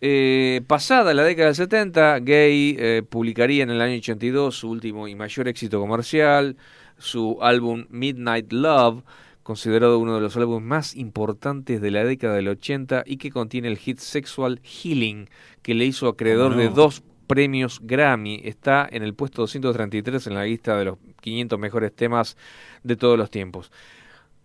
Eh, 0.00 0.60
pasada 0.66 1.14
la 1.14 1.22
década 1.22 1.46
del 1.46 1.54
70, 1.54 2.18
Gay 2.20 2.76
eh, 2.78 3.02
publicaría 3.08 3.62
en 3.62 3.70
el 3.70 3.80
año 3.80 3.96
82 3.96 4.54
su 4.54 4.70
último 4.70 5.08
y 5.08 5.14
mayor 5.14 5.48
éxito 5.48 5.80
comercial, 5.80 6.56
su 6.98 7.38
álbum 7.40 7.86
Midnight 7.90 8.52
Love, 8.52 9.02
considerado 9.42 9.98
uno 9.98 10.16
de 10.16 10.20
los 10.20 10.36
álbumes 10.36 10.66
más 10.66 10.96
importantes 10.96 11.80
de 11.80 11.90
la 11.90 12.04
década 12.04 12.34
del 12.34 12.48
80 12.48 13.04
y 13.06 13.16
que 13.18 13.30
contiene 13.30 13.68
el 13.68 13.78
hit 13.78 13.98
Sexual 13.98 14.60
Healing, 14.62 15.28
que 15.62 15.74
le 15.74 15.84
hizo 15.84 16.08
acreedor 16.08 16.52
¿Cómo 16.52 16.62
no? 16.62 16.68
de 16.68 16.74
dos 16.74 17.02
premios 17.26 17.80
Grammy. 17.82 18.40
Está 18.44 18.88
en 18.90 19.02
el 19.02 19.14
puesto 19.14 19.42
233 19.42 20.26
en 20.26 20.34
la 20.34 20.44
lista 20.44 20.76
de 20.76 20.86
los 20.86 20.98
500 21.20 21.58
mejores 21.58 21.94
temas 21.94 22.36
de 22.82 22.96
todos 22.96 23.18
los 23.18 23.30
tiempos. 23.30 23.70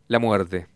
La 0.07 0.19
muerte. 0.19 0.67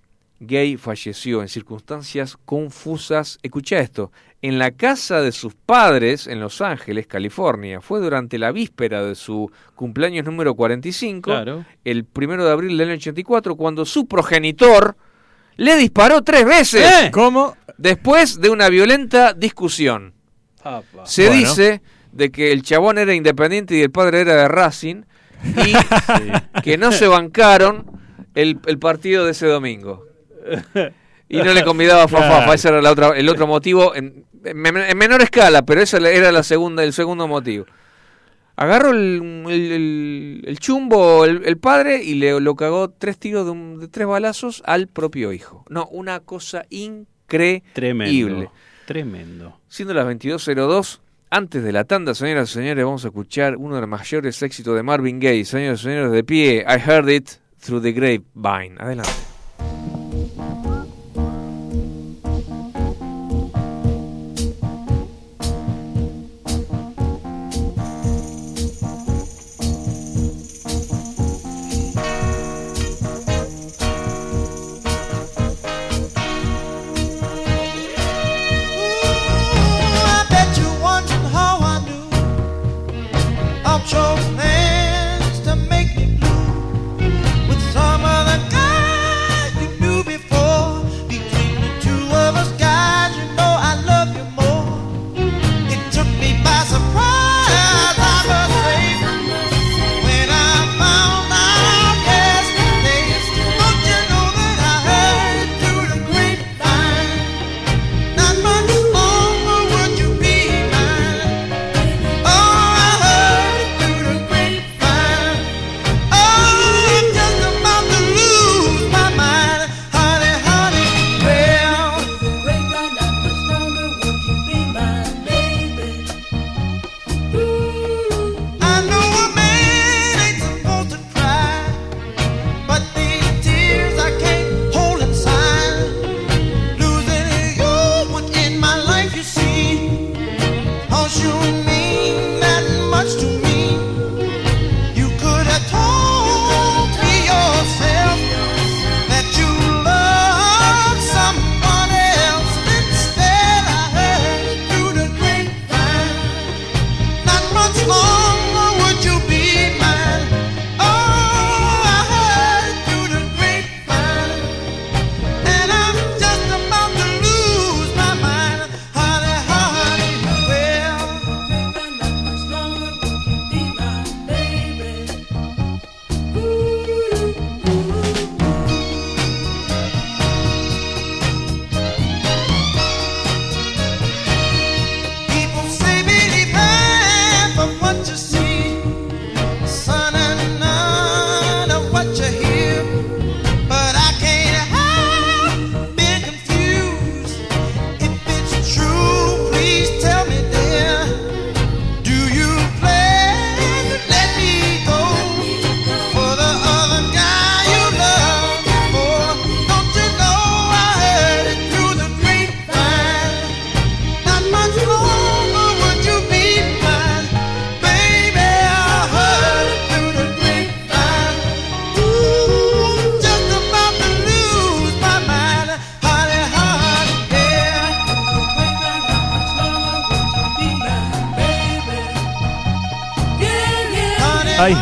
Gay 0.46 0.78
falleció 0.78 1.42
en 1.42 1.48
circunstancias 1.48 2.38
confusas. 2.46 3.40
Escucha 3.44 3.80
esto. 3.80 4.12
En 4.42 4.60
la 4.60 4.72
casa 4.72 5.22
de 5.22 5.32
sus 5.32 5.54
padres 5.56 6.28
en 6.28 6.40
Los 6.40 6.62
Ángeles, 6.62 7.08
California. 7.08 7.80
Fue 7.82 8.00
durante 8.02 8.38
la 8.38 8.52
víspera 8.52 9.04
de 9.04 9.16
su 9.16 9.50
cumpleaños 9.76 10.26
número 10.26 10.54
45, 10.56 11.22
Claro. 11.32 11.66
el 11.86 12.04
primero 12.06 12.44
de 12.46 12.52
abril 12.52 12.78
del 12.78 12.90
año 12.90 12.98
84, 12.98 13.56
cuando 13.56 13.86
su 13.86 14.06
progenitor 14.08 14.98
le 15.56 15.76
disparó 15.78 16.22
tres 16.24 16.46
veces 16.46 16.84
¡Eh! 17.06 17.12
¿Cómo? 17.12 17.56
después 17.78 18.42
de 18.42 18.50
una 18.50 18.70
violenta 18.70 19.34
discusión. 19.34 20.14
Apa. 20.64 21.06
Se 21.06 21.28
Bueno. 21.28 21.40
dice 21.40 21.82
de 22.12 22.32
que 22.32 22.52
el 22.52 22.64
chabón 22.64 22.98
era 22.98 23.14
independiente 23.14 23.76
y 23.76 23.82
el 23.82 23.92
padre 23.92 24.22
era 24.22 24.36
de 24.36 24.48
Racing 24.48 25.04
y 25.44 25.74
que 26.64 26.78
no 26.78 26.92
se 26.92 27.08
bancaron 27.08 27.86
el, 28.36 28.60
el 28.66 28.80
partido 28.80 29.26
de 29.26 29.32
ese 29.32 29.48
domingo. 29.48 30.06
Y 31.30 31.38
no 31.38 31.52
le 31.54 31.64
convidaba 31.64 32.04
a 32.04 32.08
Fafafa, 32.08 32.38
Claro. 32.38 32.54
ese 32.54 32.68
era 32.68 32.82
la 32.82 32.92
otra, 32.92 33.10
el 33.18 33.28
otro 33.28 33.48
motivo, 33.48 33.96
en, 33.96 34.24
en 34.44 34.58
men- 34.58 34.78
en 34.78 34.98
menor 34.98 35.22
escala, 35.24 35.64
pero 35.66 35.82
ese 35.82 35.98
era 35.98 36.32
la 36.32 36.44
segunda, 36.44 36.84
el 36.84 36.94
segundo 36.94 37.28
motivo. 37.28 37.66
Agarró 38.56 38.92
el, 38.92 39.44
el- 39.50 39.72
el- 39.72 40.42
el 40.46 40.60
chumbo 40.60 41.26
el, 41.26 41.42
el 41.46 41.58
padre 41.58 42.04
y 42.04 42.16
le 42.16 42.40
lo 42.40 42.56
cagó 42.56 42.90
tres 42.92 43.18
tiros 43.18 43.46
de, 43.46 43.52
un- 43.52 43.80
de 43.80 43.88
tres 43.88 44.06
balazos 44.06 44.62
al 44.66 44.88
propio 44.88 45.34
hijo. 45.34 45.66
No, 45.70 45.88
una 45.88 46.20
cosa 46.20 46.66
increíble. 46.70 47.64
Tremendo. 47.74 48.52
Tremendo. 48.86 49.60
Siendo 49.70 49.94
las 49.96 50.06
22.02, 50.06 51.00
antes 51.32 51.64
de 51.64 51.72
la 51.72 51.86
tanda, 51.86 52.14
señoras 52.14 52.52
y 52.52 52.54
señores, 52.54 52.86
vamos 52.86 53.06
a 53.06 53.08
escuchar 53.08 53.56
uno 53.58 53.74
de 53.76 53.82
los 53.82 53.90
mayores 53.90 54.40
éxitos 54.44 54.76
de 54.76 54.84
Marvin 54.84 55.20
Gaye. 55.20 55.46
Señoras 55.46 55.80
y 55.80 55.84
señores, 55.86 56.12
de 56.12 56.24
pie, 56.24 56.64
I 56.68 56.80
Heard 56.90 57.10
It 57.10 57.30
Through 57.66 57.82
the 57.82 57.92
Grapevine. 57.94 58.76
Adelante. 58.78 59.10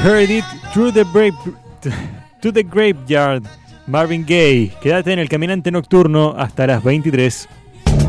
Heard 0.03 0.31
it 0.31 0.43
through 0.73 0.91
the 0.91 1.05
to 2.41 2.51
the 2.51 2.63
graveyard. 2.63 3.43
Marvin 3.87 4.25
Gaye. 4.25 4.71
Quédate 4.81 5.13
en 5.13 5.19
el 5.19 5.29
caminante 5.29 5.71
nocturno 5.71 6.33
hasta 6.37 6.65
las 6.65 6.83
23. 6.83 7.47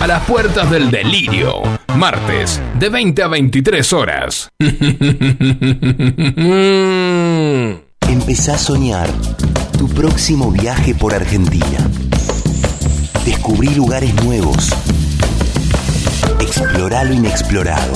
A 0.00 0.06
las 0.06 0.22
puertas 0.24 0.70
del 0.70 0.90
delirio, 0.92 1.60
martes, 1.96 2.60
de 2.78 2.88
20 2.88 3.20
a 3.22 3.28
23 3.28 3.92
horas. 3.92 4.48
Empezá 8.08 8.54
a 8.54 8.58
soñar 8.58 9.10
tu 9.76 9.88
próximo 9.88 10.52
viaje 10.52 10.94
por 10.94 11.12
Argentina. 11.14 11.78
Descubrí 13.24 13.74
lugares 13.74 14.14
nuevos. 14.22 14.70
Explorá 16.40 17.02
lo 17.02 17.14
inexplorado. 17.14 17.92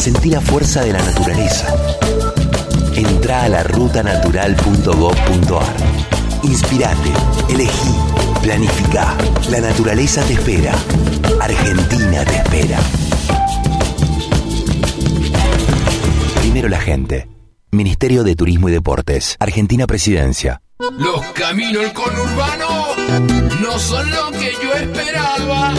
Sentí 0.00 0.30
la 0.30 0.40
fuerza 0.40 0.80
de 0.82 0.94
la 0.94 1.02
naturaleza. 1.02 1.66
Entrá 2.96 3.42
a 3.42 3.50
la 3.50 3.64
rutanatural.gov.ar. 3.64 5.76
Inspirate, 6.42 7.12
elegí, 7.50 7.94
planificá. 8.44 9.16
La 9.50 9.60
naturaleza 9.60 10.22
te 10.24 10.34
espera. 10.34 10.74
Argentina 11.40 12.24
te 12.26 12.36
espera. 12.36 12.78
Primero 16.40 16.68
la 16.68 16.78
gente. 16.78 17.26
Ministerio 17.70 18.22
de 18.22 18.36
Turismo 18.36 18.68
y 18.68 18.72
Deportes. 18.72 19.36
Argentina 19.40 19.86
Presidencia. 19.86 20.60
Los 20.98 21.24
caminos 21.32 21.90
conurbano 21.92 22.88
no 23.62 23.78
son 23.78 24.10
lo 24.10 24.30
que 24.32 24.52
yo 24.62 24.74
esperaba, 24.74 25.72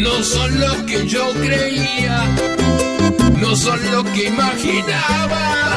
no 0.00 0.22
son 0.22 0.58
lo 0.58 0.86
que 0.86 1.06
yo 1.06 1.30
creía, 1.34 2.24
no 3.38 3.54
son 3.54 3.78
lo 3.92 4.02
que 4.02 4.28
imaginaba. 4.28 5.76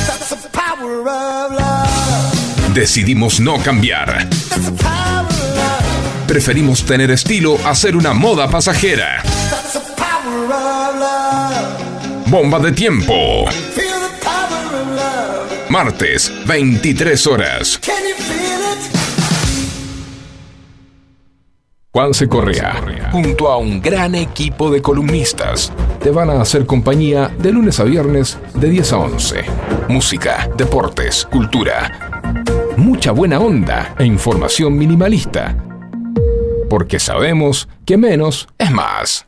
Decidimos 2.73 3.39
no 3.39 3.57
cambiar. 3.57 4.27
Preferimos 6.27 6.83
tener 6.85 7.11
estilo 7.11 7.57
a 7.65 7.75
ser 7.75 7.95
una 7.95 8.13
moda 8.13 8.49
pasajera. 8.49 9.23
Bomba 12.27 12.59
de 12.59 12.71
tiempo. 12.71 13.45
Martes, 15.69 16.31
23 16.45 17.27
horas. 17.27 17.79
Juanse 21.93 22.29
Correa, 22.29 23.09
junto 23.11 23.49
a 23.49 23.57
un 23.57 23.81
gran 23.81 24.15
equipo 24.15 24.71
de 24.71 24.81
columnistas, 24.81 25.73
te 26.01 26.09
van 26.09 26.29
a 26.29 26.41
hacer 26.41 26.65
compañía 26.65 27.31
de 27.39 27.51
lunes 27.51 27.79
a 27.79 27.83
viernes 27.83 28.39
de 28.55 28.69
10 28.69 28.93
a 28.93 28.97
11. 28.97 29.43
Música, 29.87 30.49
deportes, 30.57 31.27
cultura, 31.31 32.11
mucha 32.75 33.11
buena 33.11 33.39
onda 33.39 33.93
e 33.99 34.05
información 34.05 34.77
minimalista. 34.77 35.55
Porque 36.69 36.99
sabemos 36.99 37.67
que 37.85 37.97
menos 37.97 38.47
es 38.57 38.71
más. 38.71 39.27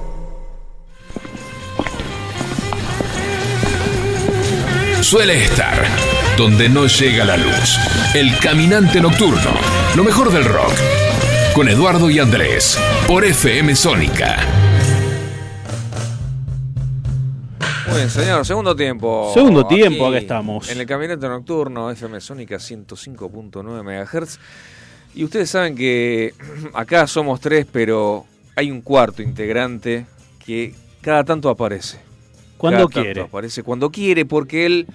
Suele 5.01 5.43
estar 5.43 5.83
donde 6.37 6.69
no 6.69 6.85
llega 6.85 7.25
la 7.25 7.35
luz. 7.35 7.79
El 8.13 8.37
caminante 8.37 9.01
nocturno. 9.01 9.51
Lo 9.95 10.03
mejor 10.03 10.31
del 10.31 10.45
rock. 10.45 10.73
Con 11.55 11.67
Eduardo 11.67 12.09
y 12.11 12.19
Andrés. 12.19 12.79
Por 13.07 13.25
FM 13.25 13.75
Sónica. 13.75 14.37
Muy 17.87 17.97
bien, 17.97 18.09
señor, 18.11 18.45
segundo 18.45 18.75
tiempo. 18.75 19.31
Segundo 19.33 19.65
tiempo, 19.65 20.05
acá 20.05 20.19
estamos. 20.19 20.69
En 20.69 20.79
el 20.79 20.85
Caminante 20.85 21.27
Nocturno, 21.27 21.89
FM 21.89 22.21
Sónica 22.21 22.57
105.9 22.57 23.83
MHz. 23.83 24.39
Y 25.15 25.23
ustedes 25.23 25.49
saben 25.49 25.75
que 25.75 26.33
acá 26.75 27.07
somos 27.07 27.41
tres, 27.41 27.65
pero 27.69 28.25
hay 28.55 28.69
un 28.69 28.81
cuarto 28.81 29.23
integrante 29.23 30.05
que 30.45 30.75
cada 31.01 31.23
tanto 31.23 31.49
aparece. 31.49 32.10
Cuando 32.61 32.87
Cada 32.87 33.03
quiere. 33.03 33.21
Aparece 33.21 33.63
cuando 33.63 33.91
quiere, 33.91 34.23
porque 34.23 34.67
él, 34.67 34.87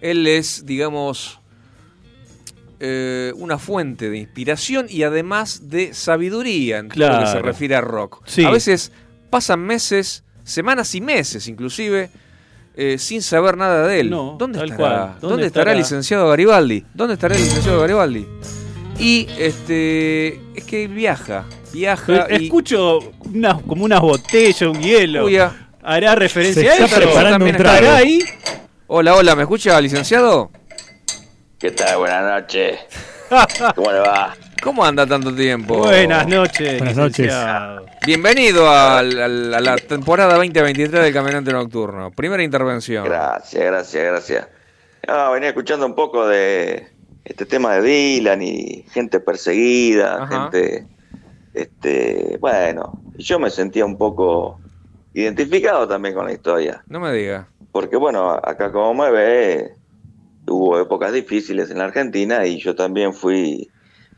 él 0.00 0.26
es, 0.26 0.66
digamos, 0.66 1.38
eh, 2.80 3.32
una 3.36 3.56
fuente 3.56 4.10
de 4.10 4.18
inspiración 4.18 4.86
y 4.90 5.04
además 5.04 5.70
de 5.70 5.94
sabiduría 5.94 6.78
en 6.78 6.88
lo 6.88 7.20
que 7.20 7.26
se 7.28 7.38
refiere 7.38 7.76
a 7.76 7.80
rock. 7.80 8.20
Sí. 8.26 8.44
A 8.44 8.50
veces 8.50 8.90
pasan 9.30 9.60
meses, 9.60 10.24
semanas 10.42 10.92
y 10.96 11.00
meses 11.00 11.46
inclusive, 11.46 12.10
eh, 12.74 12.98
sin 12.98 13.22
saber 13.22 13.56
nada 13.56 13.86
de 13.86 14.00
él. 14.00 14.10
No, 14.10 14.34
¿Dónde, 14.36 14.64
estará? 14.64 15.16
¿Dónde, 15.20 15.28
¿Dónde 15.28 15.46
estará 15.46 15.70
el 15.70 15.78
licenciado 15.78 16.28
Garibaldi? 16.28 16.84
¿Dónde 16.94 17.14
estará 17.14 17.36
el 17.36 17.42
licenciado 17.42 17.80
Garibaldi? 17.80 18.26
Y 18.98 19.28
este 19.38 20.40
es 20.56 20.64
que 20.64 20.88
viaja, 20.88 21.44
viaja 21.72 22.26
y 22.30 22.46
Escucho 22.46 22.98
unas, 23.24 23.62
como 23.62 23.84
unas 23.84 24.00
botellas, 24.00 24.62
un 24.62 24.82
hielo. 24.82 25.28
Ah. 25.40 25.63
¿Hará 25.84 26.14
referencia 26.14 26.76
Se 26.76 26.82
a 26.82 26.86
eso? 26.86 26.96
preparando 26.96 27.30
También 27.32 27.56
un 27.56 27.62
trago. 27.62 27.76
¿Estará 27.76 27.96
ahí? 27.96 28.20
Hola, 28.86 29.14
hola, 29.16 29.36
¿me 29.36 29.42
escucha, 29.42 29.78
licenciado? 29.82 30.50
¿Qué 31.58 31.70
tal? 31.72 31.98
Buenas 31.98 32.40
noches. 32.40 32.78
¿Cómo 33.74 33.92
le 33.92 33.98
va? 33.98 34.34
¿Cómo 34.62 34.82
anda 34.82 35.06
tanto 35.06 35.34
tiempo? 35.34 35.76
Buenas 35.76 36.26
noches. 36.26 36.78
Buenas 36.78 36.96
noches. 36.96 37.26
licenciado. 37.26 37.84
Bienvenido 38.06 38.66
a 38.70 39.02
la 39.02 39.76
temporada 39.76 40.36
2023 40.36 41.02
del 41.04 41.12
Caminante 41.12 41.52
Nocturno. 41.52 42.10
Primera 42.12 42.42
intervención. 42.42 43.04
Gracias, 43.04 43.62
gracias, 43.62 44.04
gracias. 44.04 44.48
Ah, 45.06 45.30
venía 45.34 45.50
escuchando 45.50 45.84
un 45.84 45.94
poco 45.94 46.26
de 46.26 46.88
este 47.26 47.44
tema 47.44 47.74
de 47.74 47.82
Dylan 47.82 48.40
y 48.40 48.86
gente 48.90 49.20
perseguida, 49.20 50.22
Ajá. 50.22 50.50
gente, 50.50 50.86
este, 51.52 52.38
bueno, 52.40 53.02
yo 53.18 53.38
me 53.38 53.50
sentía 53.50 53.84
un 53.84 53.98
poco 53.98 54.60
identificado 55.14 55.88
también 55.88 56.14
con 56.14 56.26
la 56.26 56.32
historia, 56.32 56.82
No 56.88 57.00
me 57.00 57.12
diga. 57.12 57.48
porque 57.72 57.96
bueno, 57.96 58.30
acá 58.32 58.70
como 58.72 58.94
me 59.04 59.10
ve, 59.10 59.74
hubo 60.46 60.78
épocas 60.80 61.12
difíciles 61.12 61.70
en 61.70 61.78
la 61.78 61.84
Argentina 61.84 62.44
y 62.46 62.58
yo 62.60 62.74
también 62.74 63.14
fui, 63.14 63.70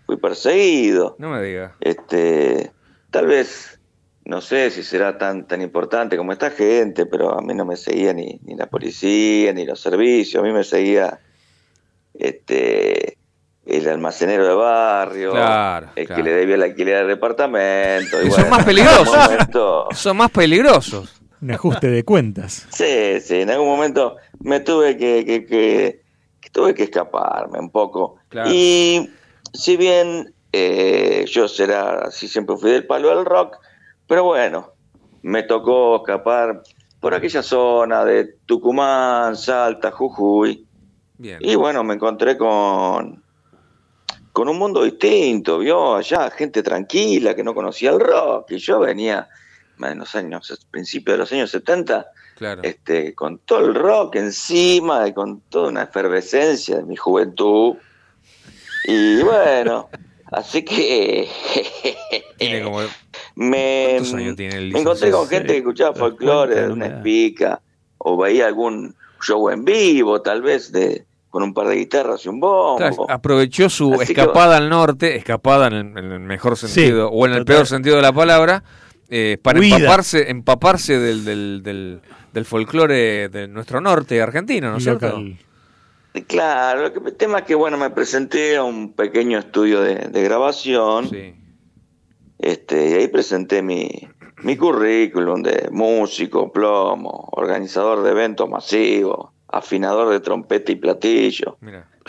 fui 0.07 0.17
perseguido. 0.17 1.15
No 1.19 1.31
me 1.31 1.43
diga. 1.43 1.77
Este, 1.81 2.73
tal 3.11 3.27
vez, 3.27 3.79
no 4.25 4.41
sé 4.41 4.71
si 4.71 4.83
será 4.83 5.19
tan, 5.19 5.47
tan 5.47 5.63
importante 5.63 6.17
como 6.17 6.33
esta 6.33 6.51
gente, 6.51 7.07
pero 7.07 7.39
a 7.39 7.43
mí 7.43 7.55
no 7.55 7.65
me 7.65 7.77
seguía 7.77 8.13
ni, 8.13 8.41
ni 8.45 8.57
la 8.57 8.67
policía, 8.67 9.53
ni 9.53 9.65
los 9.65 9.81
servicios, 9.81 10.43
a 10.43 10.47
mí 10.47 10.53
me 10.53 10.65
seguía 10.65 11.21
este 12.15 12.76
el 13.87 13.95
almacenero 13.95 14.47
de 14.47 14.55
barrio, 14.55 15.31
Claro, 15.33 15.89
el 15.97 16.07
claro. 16.07 16.23
que 16.23 16.29
le 16.31 16.37
debía 16.37 16.55
el 16.57 16.63
alquiler 16.63 16.99
del 16.99 17.09
departamento. 17.09 18.23
Y 18.23 18.29
y 18.29 18.31
son 18.31 18.51
más 18.51 18.65
peligrosos. 18.65 19.17
momento- 19.17 19.89
Son 19.95 20.17
más 20.17 20.31
peligrosos. 20.31 21.21
Un 21.41 21.51
ajuste 21.51 21.89
de 21.91 22.05
cuentas. 22.05 22.67
Sí, 22.71 23.21
sí, 23.21 23.43
en 23.43 23.51
algún 23.51 23.69
momento 23.69 24.17
me 24.41 24.61
tuve 24.61 24.97
que, 24.97 25.25
que, 25.25 25.45
que- 25.47 26.03
que 26.41 26.51
tuve 26.51 26.75
que 26.75 26.85
escaparme 26.85 27.59
un 27.59 27.71
poco. 27.71 28.17
Claro. 28.29 28.51
Y 28.53 29.11
si 29.53 29.77
bien 29.77 30.33
eh, 30.53 31.25
yo 31.29 31.49
será, 31.49 32.05
así 32.07 32.29
siempre 32.29 32.57
fui 32.57 32.71
del 32.71 32.87
palo 32.87 33.09
del 33.15 33.25
rock, 33.27 33.57
pero 34.07 34.25
bueno, 34.25 34.73
me 35.23 35.43
tocó 35.43 35.97
escapar 35.97 36.63
por 37.01 37.15
aquella 37.15 37.43
zona 37.43 38.05
de 38.05 38.37
Tucumán, 38.47 39.37
Salta, 39.37 39.91
Jujuy. 39.91 40.65
Bien. 41.19 41.39
Y 41.41 41.55
bueno, 41.57 41.83
me 41.85 41.95
encontré 41.95 42.37
con, 42.39 43.23
con 44.37 44.51
un 44.51 44.59
mundo 44.59 44.85
distinto, 44.85 45.61
vio 45.61 45.97
allá 45.97 46.31
gente 46.31 46.63
tranquila 46.63 47.35
que 47.35 47.43
no 47.43 47.55
conocía 47.55 47.89
el 47.89 48.01
rock. 48.01 48.51
Y 48.51 48.59
yo 48.59 48.81
venía 48.81 49.27
en 49.81 49.99
los 49.99 50.15
años, 50.15 50.61
principios 50.71 51.15
de 51.15 51.19
los 51.21 51.33
años 51.33 51.51
70, 51.51 52.07
Claro. 52.37 52.61
este, 52.63 53.15
con 53.15 53.39
todo 53.39 53.61
el 53.61 53.75
rock 53.75 54.17
encima 54.17 55.09
y 55.09 55.15
con 55.15 55.41
toda 55.49 55.71
una 55.71 55.85
efervescencia 55.85 56.77
de 56.77 56.83
mi 56.83 56.97
juventud. 56.97 57.77
Y 58.85 59.23
bueno, 59.23 59.89
así 60.33 60.63
que 60.63 61.31
Tiene 62.37 62.63
como. 62.63 62.81
me, 63.37 63.87
¿Cuántos 63.93 64.15
años 64.17 64.37
tiene 64.37 64.57
el 64.59 64.71
me 64.71 64.81
encontré 64.81 65.11
con 65.13 65.27
gente 65.29 65.53
que 65.55 65.59
escuchaba 65.61 65.95
folclore 65.95 66.57
de 66.57 66.69
una 66.73 66.89
espica 66.89 67.63
o 67.97 68.19
veía 68.19 68.49
algún 68.49 68.95
show 69.23 69.49
en 69.49 69.65
vivo, 69.65 70.21
tal 70.21 70.43
vez 70.43 70.73
de 70.73 71.07
con 71.37 71.43
un 71.43 71.53
par 71.53 71.69
de 71.69 71.77
guitarras 71.77 72.25
y 72.25 72.31
un 72.31 72.41
bombo. 72.41 72.77
Claro, 72.79 73.05
aprovechó 73.11 73.69
su 73.69 73.93
Así 73.93 74.15
que- 74.15 74.23
escapada 74.23 74.57
al 74.57 74.71
norte, 74.71 75.17
escapada 75.17 75.67
en 75.67 75.75
el, 75.75 75.99
en 75.99 76.13
el 76.13 76.21
mejor 76.21 76.57
sentido, 76.57 77.11
o 77.11 77.27
en 77.27 77.33
el 77.33 77.41
total. 77.41 77.55
peor 77.57 77.67
sentido 77.67 77.97
de 77.97 78.03
la 78.03 78.13
palabra, 78.15 78.65
eh, 79.11 79.37
para 79.43 79.61
Huida. 79.61 79.77
empaparse, 79.77 80.31
empaparse 80.31 80.99
del, 80.99 81.27
del, 81.27 81.63
del, 81.63 82.01
del 82.33 82.45
folclore 82.47 83.29
de 83.29 83.49
nuestro 83.49 83.83
norte 83.83 84.23
argentino, 84.23 84.71
¿no 84.71 84.79
es 84.79 84.85
cierto? 84.85 85.23
Claro, 86.27 86.85
lo 86.85 86.93
que, 86.95 87.01
el 87.11 87.17
tema 87.17 87.41
es 87.41 87.45
que 87.45 87.55
bueno, 87.55 87.77
me 87.77 87.91
presenté 87.91 88.57
a 88.57 88.65
un 88.65 88.95
pequeño 88.95 89.39
estudio 89.39 89.83
de, 89.83 90.09
de 90.09 90.23
grabación. 90.23 91.11
Sí. 91.11 91.35
Este, 92.39 92.89
y 92.89 92.93
ahí 92.95 93.09
presenté 93.09 93.61
mi, 93.63 93.91
mi 94.43 94.57
currículum 94.57 95.43
de 95.43 95.69
músico, 95.71 96.51
plomo, 96.51 97.29
organizador 97.33 98.03
de 98.03 98.13
eventos 98.13 98.49
masivos, 98.49 99.31
afinador 99.59 100.11
de 100.11 100.21
trompeta 100.21 100.73
y 100.73 100.77
platillo, 100.77 101.59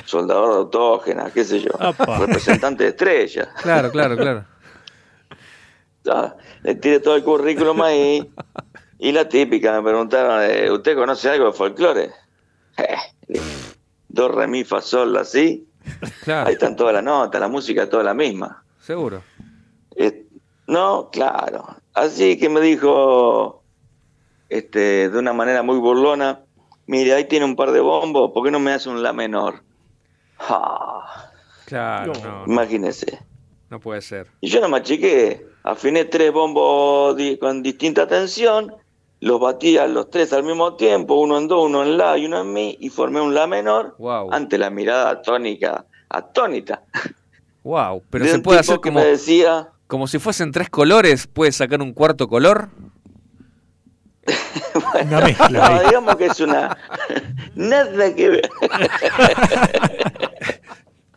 soldador 0.06 0.50
de 0.52 0.56
autógena, 0.58 1.32
qué 1.34 1.44
sé 1.44 1.60
yo, 1.62 1.72
representante 2.20 2.84
de 2.84 2.90
estrella. 2.92 3.50
Claro, 3.62 3.92
claro, 3.92 4.16
claro. 4.18 4.46
Ah, 6.10 6.36
Le 6.64 6.76
tiré 6.76 7.00
todo 7.00 7.16
el 7.16 7.24
currículum 7.24 7.82
ahí 7.82 8.32
y 9.00 9.12
la 9.12 9.28
típica, 9.28 9.74
me 9.74 9.88
preguntaron, 9.88 10.42
eh, 10.44 10.72
¿usted 10.72 10.96
conoce 10.96 11.30
algo 11.30 11.48
de 11.48 11.54
folclore? 11.54 12.12
Eh, 13.30 13.42
do, 14.08 14.28
re, 14.30 14.46
mi, 14.48 14.64
fa, 14.64 14.82
sol. 14.82 15.20
Claro, 16.24 16.48
Ahí 16.48 16.54
están 16.54 16.76
todas 16.76 16.94
las 16.94 17.04
notas, 17.04 17.42
la 17.42 17.48
música 17.48 17.84
es 17.84 17.90
toda 17.90 18.04
la 18.04 18.14
misma. 18.14 18.64
seguro. 18.80 19.24
Eh, 19.96 20.26
no, 20.68 21.10
claro. 21.12 21.66
Así 21.96 22.38
que 22.38 22.50
me 22.50 22.62
dijo, 22.62 23.64
este, 24.48 25.10
de 25.10 25.18
una 25.18 25.34
manera 25.34 25.64
muy 25.64 25.78
burlona, 25.80 26.42
mire, 26.88 27.14
ahí 27.14 27.26
tiene 27.26 27.46
un 27.46 27.56
par 27.56 27.72
de 27.72 27.80
bombos, 27.82 28.32
¿por 28.34 28.44
qué 28.44 28.52
no 28.52 28.60
me 28.60 28.72
hace 28.74 28.90
un 28.90 29.04
la 29.04 29.14
menor? 29.14 29.64
Ah, 30.40 31.32
Claro, 31.66 32.14
No. 32.24 32.46
imagínese. 32.48 33.20
no 33.70 33.80
puede 33.80 34.02
ser. 34.02 34.28
Y 34.40 34.48
yo 34.50 34.62
no 34.62 34.70
me 34.70 34.78
achiqué, 34.78 35.46
afiné 35.64 36.06
tres 36.06 36.32
bombos 36.32 37.16
di- 37.18 37.38
con 37.38 37.62
distinta 37.62 38.08
tensión, 38.08 38.74
los 39.20 39.40
batí 39.42 39.78
a 39.78 39.88
los 39.88 40.10
tres 40.10 40.32
al 40.32 40.44
mismo 40.44 40.76
tiempo, 40.78 41.16
uno 41.16 41.38
en 41.38 41.48
do, 41.50 41.64
uno 41.64 41.84
en 41.84 41.98
la 41.98 42.18
y 42.18 42.26
uno 42.28 42.42
en 42.42 42.54
mi, 42.54 42.78
y 42.80 42.88
formé 42.90 43.20
un 43.20 43.34
la 43.36 43.48
menor 43.48 43.96
Wow. 44.00 44.32
ante 44.32 44.58
la 44.58 44.70
mirada 44.70 45.10
atónica, 45.10 45.86
atónita. 46.10 46.84
Wow, 47.64 48.04
pero 48.10 48.24
de 48.24 48.32
se 48.32 48.40
puede 48.40 48.60
hacer 48.62 48.80
como, 48.80 49.02
decía, 49.02 49.70
como 49.88 50.08
si 50.08 50.20
fuesen 50.20 50.52
tres 50.54 50.70
colores, 50.70 51.28
puede 51.28 51.52
sacar 51.52 51.82
un 51.82 51.92
cuarto 51.94 52.30
color. 52.30 52.70
Una 55.06 55.22
mezcla 55.22 55.70
no, 55.70 55.84
digamos 55.84 56.16
que 56.18 56.26
es 56.26 56.40
una... 56.40 56.78
nada 57.56 58.14
que 58.16 58.30
ver. 58.30 58.50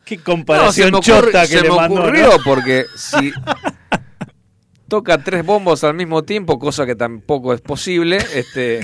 Qué 0.05 0.17
No, 0.17 0.23
se 0.23 0.25
comparación 0.25 0.93
ocurri- 0.93 1.03
chota 1.05 1.43
que 1.43 1.47
se 1.47 1.61
le 1.63 1.71
me 1.71 1.77
mandó. 1.77 1.95
¿no? 1.97 2.03
ocurrió 2.03 2.31
porque 2.45 2.85
si 2.97 3.33
toca 4.89 5.19
tres 5.23 5.45
bombos 5.47 5.85
al 5.85 5.95
mismo 5.95 6.25
tiempo, 6.25 6.59
cosa 6.59 6.85
que 6.85 6.97
tampoco 6.97 7.55
es 7.55 7.61
posible, 7.61 8.19
este, 8.35 8.81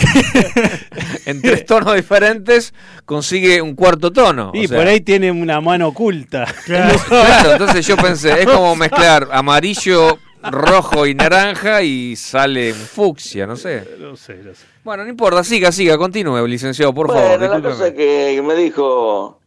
en 1.26 1.42
tres 1.42 1.66
tonos 1.66 1.96
diferentes 1.96 2.72
consigue 3.04 3.60
un 3.60 3.74
cuarto 3.74 4.12
tono. 4.12 4.52
Y 4.54 4.66
o 4.66 4.68
sea, 4.68 4.78
por 4.78 4.86
ahí 4.86 5.00
tiene 5.00 5.32
una 5.32 5.60
mano 5.60 5.88
oculta. 5.88 6.46
Claro. 6.64 6.96
Claro, 7.08 7.52
entonces 7.52 7.84
yo 7.84 7.96
pensé, 7.96 8.42
es 8.42 8.46
como 8.46 8.76
mezclar 8.76 9.26
amarillo, 9.32 10.18
rojo 10.50 11.06
y 11.06 11.14
naranja 11.14 11.82
y 11.82 12.16
sale 12.16 12.72
un 12.72 12.78
fucsia, 12.78 13.46
no 13.46 13.56
sé. 13.56 13.86
No 13.98 14.16
sé, 14.16 14.36
no 14.42 14.54
sé. 14.54 14.66
Bueno, 14.84 15.04
no 15.04 15.10
importa, 15.10 15.42
siga, 15.44 15.72
siga, 15.72 15.98
continúe, 15.98 16.46
licenciado, 16.46 16.94
por 16.94 17.08
bueno, 17.08 17.22
favor. 17.38 17.40
la 17.40 17.62
cosa 17.62 17.92
que, 17.92 18.32
que 18.36 18.42
me 18.42 18.54
dijo, 18.54 19.40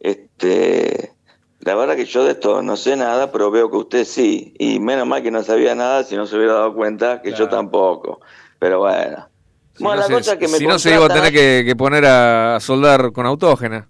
este, 0.00 1.12
la 1.60 1.74
verdad 1.74 1.96
que 1.96 2.04
yo 2.06 2.24
de 2.24 2.32
esto 2.32 2.62
no 2.62 2.76
sé 2.76 2.96
nada, 2.96 3.30
pero 3.30 3.50
veo 3.50 3.70
que 3.70 3.76
usted 3.76 4.04
sí, 4.04 4.54
y 4.58 4.80
menos 4.80 5.06
mal 5.06 5.22
que 5.22 5.30
no 5.30 5.42
sabía 5.42 5.74
nada 5.74 6.02
si 6.04 6.16
no 6.16 6.26
se 6.26 6.36
hubiera 6.36 6.54
dado 6.54 6.74
cuenta 6.74 7.22
que 7.22 7.32
yo 7.32 7.48
tampoco. 7.48 8.20
Pero 8.58 8.80
bueno. 8.80 9.28
Si 9.76 9.84
bueno, 9.84 9.96
no 9.96 10.00
la 10.02 10.06
se- 10.08 10.12
cosa 10.14 10.38
que 10.38 10.48
me 10.48 10.58
si 10.58 10.66
no 10.66 10.78
se 10.78 10.90
iba 10.94 11.06
a 11.06 11.08
tener 11.08 11.32
que, 11.32 11.62
que 11.64 11.76
poner 11.76 12.04
a 12.06 12.58
soldar 12.60 13.12
con 13.12 13.26
autógena. 13.26 13.88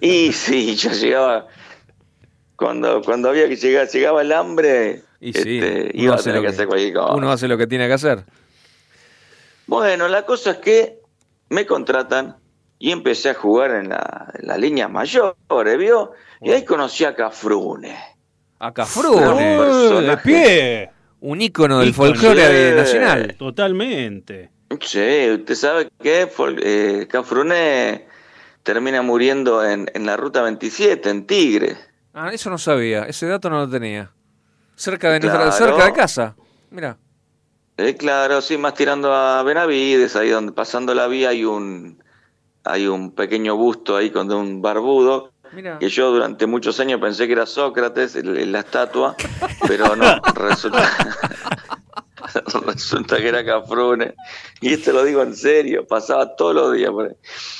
Y 0.00 0.32
sí, 0.32 0.74
yo 0.74 0.90
llegaba, 0.90 1.46
cuando, 2.56 3.02
cuando 3.02 3.28
había 3.28 3.48
que 3.48 3.56
llegar, 3.56 3.88
llegaba 3.88 4.22
el 4.22 4.32
hambre, 4.32 5.02
Y 5.26 5.32
sí, 5.32 5.58
este, 5.58 5.90
uno 5.94 6.02
iba 6.04 6.12
a 6.12 6.16
hace 6.16 6.24
tener 6.24 6.36
lo 6.36 6.42
que 6.42 6.46
que- 6.48 6.54
hacer 6.54 6.66
cualquier 6.68 6.92
cosa. 6.94 7.14
Uno 7.14 7.32
hace 7.32 7.48
lo 7.48 7.56
que 7.58 7.66
tiene 7.66 7.86
que 7.86 7.92
hacer. 7.94 8.24
Bueno, 9.66 10.08
la 10.08 10.26
cosa 10.26 10.52
es 10.52 10.56
que 10.58 10.98
me 11.48 11.64
contratan 11.66 12.36
y 12.78 12.90
empecé 12.90 13.30
a 13.30 13.34
jugar 13.34 13.70
en 13.72 13.88
la, 13.88 14.30
en 14.38 14.46
las 14.48 14.58
líneas 14.58 14.90
mayores, 14.90 15.78
¿vio? 15.78 16.12
Y 16.42 16.50
ahí 16.50 16.64
conocí 16.64 17.04
a 17.04 17.14
Cafrune. 17.14 17.96
A 18.58 18.72
Cafrune, 18.72 19.26
Un 19.26 19.38
¡Eh, 19.38 19.50
de 19.52 19.58
personaje. 19.58 20.22
pie! 20.22 20.90
un 21.20 21.40
ícono 21.40 21.78
del 21.80 21.94
folclore 21.94 22.70
Sí. 22.70 22.76
nacional. 22.76 23.34
Totalmente. 23.38 24.50
Sí, 24.82 25.30
usted 25.32 25.54
sabe 25.54 25.88
que 26.02 26.28
eh, 26.62 27.06
Cafrune 27.10 28.06
termina 28.62 29.00
muriendo 29.00 29.64
en, 29.64 29.90
en 29.94 30.04
la 30.04 30.18
ruta 30.18 30.42
27, 30.42 31.08
en 31.08 31.26
Tigre. 31.26 31.76
Ah, 32.12 32.30
eso 32.32 32.50
no 32.50 32.58
sabía, 32.58 33.04
ese 33.04 33.26
dato 33.26 33.48
no 33.48 33.58
lo 33.60 33.70
tenía. 33.70 34.10
Cerca 34.76 35.10
de, 35.12 35.20
nuestra- 35.20 35.52
cerca 35.52 35.84
de 35.86 35.92
casa. 35.92 36.36
Mira. 36.70 36.96
Eh, 37.76 37.96
claro, 37.96 38.40
sí, 38.40 38.56
más 38.56 38.74
tirando 38.74 39.12
a 39.12 39.42
Benavides, 39.42 40.14
ahí 40.16 40.28
donde 40.30 40.52
pasando 40.52 40.94
la 40.94 41.06
vía 41.08 41.30
hay 41.30 41.44
un 41.44 42.02
hay 42.66 42.86
un 42.86 43.10
pequeño 43.14 43.56
busto 43.56 43.96
ahí 43.96 44.10
con 44.10 44.30
un 44.32 44.62
barbudo 44.62 45.32
Mira. 45.52 45.78
que 45.78 45.88
yo 45.90 46.10
durante 46.12 46.46
muchos 46.46 46.80
años 46.80 46.98
pensé 47.00 47.26
que 47.26 47.34
era 47.34 47.44
Sócrates, 47.46 48.14
la 48.24 48.60
estatua, 48.60 49.16
pero 49.68 49.94
no, 49.96 50.04
resulta, 50.34 50.82
resulta 52.66 53.16
que 53.18 53.28
era 53.28 53.44
Cafrune. 53.44 54.14
Y 54.60 54.72
esto 54.74 54.92
lo 54.92 55.04
digo 55.04 55.22
en 55.22 55.34
serio, 55.36 55.86
pasaba 55.86 56.34
todos 56.36 56.54
los 56.54 56.72
días 56.72 56.90
por 56.90 57.06
ahí. 57.08 57.16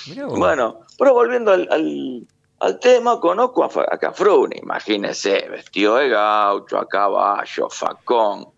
Mirá. 0.08 0.26
Bueno, 0.26 0.80
pero 0.98 1.12
volviendo 1.12 1.52
al, 1.52 1.68
al, 1.70 2.26
al 2.64 2.78
tema, 2.80 3.20
conozco 3.20 3.64
a, 3.64 3.68
a 3.94 3.98
Cafrune, 3.98 4.56
imagínese, 4.62 5.48
vestido 5.48 5.96
de 5.96 6.08
gaucho, 6.08 6.78
a 6.78 6.88
caballo, 6.88 7.68
facón. 7.70 8.48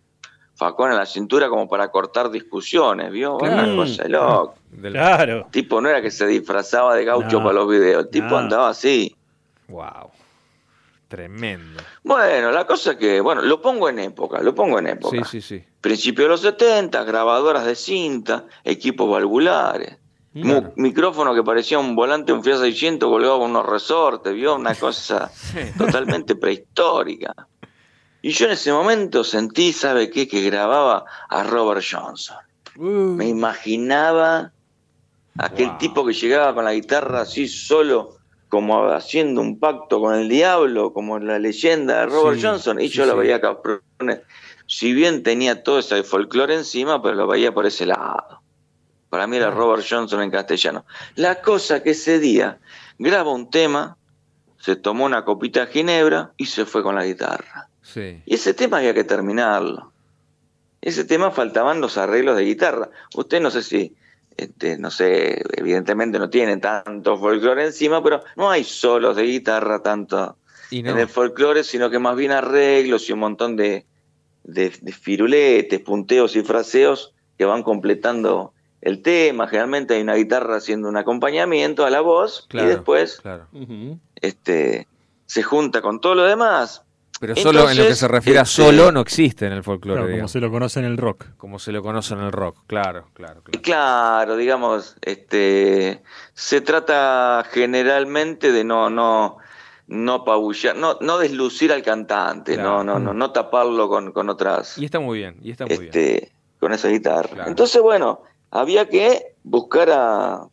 Facón 0.55 0.91
en 0.93 0.97
la 0.97 1.05
cintura 1.05 1.49
como 1.51 1.69
para 1.69 1.89
cortar 1.91 2.31
discusiones, 2.31 3.11
¿vio? 3.13 3.37
Claro. 3.37 3.55
Una 3.75 3.77
cosa 3.77 4.09
loco. 4.09 4.55
Del- 4.71 4.93
Claro. 4.95 5.37
El 5.45 5.51
tipo 5.51 5.81
no 5.83 5.89
era 5.91 6.01
que 6.01 6.11
se 6.11 6.27
disfrazaba 6.27 6.95
de 6.95 7.05
gaucho 7.05 7.39
No. 7.39 7.45
para 7.45 7.53
los 7.55 7.69
videos, 7.69 8.05
el 8.05 8.11
tipo 8.11 8.29
No. 8.29 8.39
andaba 8.39 8.69
así. 8.71 9.15
Wow. 9.69 10.11
Tremendo. 11.09 11.83
Bueno, 12.03 12.51
la 12.51 12.67
cosa 12.67 12.93
es 12.93 12.97
que, 12.97 13.21
bueno, 13.21 13.41
lo 13.43 13.61
pongo 13.63 13.89
en 13.89 13.99
época, 14.01 14.41
lo 14.41 14.55
pongo 14.55 14.79
en 14.81 14.89
época. 14.89 15.17
Sí, 15.25 15.41
sí, 15.41 15.59
sí. 15.59 15.65
Principio 15.81 16.25
de 16.25 16.31
los 16.31 16.41
70, 16.41 17.05
grabadoras 17.05 17.65
de 17.65 17.77
cinta, 17.77 18.45
equipos 18.65 19.09
valvulares, 19.09 19.99
mu- 20.45 20.73
micrófono 20.77 21.35
que 21.35 21.43
parecía 21.43 21.79
un 21.79 21.95
volante, 21.97 22.33
un 22.33 22.43
Fiat 22.45 22.59
600 22.61 23.09
colgado 23.09 23.39
con 23.41 23.51
unos 23.51 23.67
resortes, 23.67 24.35
vio 24.35 24.55
una 24.57 24.75
cosa 24.77 25.31
totalmente 25.79 26.35
prehistórica. 26.37 27.35
Y 28.23 28.31
yo 28.31 28.47
en 28.47 28.53
ese 28.53 28.73
momento 28.73 29.23
sentí, 29.25 29.73
¿sabe 29.73 30.11
qué? 30.11 30.27
Que 30.27 30.41
grababa 30.43 31.05
a 31.29 31.43
Robert 31.45 31.85
Johnson. 31.89 32.37
Me 32.77 33.29
imaginaba 33.29 34.53
aquel 35.39 35.77
tipo 35.79 36.05
que 36.05 36.13
llegaba 36.13 36.55
con 36.55 36.65
la 36.65 36.75
guitarra 36.75 37.21
así 37.23 37.47
solo, 37.49 38.17
como 38.49 38.87
haciendo 38.89 39.41
un 39.41 39.59
pacto 39.59 40.01
con 40.01 40.15
el 40.15 40.29
diablo, 40.29 40.93
como 40.93 41.19
la 41.19 41.39
leyenda 41.39 42.01
de 42.01 42.07
Robert 42.07 42.39
Sí, 42.39 42.47
Johnson, 42.47 42.81
y 42.81 42.89
sí, 42.89 42.95
yo 42.97 43.07
lo 43.07 43.17
veía 43.17 43.41
Caprone. 43.41 44.23
Si 44.67 44.93
bien 44.93 45.23
tenía 45.23 45.63
todo 45.63 45.79
ese 45.79 46.03
folclore 46.03 46.55
encima, 46.55 47.01
pero 47.03 47.15
lo 47.15 47.27
veía 47.27 47.55
por 47.55 47.67
ese 47.67 47.87
lado. 47.87 48.43
Para 49.17 49.27
mí 49.27 49.39
era 49.39 49.51
Robert 49.51 49.83
Johnson 49.89 50.21
en 50.21 50.31
castellano. 50.31 50.85
La 51.15 51.41
cosa 51.41 51.83
que 51.83 51.93
ese 51.93 52.19
día 52.19 52.59
graba 52.99 53.33
un 53.33 53.49
tema, 53.49 53.97
se 54.59 54.77
tomó 54.77 55.07
una 55.07 55.25
copita 55.25 55.65
de 55.65 55.73
ginebra 55.73 56.33
y 56.37 56.45
se 56.45 56.67
fue 56.67 56.83
con 56.83 56.97
la 56.97 57.07
guitarra. 57.07 57.71
Sí. 57.81 58.21
Y 58.27 58.35
ese 58.35 58.53
tema 58.53 58.77
había 58.77 58.93
que 58.93 59.05
terminarlo. 59.05 59.91
Ese 60.83 61.07
tema 61.07 61.31
faltaban 61.31 61.81
los 61.81 61.97
arreglos 61.97 62.37
de 62.37 62.45
guitarra. 62.45 62.91
Usted 63.15 63.41
no 63.41 63.51
sé 63.51 63.63
si, 63.63 63.97
este, 64.37 64.77
no 64.77 64.91
sé, 64.91 65.43
evidentemente 65.57 66.19
no 66.19 66.29
tiene 66.29 66.59
tanto 66.59 67.17
folclore 67.17 67.65
encima, 67.65 68.03
pero 68.03 68.23
no 68.37 68.51
hay 68.51 68.65
solos 68.65 69.17
de 69.17 69.23
guitarra 69.23 69.83
tanto 69.83 70.37
Y 70.71 70.83
no. 70.83 70.91
en 70.91 70.99
el 70.99 71.09
folclore, 71.09 71.65
sino 71.65 71.89
que 71.89 71.99
más 71.99 72.17
bien 72.17 72.33
arreglos 72.33 73.09
y 73.09 73.15
un 73.15 73.21
montón 73.21 73.57
de, 73.57 73.87
de, 74.45 74.75
de 74.79 74.93
firuletes, 74.93 75.81
punteos 75.81 76.37
y 76.37 76.43
fraseos 76.43 77.15
que 77.39 77.47
van 77.47 77.63
completando 77.63 78.53
el 78.87 79.03
tema. 79.03 79.49
Generalmente 79.49 79.95
hay 79.95 80.03
una 80.03 80.15
guitarra 80.15 80.57
haciendo 80.57 80.89
un 80.89 80.97
acompañamiento 80.97 81.85
a 81.85 81.91
la 81.91 82.01
voz 82.01 82.47
Claro, 82.49 82.67
y 82.69 82.71
después 82.71 83.21
Claro. 83.21 83.47
este, 84.17 84.87
se 85.27 85.43
junta 85.43 85.83
con 85.83 86.01
todo 86.01 86.15
lo 86.15 86.25
demás. 86.25 86.83
Pero 87.19 87.35
solo 87.35 87.71
en 87.71 87.79
lo 87.79 87.87
que 87.87 87.95
se 87.95 88.07
refiere 88.09 88.39
a 88.39 88.43
este, 88.43 88.63
solo 88.63 88.93
no 88.93 89.01
existe 89.01 89.47
en 89.47 89.53
el 89.53 89.63
folclore. 89.65 90.03
Claro, 90.03 90.17
como 90.17 90.29
se 90.29 90.39
lo 90.41 90.51
conoce 90.51 90.81
en 90.81 90.85
el 90.85 90.99
rock. 90.99 91.25
Como 91.39 91.59
se 91.59 91.73
lo 91.73 91.83
conoce 91.83 92.13
en 92.13 92.21
el 92.21 92.31
rock. 92.31 92.59
Claro, 92.67 93.07
claro, 93.15 93.41
claro. 93.43 93.63
Claro, 93.63 94.37
digamos, 94.37 94.97
este, 95.01 96.03
se 96.35 96.61
trata 96.61 97.43
generalmente 97.51 98.53
de 98.53 98.65
no, 98.65 98.91
no, 98.91 99.39
no 99.87 100.13
apabullar, 100.13 100.77
no, 100.77 100.99
no 101.01 101.17
deslucir 101.17 101.73
al 101.73 101.83
cantante, 101.83 102.55
Claro. 102.55 102.85
no, 102.85 102.85
no, 102.85 102.99
no, 102.99 103.15
no 103.15 103.31
taparlo 103.33 103.89
con, 103.89 104.13
con 104.13 104.29
otras, 104.29 104.77
Y 104.77 104.85
está 104.85 105.01
muy 105.01 105.19
bien, 105.19 105.39
y 105.43 105.53
está 105.53 105.65
muy 105.65 105.79
bien. 105.79 105.85
este, 105.87 106.33
con 106.61 106.73
esa 106.75 106.89
guitarra. 106.89 107.31
Claro. 107.31 107.49
Entonces, 107.49 107.81
bueno, 107.81 108.21
había 108.61 108.89
que 108.89 109.35
buscar 109.43 109.91
a, 109.91 110.49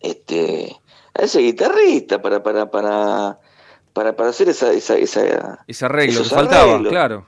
este, 0.00 0.76
a 1.14 1.22
ese 1.22 1.40
guitarrista 1.40 2.20
para, 2.20 2.42
para, 2.42 2.70
para, 2.70 3.38
para, 3.92 4.16
para 4.16 4.30
hacer 4.30 4.48
esa, 4.48 4.72
esa, 4.72 4.96
esa, 4.96 5.64
Ese 5.66 5.84
arreglo 5.84 6.22
que 6.22 6.28
faltaba, 6.28 6.72
arreglos. 6.74 6.90
claro. 6.92 7.26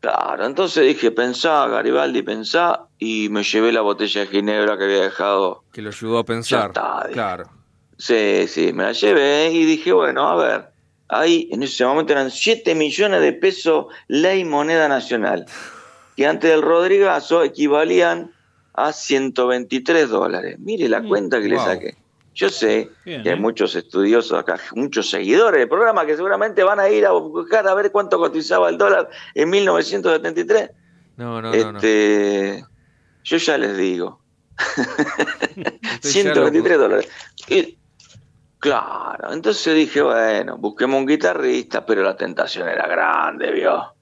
Claro, 0.00 0.46
entonces 0.46 0.84
dije, 0.84 1.12
pensá, 1.12 1.68
Garibaldi, 1.68 2.22
pensá, 2.22 2.88
y 2.98 3.28
me 3.28 3.44
llevé 3.44 3.70
la 3.70 3.82
botella 3.82 4.22
de 4.22 4.26
ginebra 4.26 4.76
que 4.76 4.82
había 4.84 5.02
dejado. 5.02 5.62
Que 5.72 5.80
lo 5.80 5.90
ayudó 5.90 6.18
a 6.18 6.24
pensar. 6.24 6.70
está, 6.70 7.06
claro. 7.12 7.44
Sí, 7.98 8.48
sí, 8.48 8.72
me 8.72 8.82
la 8.82 8.92
llevé 8.92 9.50
y 9.52 9.64
dije, 9.64 9.92
bueno, 9.92 10.26
a 10.28 10.34
ver, 10.34 10.72
ahí 11.08 11.48
en 11.52 11.62
ese 11.62 11.84
momento 11.84 12.12
eran 12.14 12.32
7 12.32 12.74
millones 12.74 13.20
de 13.20 13.32
pesos 13.32 13.86
ley 14.08 14.44
moneda 14.44 14.88
nacional, 14.88 15.46
que 16.16 16.26
antes 16.26 16.50
del 16.50 16.62
Rodrigazo 16.62 17.44
equivalían 17.44 18.32
a 18.74 18.92
123 18.92 20.08
dólares. 20.08 20.58
Mire 20.58 20.88
la 20.88 21.02
cuenta 21.02 21.40
que 21.40 21.48
le 21.48 21.58
saqué. 21.58 21.96
Yo 22.34 22.48
sé 22.48 22.90
Bien, 23.04 23.22
que 23.22 23.28
hay 23.30 23.36
¿eh? 23.36 23.40
muchos 23.40 23.74
estudiosos 23.74 24.38
acá, 24.38 24.58
muchos 24.74 25.10
seguidores 25.10 25.58
del 25.60 25.68
programa 25.68 26.06
que 26.06 26.16
seguramente 26.16 26.62
van 26.62 26.80
a 26.80 26.88
ir 26.88 27.04
a 27.04 27.10
buscar 27.12 27.68
a 27.68 27.74
ver 27.74 27.92
cuánto 27.92 28.16
cotizaba 28.18 28.70
el 28.70 28.78
dólar 28.78 29.10
en 29.34 29.50
1973. 29.50 30.70
No, 31.18 31.42
no, 31.42 31.52
no. 31.52 31.72
no. 31.72 31.78
este, 31.78 32.64
Yo 33.24 33.36
ya 33.36 33.58
les 33.58 33.76
digo. 33.76 34.20
Estoy 34.56 36.12
ya 36.12 36.32
123 36.32 36.72
loco. 36.78 36.82
dólares. 36.88 37.08
Y- 37.48 37.78
claro, 38.58 39.32
entonces 39.32 39.74
dije, 39.74 40.00
bueno, 40.00 40.56
busquemos 40.56 40.98
un 41.00 41.06
guitarrista, 41.06 41.84
pero 41.84 42.02
la 42.02 42.16
tentación 42.16 42.66
era 42.68 42.86
grande, 42.86 43.50
¿vio? 43.52 43.94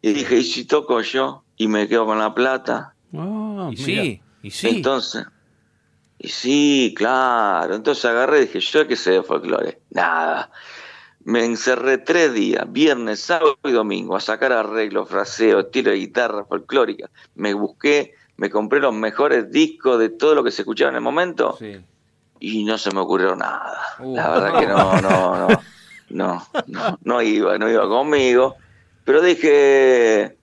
Y 0.00 0.12
dije, 0.14 0.36
¿y 0.38 0.42
si 0.44 0.64
toco 0.64 1.00
yo 1.00 1.44
y 1.56 1.68
me 1.68 1.86
quedo 1.86 2.06
con 2.06 2.18
la 2.18 2.34
plata? 2.34 2.96
Ah, 3.14 3.70
Y 3.72 3.76
mira. 3.82 4.02
sí, 4.02 4.22
y 4.42 4.50
sí. 4.50 4.68
Entonces, 4.68 5.26
y 6.18 6.28
sí, 6.28 6.94
claro. 6.96 7.74
Entonces 7.74 8.04
agarré 8.04 8.38
y 8.38 8.46
dije, 8.46 8.60
¿yo 8.60 8.86
qué 8.86 8.96
sé 8.96 9.10
de 9.12 9.22
folclore? 9.22 9.80
Nada. 9.90 10.50
Me 11.24 11.44
encerré 11.44 11.98
tres 11.98 12.32
días, 12.34 12.64
viernes, 12.72 13.20
sábado 13.20 13.56
y 13.64 13.70
domingo, 13.70 14.16
a 14.16 14.20
sacar 14.20 14.52
arreglos, 14.52 15.08
fraseos, 15.08 15.66
estilo 15.66 15.90
de 15.92 15.98
guitarra 15.98 16.44
folclórica. 16.44 17.10
Me 17.36 17.54
busqué, 17.54 18.14
me 18.36 18.50
compré 18.50 18.80
los 18.80 18.92
mejores 18.94 19.50
discos 19.52 20.00
de 20.00 20.08
todo 20.08 20.34
lo 20.34 20.42
que 20.42 20.50
se 20.50 20.62
escuchaba 20.62 20.90
en 20.90 20.96
el 20.96 21.00
momento 21.02 21.56
Sí. 21.58 21.80
y 22.40 22.64
no 22.64 22.76
se 22.76 22.90
me 22.92 23.00
ocurrió 23.00 23.36
nada. 23.36 23.78
Uh. 24.00 24.16
La 24.16 24.30
verdad 24.30 24.58
que 24.58 24.66
no, 24.66 25.00
no, 25.00 25.48
no, 25.48 25.48
no, 26.10 26.46
no, 26.66 26.98
no 27.04 27.22
iba, 27.22 27.56
no 27.56 27.70
iba 27.70 27.88
conmigo. 27.88 28.56
Pero 29.04 29.20
dije, 29.22 30.36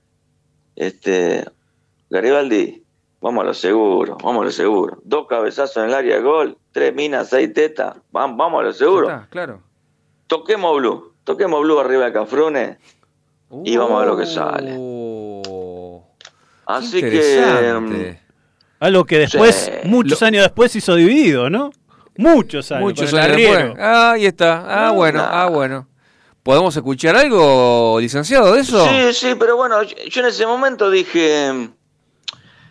este, 0.78 1.46
Garibaldi, 2.10 2.84
vamos 3.22 3.44
a 3.44 3.48
lo 3.48 3.54
seguro, 3.54 4.18
vamos 4.24 4.42
a 4.42 4.46
lo 4.46 4.52
seguro. 4.52 5.00
Dos 5.04 5.28
cabezazos 5.28 5.78
en 5.78 5.90
el 5.90 5.94
área 5.94 6.16
de 6.16 6.22
gol, 6.22 6.58
tres 6.72 6.94
minas, 6.96 7.30
seis 7.30 7.54
tetas, 7.54 7.96
vamos, 8.12 8.38
vamos 8.38 8.62
a 8.62 8.64
lo 8.64 8.74
seguro. 8.74 9.10
está, 9.10 9.28
claro. 9.30 9.62
Toquemos 10.28 10.78
blue, 10.78 11.14
toquemos 11.24 11.62
blue 11.62 11.80
arriba 11.80 12.06
de 12.06 12.14
Cafrune 12.14 12.78
y 13.64 13.78
vamos 13.78 13.96
a 13.96 14.00
ver 14.00 14.08
lo 14.08 14.18
que 14.18 14.26
sale. 14.26 14.76
Oh, 14.78 16.04
Así 16.66 17.00
que... 17.02 17.08
interesante. 17.08 18.22
Algo 18.80 19.04
que 19.06 19.18
después, 19.20 19.56
Sí. 19.56 19.72
muchos 19.90 20.22
años 20.24 20.44
después, 20.44 20.74
hizo 20.76 20.96
dividido, 20.96 21.50
¿no? 21.50 21.72
Muchos 22.16 22.72
años. 22.72 22.84
Muchos 22.84 23.14
años 23.14 23.36
después. 23.38 23.74
Ah, 23.78 24.12
ahí 24.12 24.26
está. 24.26 24.64
Ah, 24.68 24.88
No, 24.90 24.94
bueno, 24.96 25.20
nada. 25.20 25.44
ah, 25.44 25.50
bueno. 25.50 25.88
¿Podemos 26.44 26.76
escuchar 26.76 27.16
algo, 27.18 27.98
licenciado, 28.00 28.54
de 28.54 28.62
eso? 28.62 28.88
Sí, 28.88 29.14
sí, 29.14 29.36
pero 29.38 29.58
bueno, 29.58 29.84
yo 29.84 30.22
en 30.22 30.28
ese 30.28 30.46
momento 30.48 30.90
dije, 30.90 31.70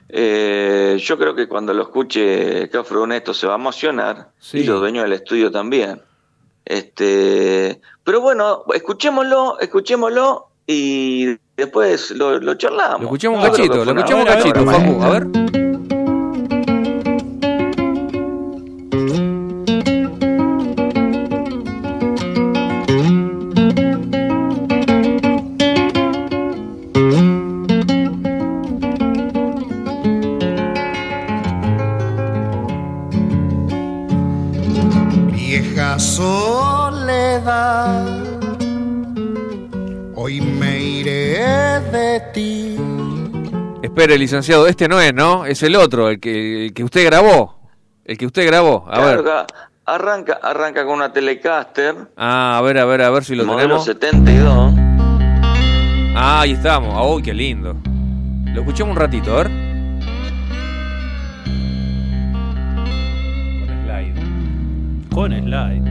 eh, 0.08 0.96
yo 1.00 1.18
creo 1.18 1.34
que 1.34 1.46
cuando 1.48 1.72
lo 1.74 1.82
escuche 1.82 2.68
Cafro 2.70 3.02
Honesto 3.02 3.34
se 3.34 3.46
va 3.46 3.54
a 3.54 3.56
emocionar 3.58 4.30
Sí. 4.38 4.58
y 4.58 4.64
los 4.64 4.80
dueños 4.80 5.04
del 5.04 5.12
estudio 5.12 5.50
también. 5.50 6.00
Este, 6.64 7.80
pero 8.04 8.20
bueno, 8.20 8.64
escuchémoslo, 8.74 9.58
escuchémoslo 9.60 10.48
y 10.66 11.36
después 11.56 12.10
lo, 12.10 12.38
lo 12.38 12.54
charlamos. 12.54 13.00
Lo 13.00 13.08
que 13.12 13.56
cachito, 13.56 13.84
lo 13.84 13.94
buena 13.94 14.36
cachito. 14.36 14.64
Facu. 14.64 15.02
A 15.02 15.08
ver. 15.10 15.67
Espere, 43.88 44.18
licenciado, 44.18 44.66
este 44.66 44.86
no 44.88 45.00
es, 45.00 45.14
¿no? 45.14 45.44
Es 45.46 45.62
el 45.62 45.74
otro, 45.74 46.08
el 46.10 46.20
que, 46.20 46.66
el 46.66 46.74
que 46.74 46.84
usted 46.84 47.04
grabó. 47.06 47.58
El 48.04 48.16
que 48.18 48.26
usted 48.26 48.46
grabó. 48.46 48.84
A 48.88 48.92
Claro, 48.94 49.22
ver. 49.22 49.32
acá 49.32 49.46
arranca, 49.86 50.38
arranca 50.42 50.84
con 50.84 50.94
una 50.94 51.12
Telecaster, 51.12 51.94
Ah, 52.16 52.58
a 52.58 52.60
ver, 52.62 52.78
a 52.78 52.84
ver, 52.84 53.02
a 53.02 53.10
ver 53.10 53.24
si 53.24 53.34
lo 53.34 53.44
modelo 53.44 53.82
tenemos. 53.82 53.84
72. 53.86 54.72
Ah, 56.14 56.40
ahí 56.42 56.52
estamos. 56.52 56.94
Uy, 57.16 57.22
qué 57.22 57.32
lindo. 57.32 57.76
Lo 58.54 58.60
escuchamos 58.60 58.92
un 58.94 59.00
ratito, 59.00 59.32
a 59.32 59.36
ver. 59.44 59.50
Con 63.64 63.68
slide. 63.84 64.14
Con 65.14 65.32
slide. 65.32 65.82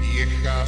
Vieja 0.00 0.66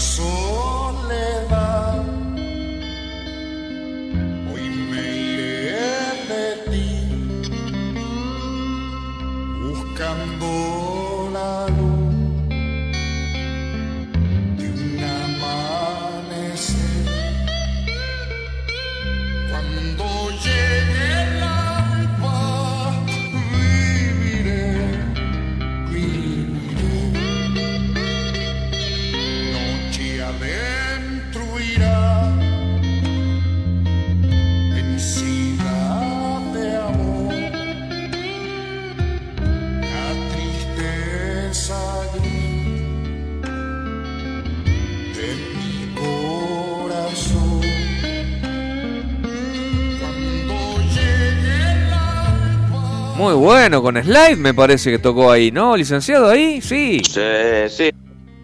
Muy 53.24 53.34
bueno, 53.34 53.82
con 53.82 53.96
slide 54.02 54.36
me 54.36 54.52
parece 54.52 54.90
que 54.90 54.98
tocó 54.98 55.30
ahí, 55.30 55.50
¿no, 55.50 55.76
licenciado? 55.76 56.28
Ahí, 56.28 56.60
sí. 56.60 57.00
Sí, 57.04 57.20
sí. 57.68 57.90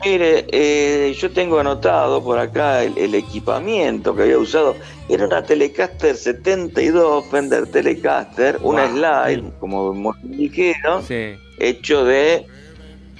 Mire, 0.02 0.46
eh, 0.50 1.14
yo 1.20 1.30
tengo 1.30 1.60
anotado 1.60 2.24
por 2.24 2.38
acá 2.38 2.82
el, 2.82 2.96
el 2.96 3.14
equipamiento 3.14 4.16
que 4.16 4.22
había 4.22 4.38
usado. 4.38 4.74
Era 5.10 5.26
una 5.26 5.42
Telecaster 5.44 6.16
72, 6.16 7.26
Fender 7.30 7.66
Telecaster, 7.66 8.58
una 8.62 8.88
slide, 8.90 9.42
como 9.60 10.14
dijeron, 10.22 11.02
Sí. 11.06 11.34
hecho 11.58 12.04
de 12.06 12.46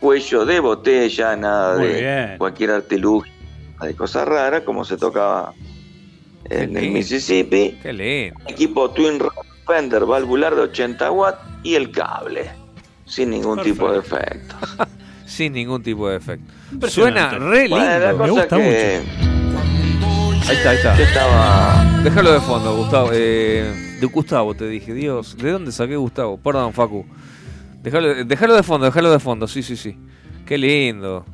cuello 0.00 0.46
de 0.46 0.60
botella, 0.60 1.36
nada 1.36 1.76
Muy 1.78 1.88
de 1.88 2.00
bien. 2.00 2.38
cualquier 2.38 2.70
artilugio, 2.70 3.30
nada 3.74 3.86
de 3.88 3.94
cosas 3.94 4.26
raras, 4.26 4.62
como 4.62 4.82
se 4.86 4.96
tocaba 4.96 5.52
en 6.48 6.74
el 6.76 6.82
lindo. 6.82 6.98
Mississippi. 6.98 7.78
Qué 7.82 7.92
lindo. 7.92 8.40
Equipo 8.48 8.88
Twin 8.90 9.18
Rod 9.18 9.32
Fender 9.70 10.04
valvular 10.04 10.54
de 10.54 10.62
80 10.62 11.10
watts 11.12 11.38
y 11.62 11.76
el 11.76 11.92
cable, 11.92 12.50
sin 13.04 13.30
ningún 13.30 13.62
tipo 13.62 13.90
de 13.92 13.98
efecto. 14.00 14.56
Sin 15.26 15.52
ningún 15.52 15.80
tipo 15.80 16.08
de 16.08 16.16
efecto. 16.16 16.52
Suena 16.88 17.30
re 17.30 17.68
lindo. 17.68 17.76
Bueno, 17.76 17.98
la 18.00 18.12
Me 18.14 18.30
gusta 18.30 18.56
que 18.56 19.00
Ahí 20.48 20.56
está, 20.56 20.70
ahí 20.70 20.76
está. 20.76 20.96
yo 20.96 21.04
estaba 21.04 22.00
Déjalo 22.02 22.32
de 22.32 22.40
fondo, 22.40 22.76
Gustavo. 22.76 23.10
Eh, 23.12 23.96
de 24.00 24.06
Gustavo 24.08 24.54
te 24.54 24.66
dije, 24.66 24.92
Dios. 24.92 25.36
¿De 25.36 25.52
dónde 25.52 25.70
saqué 25.70 25.94
Gustavo? 25.94 26.36
Perdón, 26.36 26.72
Facu. 26.72 27.06
Déjalo, 27.80 28.24
déjalo 28.24 28.56
de 28.56 28.64
fondo, 28.64 28.86
déjalo 28.86 29.12
de 29.12 29.20
fondo. 29.20 29.46
Sí, 29.46 29.62
sí, 29.62 29.76
sí. 29.76 29.96
Qué 30.44 30.58
lindo. 30.58 31.24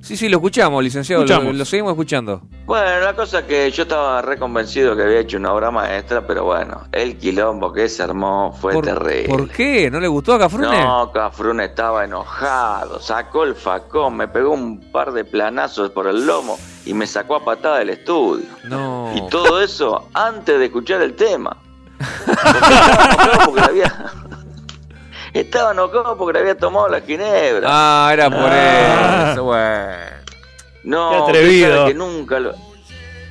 Sí, 0.00 0.16
sí, 0.16 0.28
lo 0.28 0.36
escuchamos, 0.36 0.82
licenciado. 0.84 1.22
Lo, 1.22 1.28
Escuchamos. 1.28 1.56
lo 1.56 1.64
seguimos 1.64 1.92
escuchando. 1.92 2.42
Bueno, 2.64 3.00
la 3.00 3.14
cosa 3.14 3.46
que 3.46 3.70
yo 3.70 3.82
estaba 3.82 4.22
reconvencido 4.22 4.96
que 4.96 5.02
había 5.02 5.20
hecho 5.20 5.36
una 5.36 5.52
obra 5.52 5.70
maestra, 5.70 6.26
pero 6.26 6.44
bueno, 6.44 6.82
el 6.92 7.18
quilombo 7.18 7.72
que 7.72 7.88
se 7.88 8.02
armó 8.02 8.52
fue 8.52 8.72
¿Por, 8.72 8.84
terrible. 8.84 9.28
¿Por 9.28 9.48
qué? 9.48 9.90
¿No 9.90 9.98
le 9.98 10.08
gustó 10.08 10.34
a 10.34 10.38
Cafrune? 10.38 10.80
No, 10.80 11.10
Cafrune 11.12 11.64
estaba 11.64 12.04
enojado, 12.04 13.00
sacó 13.00 13.44
el 13.44 13.54
facón, 13.54 14.16
me 14.16 14.28
pegó 14.28 14.52
un 14.52 14.80
par 14.92 15.12
de 15.12 15.24
planazos 15.24 15.90
por 15.90 16.06
el 16.06 16.26
lomo 16.26 16.58
y 16.84 16.94
me 16.94 17.06
sacó 17.06 17.36
a 17.36 17.44
patada 17.44 17.78
del 17.78 17.90
estudio. 17.90 18.46
No. 18.64 19.12
Y 19.14 19.28
todo 19.28 19.60
eso 19.60 20.08
antes 20.14 20.58
de 20.58 20.66
escuchar 20.66 21.02
el 21.02 21.14
tema. 21.14 21.56
Porque 23.44 23.60
había... 23.60 24.12
Estaba 25.38 25.72
enojado 25.72 26.16
porque 26.16 26.32
le 26.34 26.38
había 26.40 26.56
tomado 26.56 26.88
la 26.88 27.00
ginebra. 27.00 27.66
Ah, 27.70 28.10
era 28.12 28.30
por 28.30 28.38
Ah. 28.50 29.30
eso. 29.32 29.44
Bueno. 29.44 30.16
No, 30.84 31.10
Qué 31.10 31.16
atrevido. 31.30 31.86
que 31.86 31.94
nunca 31.94 32.38
lo. 32.40 32.54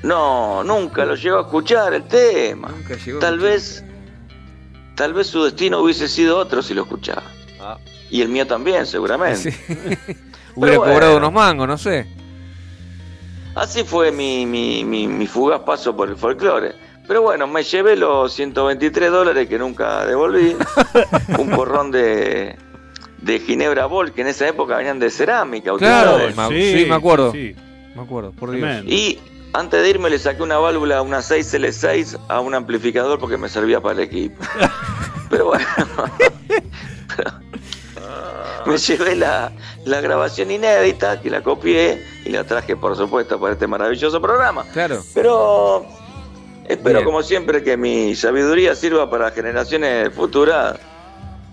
No, 0.03 0.63
nunca 0.63 1.05
lo 1.05 1.15
llegó 1.15 1.37
a 1.37 1.41
escuchar 1.41 1.93
el 1.93 2.03
tema. 2.03 2.67
Nunca 2.69 2.95
llegó 2.95 3.17
a 3.17 3.21
Tal 3.21 3.39
vez. 3.39 3.83
Tal 4.95 5.13
vez 5.13 5.27
su 5.27 5.43
destino 5.43 5.79
hubiese 5.79 6.07
sido 6.07 6.37
otro 6.37 6.61
si 6.61 6.73
lo 6.73 6.83
escuchaba. 6.83 7.23
Ah. 7.59 7.77
Y 8.09 8.21
el 8.21 8.29
mío 8.29 8.45
también, 8.47 8.85
seguramente. 8.85 9.51
Sí. 9.51 9.57
Hubiera 10.55 10.77
bueno. 10.77 10.93
cobrado 10.93 11.17
unos 11.17 11.33
mangos, 11.33 11.67
no 11.67 11.77
sé. 11.77 12.07
Así 13.55 13.83
fue 13.83 14.11
mi, 14.11 14.45
mi, 14.45 14.83
mi, 14.83 15.07
mi 15.07 15.27
fugaz 15.27 15.61
paso 15.61 15.95
por 15.95 16.09
el 16.09 16.15
folclore. 16.17 16.75
Pero 17.07 17.21
bueno, 17.21 17.47
me 17.47 17.63
llevé 17.63 17.95
los 17.95 18.33
123 18.33 19.11
dólares 19.11 19.47
que 19.47 19.59
nunca 19.59 20.05
devolví. 20.05 20.55
un 21.37 21.49
porrón 21.51 21.91
de, 21.91 22.57
de 23.21 23.39
Ginebra 23.39 23.85
Ball, 23.85 24.11
que 24.11 24.21
en 24.21 24.27
esa 24.27 24.47
época 24.47 24.77
venían 24.77 24.99
de 24.99 25.09
cerámica. 25.09 25.71
Claro, 25.77 26.19
sí, 26.49 26.85
me 26.87 26.95
acuerdo. 26.95 27.31
sí. 27.31 27.55
Me 27.95 28.01
acuerdo, 28.01 28.31
por 28.33 28.51
Dios. 28.51 28.83
Y 28.85 29.19
antes 29.53 29.81
de 29.81 29.89
irme 29.89 30.09
le 30.09 30.19
saqué 30.19 30.43
una 30.43 30.57
válvula, 30.57 31.01
una 31.01 31.19
6L6 31.19 32.19
a 32.27 32.41
un 32.41 32.53
amplificador 32.53 33.19
porque 33.19 33.37
me 33.37 33.47
servía 33.47 33.79
para 33.79 33.93
el 33.93 33.99
equipo. 34.01 34.43
Pero 35.29 35.45
bueno. 35.45 35.65
me 38.65 38.77
llevé 38.77 39.15
la, 39.15 39.53
la 39.85 40.01
grabación 40.01 40.51
inédita, 40.51 41.21
que 41.21 41.29
la 41.29 41.41
copié 41.41 42.03
y 42.25 42.29
la 42.31 42.43
traje, 42.43 42.75
por 42.75 42.97
supuesto, 42.97 43.39
para 43.39 43.53
este 43.53 43.65
maravilloso 43.65 44.19
programa. 44.21 44.65
Claro. 44.73 45.01
Pero 45.13 45.85
espero, 46.67 46.99
Bien. 46.99 47.05
como 47.05 47.23
siempre, 47.23 47.63
que 47.63 47.77
mi 47.77 48.15
sabiduría 48.15 48.75
sirva 48.75 49.09
para 49.09 49.31
generaciones 49.31 50.13
futuras 50.13 50.77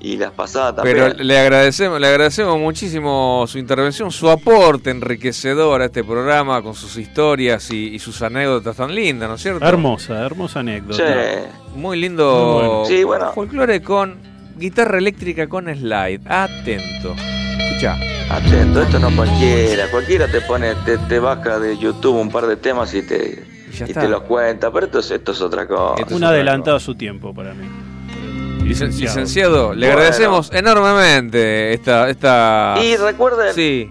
y 0.01 0.17
las 0.17 0.33
pasadas 0.33 0.77
también. 0.77 0.97
Pero 0.97 1.23
le 1.23 1.39
agradecemos, 1.39 2.01
le 2.01 2.09
agradecemos 2.09 2.59
muchísimo 2.59 3.45
su 3.47 3.59
intervención, 3.59 4.11
su 4.11 4.29
aporte 4.29 4.91
enriquecedor 4.91 5.81
a 5.81 5.85
este 5.85 6.03
programa 6.03 6.61
con 6.61 6.75
sus 6.75 6.97
historias 6.97 7.71
y, 7.71 7.95
y 7.95 7.99
sus 8.01 8.21
anécdotas 8.21 8.77
tan 8.77 8.93
lindas, 8.93 9.29
¿no 9.29 9.37
es 9.37 9.43
cierto? 9.43 9.65
Hermosa, 9.65 10.25
hermosa 10.27 10.61
anécdota. 10.61 10.97
Sí. 10.97 11.49
Muy 11.77 12.01
lindo. 12.01 12.35
Muy 12.35 12.67
bueno. 12.67 12.85
Sí, 12.87 13.05
bueno. 13.05 13.33
Folclore 13.33 13.81
con 13.81 14.17
guitarra 14.57 14.99
eléctrica 14.99 15.49
con 15.49 15.73
slide. 15.73 16.21
Atento. 16.27 17.15
Escucha. 17.59 17.97
Atento, 18.29 18.83
esto 18.83 18.99
no 18.99 19.15
cualquiera. 19.15 19.89
Cualquiera 19.89 20.27
te 20.27 20.41
pone, 20.41 20.75
te, 20.85 20.99
te 20.99 21.19
baja 21.21 21.61
de 21.61 21.79
YouTube 21.79 22.17
un 22.17 22.31
par 22.31 22.47
de 22.47 22.57
temas 22.57 22.93
y 22.95 23.03
te, 23.03 23.45
ya 23.83 23.87
y 23.87 23.91
está. 23.91 24.01
te 24.03 24.09
los 24.09 24.23
cuenta. 24.23 24.71
Pero 24.73 24.87
esto 24.87 24.99
es, 25.01 25.11
esto 25.11 25.33
es 25.33 25.41
otra 25.41 25.67
cosa. 25.67 25.95
Esto 26.01 26.15
es 26.15 26.17
Un 26.17 26.25
adelantado 26.25 26.77
a 26.77 26.81
su 26.81 26.95
tiempo 26.95 27.35
para 27.35 27.55
mí. 27.55 27.67
Licen- 28.65 28.93
Licenciado, 28.97 29.75
le 29.75 29.87
Bueno. 29.87 30.01
agradecemos 30.01 30.51
enormemente 30.53 31.73
esta. 31.75 32.09
esta... 32.09 32.77
Y 32.83 32.97
recuerden, 32.97 33.53
Sí, 33.55 33.91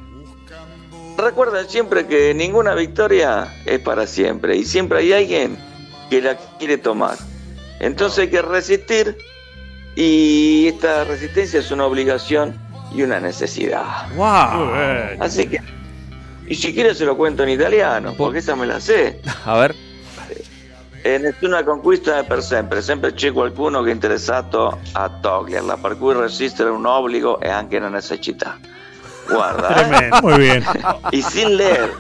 recuerden 1.18 1.68
siempre 1.70 2.08
que 2.08 2.34
ninguna 2.34 2.74
victoria 2.74 3.48
es 3.66 3.80
para 3.80 4.08
siempre. 4.08 4.56
Y 4.58 4.64
siempre 4.64 5.00
hay 5.00 5.14
alguien 5.14 5.58
que 6.10 6.22
la 6.22 6.38
quiere 6.58 6.78
tomar. 6.78 7.16
Entonces 7.80 8.20
hay 8.20 8.30
que 8.30 8.42
resistir. 8.42 9.18
Y 9.96 10.68
esta 10.68 11.04
resistencia 11.04 11.60
es 11.60 11.70
una 11.72 11.86
obligación 11.86 12.58
y 12.96 13.02
una 13.04 13.20
necesidad. 13.20 14.08
wow. 14.16 14.72
Así 15.20 15.48
que. 15.48 15.60
Y 16.48 16.56
si 16.56 16.74
quieres 16.74 16.98
se 16.98 17.06
lo 17.06 17.16
cuento 17.16 17.44
en 17.44 17.50
italiano, 17.50 18.14
porque 18.18 18.40
esa 18.40 18.56
me 18.56 18.66
la 18.66 18.80
sé. 18.80 19.20
A 19.46 19.58
ver. 19.58 19.76
E 21.04 21.18
nessuna 21.18 21.64
conquista 21.64 22.24
per 22.24 22.44
sempre, 22.44 22.82
sempre 22.84 23.14
c'è 23.14 23.32
qualcuno 23.32 23.82
che 23.82 23.90
è 23.90 23.94
interessato 23.94 24.80
a 24.92 25.10
toglierla, 25.10 25.78
per 25.78 25.98
cui 25.98 26.14
resistere 26.14 26.70
è 26.70 26.72
un 26.72 26.86
obbligo 26.86 27.40
e 27.40 27.50
anche 27.50 27.78
una 27.78 27.90
necessità. 27.90 28.60
Guarda, 29.28 29.76
eh. 30.00 30.22
Muy 30.22 30.38
bien. 30.38 30.64
y 31.12 31.24
sin 31.24 31.58
leer. 31.58 31.92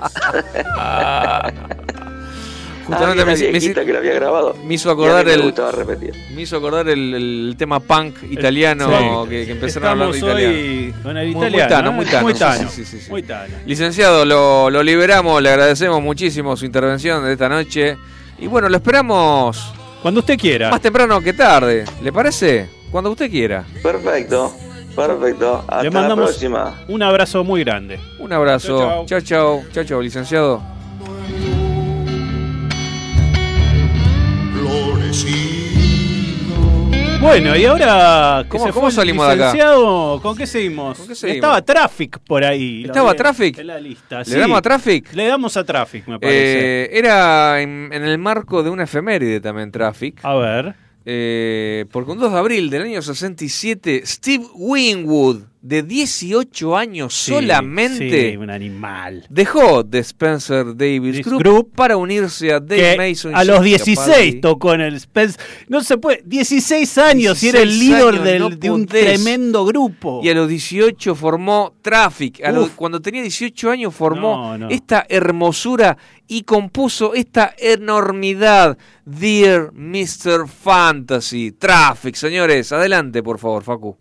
Justamente 2.86 3.22
ah, 3.22 3.26
me, 3.26 3.36
viejita 3.36 3.86
que 3.86 3.94
lo 3.94 4.00
había 4.00 4.14
grabado. 4.14 4.56
me 4.66 4.74
hizo 4.74 4.90
acordar 4.92 5.26
me 5.26 5.34
el 5.34 5.54
me 6.36 6.42
hizo 6.42 6.58
acordar 6.58 6.90
el, 6.90 7.14
el 7.14 7.56
tema 7.58 7.80
punk 7.80 8.16
italiano 8.30 9.24
Sí. 9.26 9.30
que, 9.30 9.46
que 9.46 9.52
empezaron 9.52 9.88
a 9.88 9.92
hablar 9.92 10.12
de 10.12 10.18
italiano. 10.18 10.54
hoy 10.58 10.94
con 11.04 11.18
el 11.18 11.26
Muy- 11.28 11.36
muy 11.36 11.48
italiano. 11.48 11.70
tano, 11.70 11.90
¿eh? 11.90 11.94
muy 11.94 12.06
tano, 12.06 12.22
Muy 12.24 12.34
sí, 12.34 12.40
tano. 12.40 12.70
sí, 12.70 12.86
sí, 12.86 13.00
sí. 13.00 13.10
Muy 13.10 13.24
tano. 13.24 13.54
Licenciado, 13.66 14.26
lo, 14.26 14.70
lo 14.70 14.84
liberamos, 14.84 15.42
le 15.42 15.50
agradecemos 15.50 16.02
muchísimo 16.02 16.56
su 16.58 16.66
intervención 16.66 17.24
de 17.24 17.34
esta 17.34 17.48
noche. 17.50 17.98
Y 18.40 18.48
bueno, 18.48 18.68
lo 18.70 18.76
esperamos 18.78 19.74
Cuando 20.02 20.20
usted 20.22 20.38
quiera. 20.38 20.70
más 20.72 20.82
temprano 20.82 21.22
que 21.22 21.34
tarde. 21.34 21.86
¿Le 22.02 22.12
parece? 22.12 22.68
Cuando 22.92 23.12
usted 23.12 23.30
quiera. 23.30 23.64
Perfecto, 23.84 24.54
perfecto. 24.96 25.64
Hasta 25.68 25.84
Le 25.84 25.90
la 25.92 26.16
próxima. 26.16 26.82
un 26.88 27.04
abrazo 27.04 27.44
muy 27.44 27.64
grande. 27.64 28.00
Un 28.20 28.34
abrazo. 28.34 29.06
Chao, 29.06 29.22
chao. 29.22 29.64
Chao, 29.72 29.84
chao, 29.84 30.02
licenciado. 30.02 30.81
Bueno, 37.22 37.56
y 37.56 37.66
ahora 37.66 38.46
¿Cómo- 38.48 38.66
se 38.66 38.72
cómo 38.72 38.90
salimos 38.90 39.28
de 39.28 39.34
acá? 39.34 39.54
¿Con 40.22 40.36
qué 40.36 40.48
seguimos? 40.48 40.98
qué 41.00 41.14
seguimos? 41.16 41.36
Estaba 41.36 41.62
Traffic 41.62 42.18
por 42.20 42.44
ahí. 42.44 42.84
¿Estaba 42.86 43.14
Traffic? 43.14 43.58
En 43.60 43.68
la 43.68 43.80
lista. 43.80 44.20
¿Le 44.20 44.26
sí. 44.26 44.36
damos 44.40 44.58
a 44.58 44.62
Traffic? 44.62 45.14
Le 45.14 45.28
damos 45.28 45.56
a 45.58 45.64
Traffic, 45.64 46.08
me 46.08 46.20
parece. 46.20 46.84
Eh, 46.86 46.90
era 46.98 47.62
en, 47.62 47.90
en 47.92 48.04
el 48.04 48.18
marco 48.18 48.64
de 48.64 48.70
una 48.70 48.84
efeméride 48.86 49.40
también, 49.40 49.72
Traffic. 49.72 50.20
a 50.24 50.34
ver. 50.36 50.74
Eh, 51.06 51.86
porque 51.92 52.12
un 52.12 52.20
2 52.20 52.32
de 52.32 52.38
abril 52.40 52.70
del 52.70 52.84
año 52.84 53.02
67, 53.02 54.04
Steve 54.06 54.46
Winwood, 54.56 55.44
de 55.62 55.84
18 55.84 56.76
años 56.76 57.14
Sí, 57.14 57.32
solamente, 57.34 58.32
sí, 58.32 58.38
un 58.38 58.50
animal. 58.50 59.26
dejó 59.30 59.84
de 59.84 60.00
Spencer 60.00 60.76
Davis 60.76 61.18
This 61.18 61.26
Group, 61.28 61.40
Group, 61.44 61.72
para 61.76 61.98
unirse 61.98 62.52
a 62.52 62.60
Dave 62.60 62.96
Que 62.96 62.98
Mason. 62.98 63.36
a 63.36 63.44
los 63.44 63.60
Jessica 63.64 63.84
16 63.86 64.08
Capaldi. 64.08 64.42
tocó 64.42 64.74
en 64.74 64.82
el 64.82 65.00
Spence. 65.00 65.38
No 65.68 65.82
se 65.84 65.98
puede. 65.98 66.24
16 66.26 66.98
años 66.98 67.44
y 67.44 67.50
era 67.50 67.60
el 67.62 67.70
16 67.70 67.90
líder 67.90 68.08
años, 68.16 68.24
del- 68.24 68.40
no 68.42 68.50
de 68.50 68.72
un 68.72 68.86
tremendo 68.88 69.66
grupo. 69.66 70.22
Y 70.24 70.30
a 70.30 70.34
los 70.34 70.50
18 70.50 71.14
formó 71.16 71.76
Traffic. 71.82 72.44
A 72.44 72.52
cuando 72.76 73.00
tenía 73.02 73.22
18 73.22 73.70
años 73.70 73.94
formó 73.94 74.36
No, 74.36 74.58
no. 74.58 74.70
esta 74.70 75.06
hermosura 75.10 75.98
y 76.28 76.42
compuso 76.44 77.14
esta 77.14 77.54
enormidad. 77.58 78.78
Dear 79.06 79.72
Mr. 79.74 80.48
Fantasy. 80.48 81.52
Traffic, 81.52 82.16
señores. 82.16 82.72
Adelante, 82.72 83.22
por 83.22 83.38
favor, 83.40 83.64
Facu. 83.64 83.98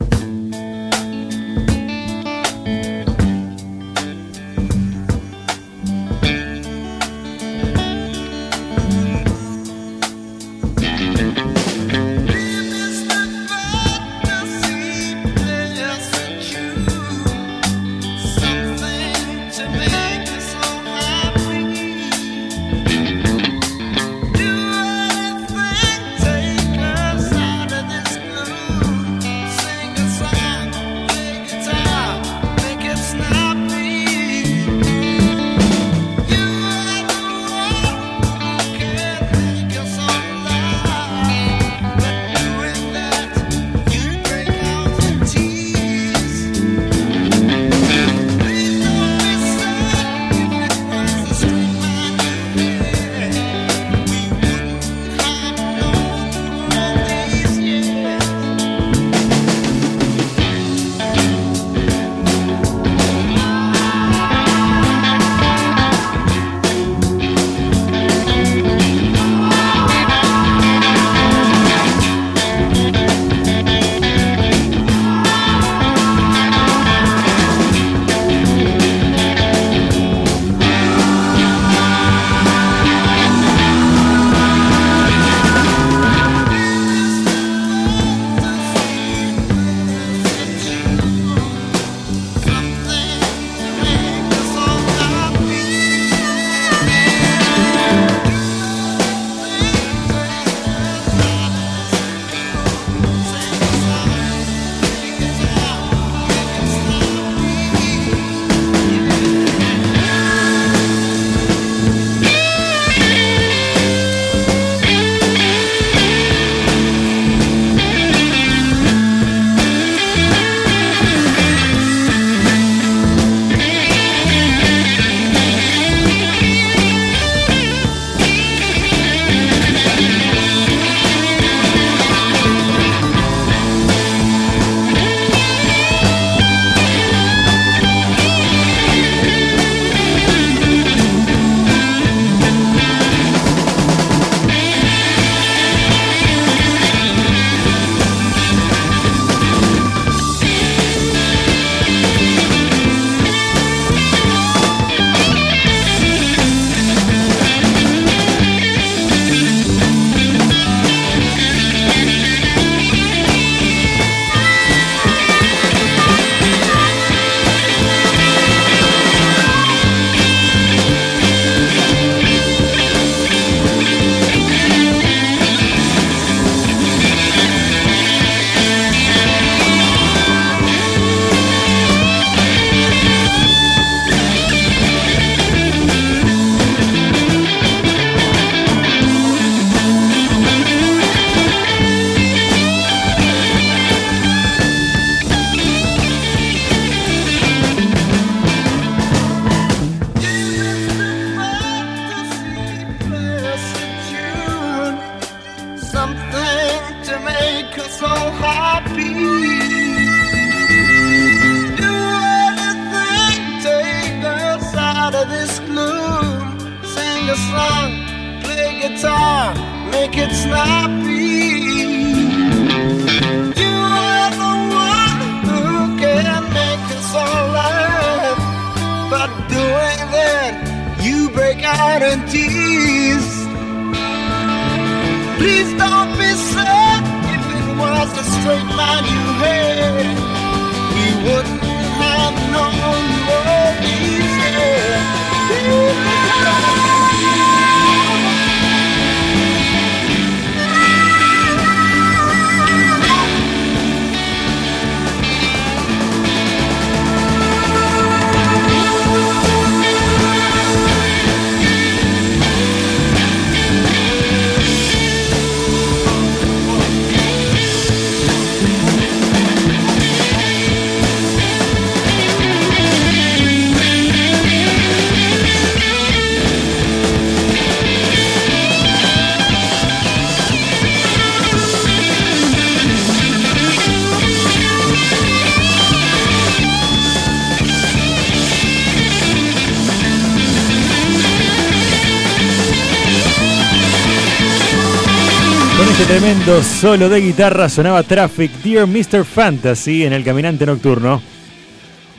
Tremendo 296.40 296.62
solo 296.62 297.08
de 297.08 297.20
guitarra 297.20 297.68
sonaba 297.68 298.02
Traffic, 298.02 298.50
Dear 298.62 298.86
Mr. 298.86 299.24
Fantasy 299.24 300.04
en 300.04 300.12
el 300.12 300.24
Caminante 300.24 300.64
Nocturno. 300.64 301.20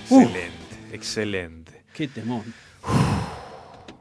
Excelente, 0.04 0.52
excelente. 0.92 1.84
Qué 1.94 2.08
temor. 2.08 2.44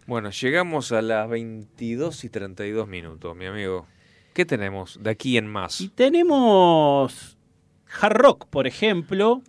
Bueno, 0.06 0.30
llegamos 0.30 0.92
a 0.92 1.00
las 1.00 1.28
22 1.28 2.24
y 2.24 2.28
32 2.28 2.88
minutos, 2.88 3.34
mi 3.36 3.46
amigo. 3.46 3.86
¿Qué 4.34 4.44
tenemos 4.44 4.98
de 5.02 5.10
aquí 5.10 5.36
en 5.38 5.46
más? 5.46 5.80
Y 5.80 5.88
tenemos 5.88 7.38
hard 8.00 8.16
rock, 8.16 8.46
por 8.46 8.66
ejemplo, 8.66 9.42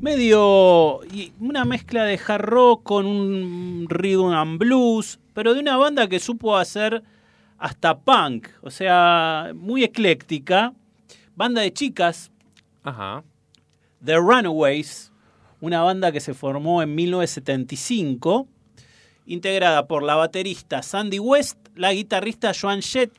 medio 0.00 1.00
y 1.12 1.32
una 1.40 1.64
mezcla 1.64 2.04
de 2.04 2.18
hard 2.26 2.44
rock 2.44 2.82
con 2.84 3.06
un 3.06 3.86
rhythm 3.88 4.32
and 4.32 4.58
blues, 4.58 5.18
pero 5.34 5.54
de 5.54 5.60
una 5.60 5.76
banda 5.76 6.08
que 6.08 6.20
supo 6.20 6.56
hacer 6.56 7.02
hasta 7.58 7.98
punk, 7.98 8.48
o 8.62 8.70
sea, 8.70 9.52
muy 9.54 9.84
ecléctica. 9.84 10.72
Banda 11.34 11.60
de 11.62 11.72
chicas, 11.72 12.30
Ajá. 12.82 13.22
The 14.04 14.16
Runaways, 14.16 15.12
una 15.60 15.82
banda 15.82 16.10
que 16.12 16.20
se 16.20 16.32
formó 16.34 16.82
en 16.82 16.94
1975, 16.94 18.46
integrada 19.26 19.86
por 19.86 20.02
la 20.02 20.14
baterista 20.14 20.82
Sandy 20.82 21.18
West, 21.18 21.58
la 21.74 21.92
guitarrista 21.92 22.52
Joan 22.58 22.80
Jett, 22.82 23.12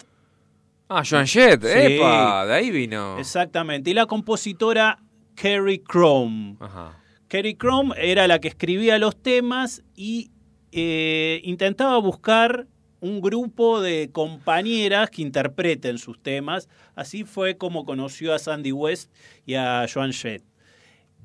Ah, 0.92 1.04
Joan 1.08 1.28
Jett, 1.28 1.62
Sí. 1.62 1.68
epa, 1.72 2.48
de 2.48 2.54
ahí 2.54 2.72
vino. 2.72 3.20
exactamente, 3.20 3.92
y 3.92 3.94
la 3.94 4.08
compositora 4.08 4.98
Kerry 5.36 5.84
Chrome. 5.88 6.56
Ajá. 6.60 6.98
Kerry 7.28 7.54
Chrome 7.56 7.94
era 7.96 8.28
la 8.28 8.40
que 8.40 8.48
escribía 8.48 8.98
los 8.98 9.16
temas 9.22 9.84
y 9.96 10.32
eh, 10.72 11.42
intentaba 11.44 11.98
buscar 12.00 12.66
un 13.02 13.22
grupo 13.22 13.82
de 13.82 14.10
compañeras 14.12 15.10
que 15.10 15.22
interpreten 15.22 15.98
sus 15.98 16.22
temas. 16.22 16.70
Así 16.96 17.24
fue 17.24 17.58
como 17.58 17.86
conoció 17.86 18.34
a 18.34 18.40
Sandy 18.40 18.72
West 18.72 19.12
y 19.46 19.56
a 19.56 19.86
Joan 19.92 20.14
Jett. 20.14 20.44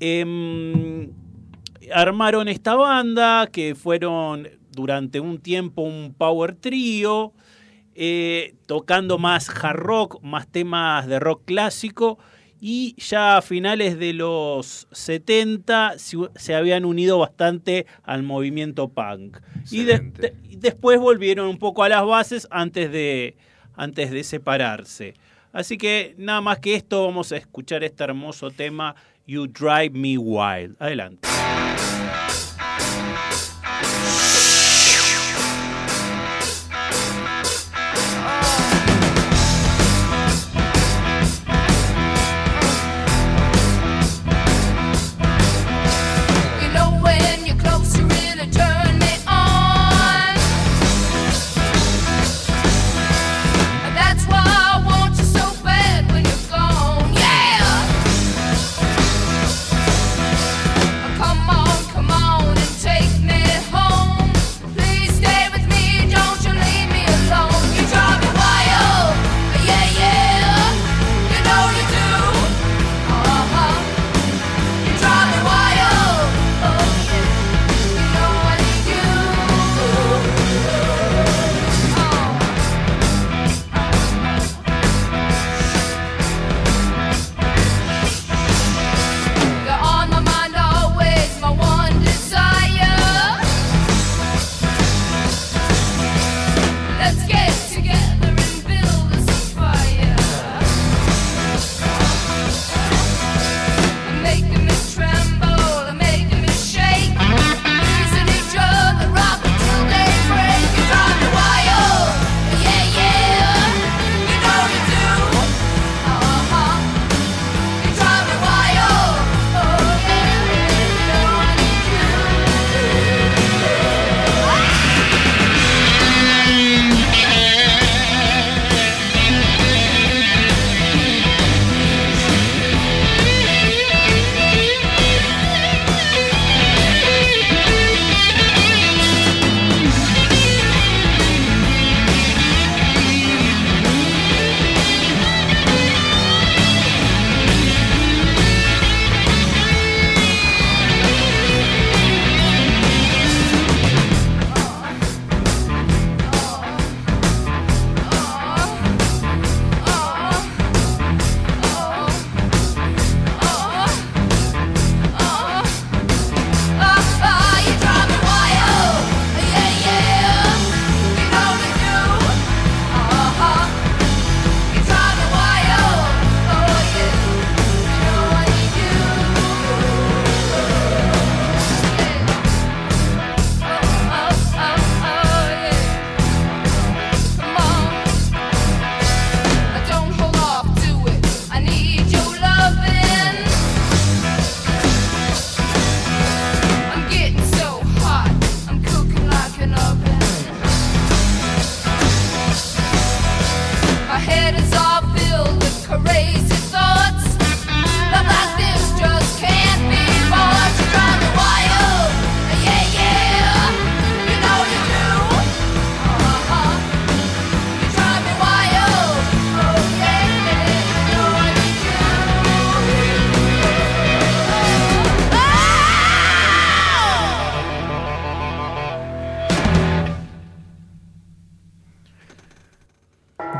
Em, 0.00 1.12
armaron 1.92 2.48
esta 2.48 2.74
banda 2.74 3.48
que 3.50 3.74
fueron 3.74 4.48
durante 4.70 5.20
un 5.20 5.38
tiempo 5.38 5.82
un 5.82 6.14
power 6.16 6.54
trío, 6.54 7.32
eh, 7.94 8.54
tocando 8.66 9.18
más 9.18 9.48
hard 9.48 9.78
rock, 9.78 10.22
más 10.22 10.48
temas 10.48 11.06
de 11.06 11.20
rock 11.20 11.42
clásico 11.44 12.18
y 12.66 12.94
ya 12.96 13.36
a 13.36 13.42
finales 13.42 13.98
de 13.98 14.14
los 14.14 14.88
70 14.90 15.96
se, 15.98 16.54
habían 16.54 16.86
unido 16.86 17.18
bastante 17.18 17.84
al 18.04 18.22
movimiento 18.22 18.88
punk. 18.88 19.36
Y, 19.70 19.84
de- 19.84 19.98
de- 19.98 20.34
y 20.48 20.56
después 20.56 20.98
volvieron 20.98 21.46
un 21.48 21.58
poco 21.58 21.82
a 21.82 21.90
las 21.90 22.06
bases 22.06 22.48
antes 22.50 22.90
de, 22.90 23.36
antes 23.76 24.10
de 24.10 24.24
separarse. 24.24 25.12
Así 25.52 25.76
que 25.76 26.14
nada 26.16 26.40
más 26.40 26.58
que 26.58 26.74
esto, 26.74 27.04
vamos 27.04 27.32
a 27.32 27.36
escuchar 27.36 27.84
este 27.84 28.02
hermoso 28.02 28.50
tema 28.50 28.94
You 29.26 29.46
Drive 29.46 29.90
Me 29.90 30.16
Wild. 30.16 30.76
Adelante. 30.78 31.28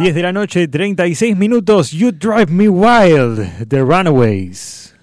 10 0.04 0.14
de 0.14 0.22
la 0.22 0.32
noche, 0.34 0.68
36 0.68 1.34
minutos. 1.34 1.90
You 1.90 2.12
Drive 2.12 2.48
Me 2.52 2.68
Wild, 2.68 3.66
The 3.68 3.80
Runaways. 3.80 4.94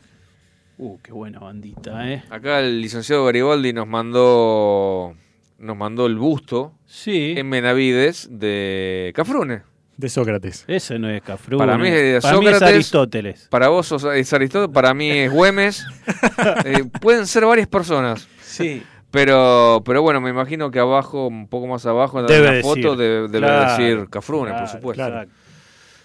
Uh, 0.78 1.00
qué 1.02 1.12
buena 1.12 1.40
bandita, 1.40 2.08
¿eh? 2.08 2.22
Acá 2.30 2.60
el 2.60 2.80
licenciado 2.84 3.26
Garibaldi 3.26 3.74
nos 3.74 3.88
mandó 3.88 5.16
nos 5.58 5.76
mandó 5.76 6.06
el 6.06 6.18
busto 6.20 6.74
Sí. 6.86 7.34
en 7.36 7.50
Benavides 7.50 8.28
de 8.32 9.12
Cafrune. 9.16 9.64
De 9.98 10.08
Sócrates. 10.08 10.66
Ese 10.68 11.00
no 11.00 11.10
es 11.10 11.24
Cafrune. 11.24 11.58
Para 11.58 11.80
mí 11.80 11.88
es 11.88 11.94
de 11.96 12.20
Para 12.22 12.38
mí 12.38 12.46
es 12.46 12.52
Sócrates. 12.52 12.76
Aristóteles. 12.76 13.48
Para 13.50 13.70
vos 13.70 13.88
sos- 13.88 14.06
es 14.16 14.32
Aristóteles, 14.34 14.72
para 14.72 14.94
mí 14.94 15.10
es 15.10 15.32
Güemes. 15.32 15.84
Eh, 16.66 16.84
pueden 17.02 17.26
ser 17.26 17.44
varias 17.46 17.68
personas. 17.68 18.28
Sí. 18.44 18.84
Pero, 19.12 19.82
pero 19.86 20.02
bueno, 20.02 20.22
me 20.22 20.30
imagino 20.30 20.72
que 20.72 20.80
abajo, 20.80 21.28
un 21.28 21.48
poco 21.48 21.68
más 21.68 21.86
abajo, 21.86 22.20
en 22.20 22.26
la 22.28 22.62
foto 22.62 22.96
de- 22.96 23.28
debe 23.28 23.40
Claro, 23.40 23.72
decir 23.84 24.10
Cafrune, 24.10 24.54
por 24.54 24.68
supuesto. 24.68 25.04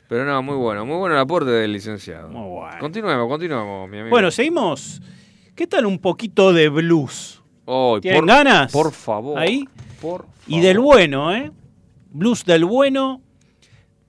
Pero 0.09 0.25
no, 0.25 0.43
muy 0.43 0.57
bueno, 0.57 0.85
muy 0.87 0.97
bueno 0.97 1.15
el 1.17 1.21
aporte 1.21 1.51
del 1.51 1.73
licenciado. 1.73 2.29
Muy 2.29 2.49
bueno. 2.49 2.79
Continuemos, 2.81 3.29
continuemos, 3.29 3.89
mi 3.89 3.99
amigo. 3.99 4.11
Bueno, 4.11 4.31
seguimos. 4.31 5.01
¿Qué 5.55 5.67
tal 5.67 5.87
un 5.87 5.99
poquito 5.99 6.53
de 6.53 6.69
blues? 6.69 7.43
Oh, 7.65 7.99
¿Tienen 8.01 8.21
por- 8.21 8.29
ganas? 8.29 8.73
Por 8.73 8.93
favor. 8.93 9.39
Ahí. 9.39 9.69
Por 10.01 10.27
Y 10.47 10.61
del 10.61 10.79
bueno, 10.79 11.35
¿eh? 11.35 11.51
Blues 12.11 12.45
del 12.45 12.65
bueno. 12.65 13.21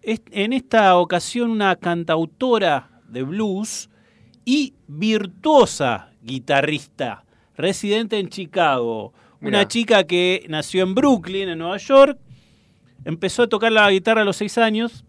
Es- 0.01 0.21
en 0.31 0.53
esta 0.53 0.95
ocasión 0.97 1.49
una 1.49 1.75
cantautora 1.77 2.89
de 3.07 3.23
blues 3.23 3.89
y 4.45 4.75
virtuosa 4.87 6.11
guitarrista, 6.21 7.23
residente 7.57 8.19
en 8.19 8.29
Chicago. 8.29 9.13
Una 9.41 9.49
Mirá. 9.59 9.67
chica 9.67 10.03
que 10.05 10.45
nació 10.49 10.83
en 10.83 10.95
Brooklyn, 10.95 11.49
en 11.49 11.59
Nueva 11.59 11.77
York. 11.77 12.17
Empezó 13.05 13.43
a 13.43 13.47
tocar 13.47 13.71
la 13.71 13.89
guitarra 13.91 14.21
a 14.21 14.25
los 14.25 14.37
6 14.37 14.57
años. 14.57 15.03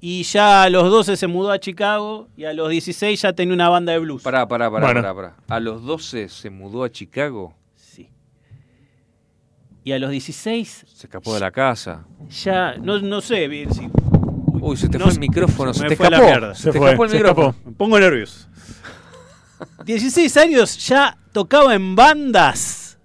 Y 0.00 0.22
ya 0.24 0.64
a 0.64 0.70
los 0.70 0.90
12 0.90 1.16
se 1.16 1.26
mudó 1.26 1.50
a 1.50 1.58
Chicago 1.58 2.28
y 2.36 2.44
a 2.44 2.52
los 2.52 2.68
16 2.68 3.20
ya 3.22 3.32
tenía 3.32 3.54
una 3.54 3.68
banda 3.70 3.92
de 3.92 3.98
blues. 4.00 4.22
Pará, 4.22 4.46
pará, 4.46 4.70
pará, 4.70 4.86
Bueno. 4.86 5.00
pará, 5.00 5.14
pará. 5.14 5.36
A 5.48 5.60
los 5.60 5.82
12 5.82 6.28
se 6.28 6.50
mudó 6.50 6.84
a 6.84 6.90
Chicago, 6.90 7.54
Sí. 7.74 8.10
Y 9.82 9.92
a 9.92 9.98
los 9.98 10.10
16 10.10 10.84
se 10.86 11.06
escapó 11.06 11.32
de 11.34 11.40
la 11.40 11.50
casa. 11.50 12.06
ya, 12.42 12.74
no, 12.76 12.98
no 13.00 13.20
sé 13.22 13.48
bien 13.48 13.72
si 13.72 13.88
Uy, 14.60 14.76
se 14.76 14.88
te 14.88 14.98
No 14.98 15.04
fue 15.04 15.14
el 15.14 15.20
micrófono, 15.20 15.72
se 15.74 15.78
se, 15.80 15.84
me 15.84 15.88
te 15.90 15.96
fue 15.96 16.06
a 16.06 16.10
la 16.10 16.16
escapó. 16.16 16.30
mierda. 16.32 16.54
Se, 16.54 16.62
Se 16.64 16.70
te 16.72 16.78
fue, 16.78 16.86
escapó 16.88 17.04
el 17.04 17.10
se 17.10 17.16
micrófono. 17.16 17.48
escapó. 17.50 17.68
Me 17.70 17.76
pongo 17.76 17.98
nervioso. 18.00 18.48
16 19.84 20.36
años 20.36 20.86
ya 20.86 21.16
tocaba 21.32 21.74
en 21.74 21.96
bandas, 21.96 22.98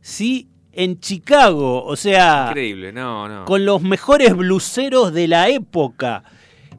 ¿sí? 0.00 0.48
En 0.72 0.98
Chicago, 0.98 1.84
o 1.84 1.94
sea, 1.94 2.46
Increíble, 2.48 2.92
no, 2.92 3.28
no. 3.28 3.44
con 3.44 3.64
los 3.64 3.80
mejores 3.82 4.34
bluseros 4.34 5.12
de 5.12 5.28
la 5.28 5.48
época. 5.48 6.24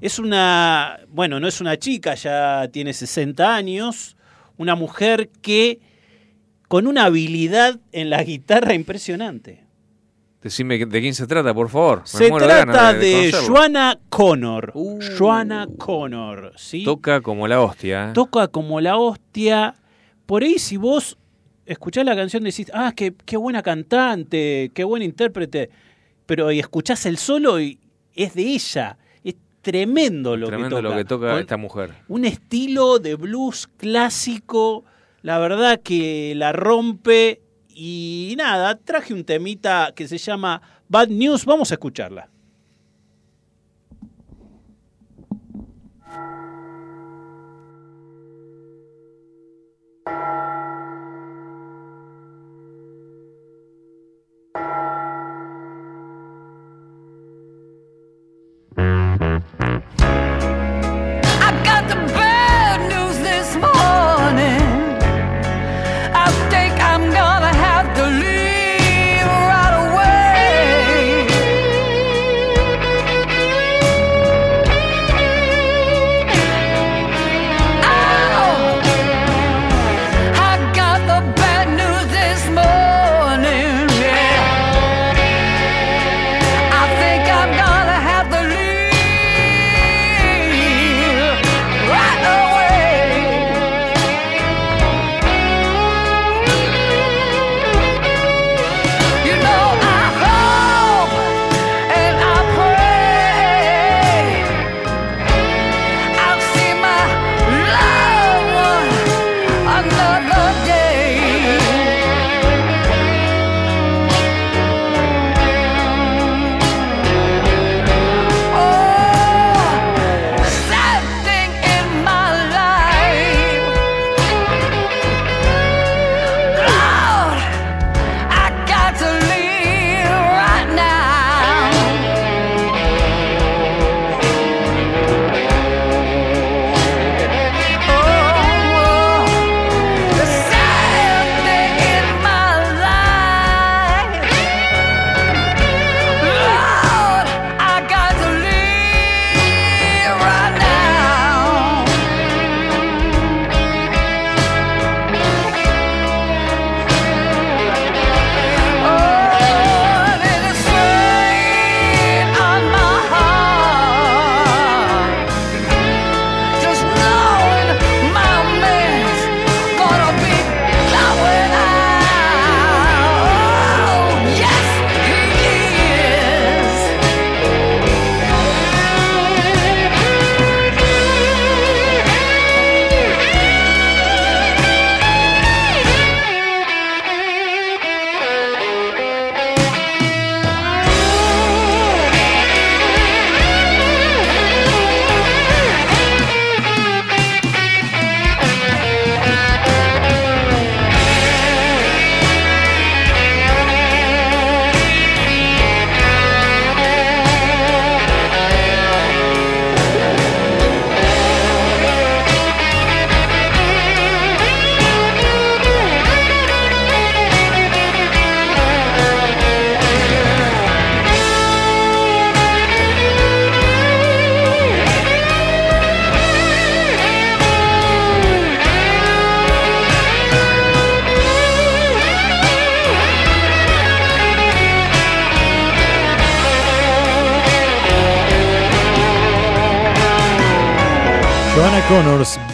Es 0.01 0.19
una, 0.19 0.99
bueno, 1.09 1.39
no 1.39 1.47
es 1.47 1.61
una 1.61 1.77
chica, 1.77 2.15
ya 2.15 2.67
tiene 2.71 2.93
60 2.93 3.55
años, 3.55 4.17
una 4.57 4.75
mujer 4.75 5.29
que 5.41 5.79
con 6.67 6.87
una 6.87 7.05
habilidad 7.05 7.79
en 7.93 8.09
la 8.09 8.21
guitarra 8.23 8.73
impresionante. 8.73 9.64
Decime 10.45 10.77
de 10.77 11.01
quién 11.01 11.15
se 11.15 11.25
trata, 11.25 11.55
por 11.55 11.69
favor. 11.69 12.01
Me 12.01 12.07
Se 12.07 12.25
de 12.25 12.29
trata 12.29 12.93
de, 12.93 13.31
conocerlo. 13.31 13.47
Joanna 13.47 13.99
Connor. 14.09 14.71
Uh. 14.75 14.99
Joanna 15.17 15.67
Connor, 15.75 16.53
¿sí? 16.55 16.83
Toca 16.83 17.21
como 17.21 17.47
la 17.47 17.61
hostia. 17.61 18.09
¿eh? 18.09 18.13
toca 18.13 18.47
como 18.49 18.79
la 18.79 18.95
hostia. 18.95 19.73
Por 20.27 20.43
ahí 20.43 20.59
si 20.59 20.77
vos 20.77 21.17
escuchás 21.65 22.05
la 22.05 22.15
canción 22.15 22.43
decís, 22.43 22.69
ah, 22.75 22.93
qué, 22.95 23.15
qué 23.25 23.37
buena 23.37 23.63
cantante, 23.63 24.69
qué 24.75 24.83
buen 24.83 25.01
intérprete, 25.01 25.71
pero 26.27 26.51
y 26.51 26.59
escuchás 26.59 27.07
el 27.07 27.17
solo 27.17 27.59
y 27.59 27.79
es 28.13 28.35
de 28.35 28.43
ella. 28.43 28.99
Es 29.23 29.33
tremendo 29.63 30.37
lo 30.37 30.45
Tremendo 30.45 30.75
que 30.75 30.81
toca. 30.83 30.89
lo 30.93 30.95
que 30.95 31.05
toca 31.05 31.29
Con 31.31 31.39
esta 31.39 31.57
mujer. 31.57 31.91
Un 32.07 32.23
estilo 32.23 32.99
de 32.99 33.15
blues 33.15 33.67
clásico, 33.77 34.85
la 35.23 35.39
verdad 35.39 35.81
que 35.83 36.33
la 36.35 36.51
rompe. 36.51 37.41
Y 37.77 38.35
nada, 38.37 38.77
traje 38.77 39.13
un 39.13 39.25
temita 39.25 39.91
que 39.93 40.07
se 40.07 40.17
llama 40.17 40.61
Bad 40.87 41.09
News, 41.09 41.43
vamos 41.43 41.71
a 41.71 41.73
escucharla. 41.73 42.29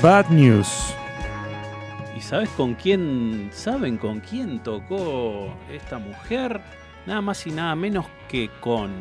Bad 0.01 0.29
News. 0.29 0.95
¿Y 2.17 2.21
sabes 2.21 2.49
con 2.49 2.73
quién, 2.73 3.49
saben 3.53 3.97
con 3.97 4.19
quién 4.19 4.57
tocó 4.63 5.53
esta 5.71 5.99
mujer? 5.99 6.59
Nada 7.05 7.21
más 7.21 7.45
y 7.45 7.51
nada 7.51 7.75
menos 7.75 8.07
que 8.27 8.49
con 8.59 8.91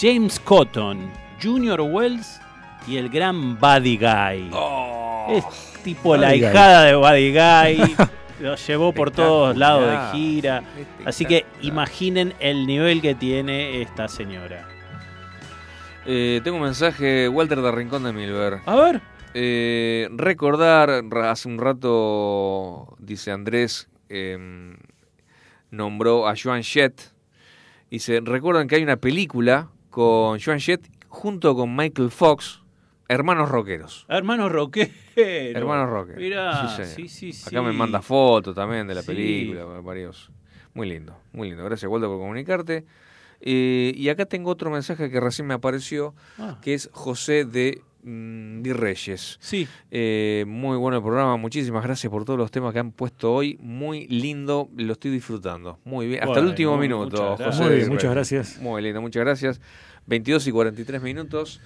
James 0.00 0.38
Cotton, 0.38 1.10
Junior 1.42 1.80
Wells 1.80 2.40
y 2.86 2.96
el 2.96 3.08
gran 3.08 3.58
Buddy 3.58 3.96
Guy. 3.96 4.50
es 5.30 5.44
tipo 5.82 6.16
la 6.16 6.28
Guy. 6.28 6.38
hijada 6.38 6.84
de 6.84 6.94
Buddy 6.94 7.32
Guy. 7.32 7.96
Lo 8.40 8.54
llevó 8.54 8.92
por 8.92 9.10
todos 9.10 9.56
lados 9.56 9.90
de 9.90 10.16
gira. 10.16 10.62
Así 11.04 11.24
que 11.24 11.44
imaginen 11.60 12.34
el 12.38 12.68
nivel 12.68 13.02
que 13.02 13.16
tiene 13.16 13.82
esta 13.82 14.06
señora. 14.06 14.68
Eh, 16.06 16.40
tengo 16.44 16.56
un 16.56 16.62
mensaje, 16.62 17.28
Walter 17.28 17.60
de 17.60 17.72
Rincón 17.72 18.04
de 18.04 18.12
Milver. 18.12 18.60
A 18.64 18.76
ver. 18.76 19.09
Eh, 19.34 20.08
recordar, 20.12 21.04
hace 21.22 21.48
un 21.48 21.58
rato, 21.58 22.96
dice 22.98 23.30
Andrés, 23.30 23.88
em, 24.08 24.76
nombró 25.70 26.26
a 26.26 26.34
Joan 26.40 26.62
Jett. 26.62 27.12
Dice, 27.90 28.20
recuerdan 28.24 28.66
que 28.66 28.76
hay 28.76 28.82
una 28.82 28.96
película 28.96 29.68
con 29.90 30.40
Joan 30.40 30.58
Jett 30.60 30.88
junto 31.08 31.54
con 31.54 31.74
Michael 31.76 32.10
Fox, 32.10 32.62
hermanos 33.08 33.48
rockeros. 33.48 34.04
Hermanos 34.08 34.50
rockeros. 34.50 34.94
Hermanos 35.16 35.90
rockeros. 35.90 36.20
Mirá, 36.20 36.68
señor. 36.76 36.88
sí, 36.88 37.08
sí, 37.08 37.32
sí. 37.32 37.48
Acá 37.48 37.62
me 37.62 37.72
manda 37.72 38.02
fotos 38.02 38.54
también 38.54 38.86
de 38.86 38.94
la 38.94 39.02
película, 39.02 39.64
varios. 39.80 40.30
Muy 40.74 40.88
lindo, 40.88 41.16
muy 41.32 41.48
lindo. 41.48 41.64
Gracias, 41.64 41.90
Walter, 41.90 42.08
por 42.08 42.18
comunicarte. 42.18 42.84
Eh, 43.40 43.92
y 43.96 44.08
acá 44.08 44.26
tengo 44.26 44.50
otro 44.50 44.70
mensaje 44.70 45.10
que 45.10 45.18
recién 45.20 45.46
me 45.48 45.54
apareció, 45.54 46.14
Ah. 46.38 46.58
que 46.62 46.74
es 46.74 46.88
José 46.92 47.44
de 47.44 47.82
Di 48.02 48.72
Reyes. 48.72 49.36
Sí. 49.40 49.68
Eh, 49.90 50.44
muy 50.46 50.76
bueno 50.76 50.96
el 50.98 51.02
programa, 51.02 51.36
muchísimas 51.36 51.82
gracias 51.84 52.10
por 52.10 52.24
todos 52.24 52.38
los 52.38 52.50
temas 52.50 52.72
que 52.72 52.78
han 52.78 52.92
puesto 52.92 53.32
hoy. 53.32 53.58
Muy 53.60 54.06
lindo, 54.08 54.68
lo 54.76 54.92
estoy 54.94 55.10
disfrutando. 55.10 55.78
Muy 55.84 56.06
bien, 56.06 56.22
hasta 56.22 56.38
el 56.40 56.46
último 56.46 56.76
muchas 56.76 56.88
minuto, 56.88 57.36
gracias. 57.36 57.48
José. 57.56 57.62
Muy 57.68 57.76
bien, 57.76 57.88
muchas 57.90 58.10
gracias. 58.10 58.58
Muy 58.60 58.82
lindo, 58.82 59.00
muchas 59.00 59.20
gracias. 59.20 59.60
22 60.06 60.46
y 60.46 60.52
43 60.52 61.02
minutos. 61.02 61.60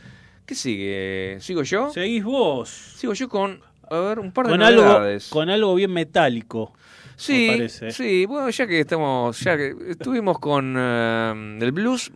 ¿Qué 0.46 0.54
sigue? 0.54 1.38
¿Sigo 1.40 1.62
yo? 1.62 1.90
Seguís 1.90 2.24
vos. 2.24 2.68
Sigo 2.68 3.14
yo 3.14 3.28
con, 3.28 3.60
a 3.90 3.98
ver, 4.00 4.18
un 4.18 4.30
par 4.32 4.46
de 4.46 4.52
Con 4.52 4.62
algo, 4.62 4.82
novedades. 4.82 5.28
con 5.28 5.48
algo 5.48 5.74
bien 5.74 5.92
metálico. 5.92 6.72
Sí, 7.16 7.46
me 7.48 7.56
parece. 7.56 7.90
sí, 7.90 8.26
bueno, 8.26 8.50
ya 8.50 8.66
que 8.66 8.80
estamos, 8.80 9.38
ya 9.40 9.56
que 9.56 9.74
estuvimos 9.88 10.38
con 10.38 10.74
eh, 10.76 11.58
el 11.60 11.72
blues, 11.72 12.12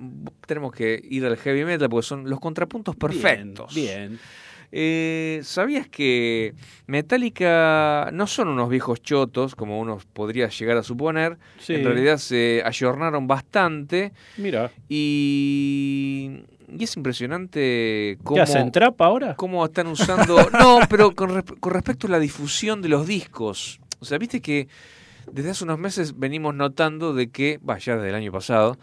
tenemos 0.46 0.72
que 0.72 1.00
ir 1.10 1.24
al 1.26 1.36
heavy 1.36 1.64
metal 1.64 1.88
porque 1.88 2.06
son 2.06 2.28
los 2.28 2.40
contrapuntos 2.40 2.96
perfectos. 2.96 3.74
Bien. 3.74 4.18
Eh, 4.70 5.40
¿Sabías 5.44 5.88
que 5.88 6.54
Metallica 6.86 8.10
no 8.12 8.26
son 8.26 8.48
unos 8.48 8.68
viejos 8.68 9.02
chotos, 9.02 9.54
como 9.54 9.80
uno 9.80 9.98
podría 10.12 10.48
llegar 10.48 10.76
a 10.76 10.82
suponer? 10.82 11.38
Sí. 11.58 11.74
En 11.74 11.84
realidad 11.84 12.18
se 12.18 12.62
ayornaron 12.64 13.26
bastante 13.26 14.12
Mira. 14.36 14.70
y, 14.88 16.40
y 16.68 16.84
es 16.84 16.96
impresionante 16.96 18.18
cómo... 18.22 18.36
¿Qué 18.36 18.42
hacen 18.42 18.70
trap 18.70 19.00
ahora? 19.00 19.34
cómo 19.36 19.64
están 19.64 19.86
usando. 19.86 20.36
No, 20.58 20.80
pero 20.90 21.14
con 21.14 21.72
respecto 21.72 22.06
a 22.06 22.10
la 22.10 22.18
difusión 22.18 22.82
de 22.82 22.88
los 22.90 23.06
discos. 23.06 23.80
O 24.00 24.04
sea, 24.04 24.18
viste 24.18 24.40
que 24.40 24.68
desde 25.32 25.50
hace 25.50 25.64
unos 25.64 25.78
meses 25.78 26.18
venimos 26.18 26.54
notando 26.54 27.12
de 27.14 27.30
que, 27.30 27.58
vaya, 27.62 27.96
desde 27.96 28.08
el 28.10 28.14
año 28.14 28.32
pasado, 28.32 28.78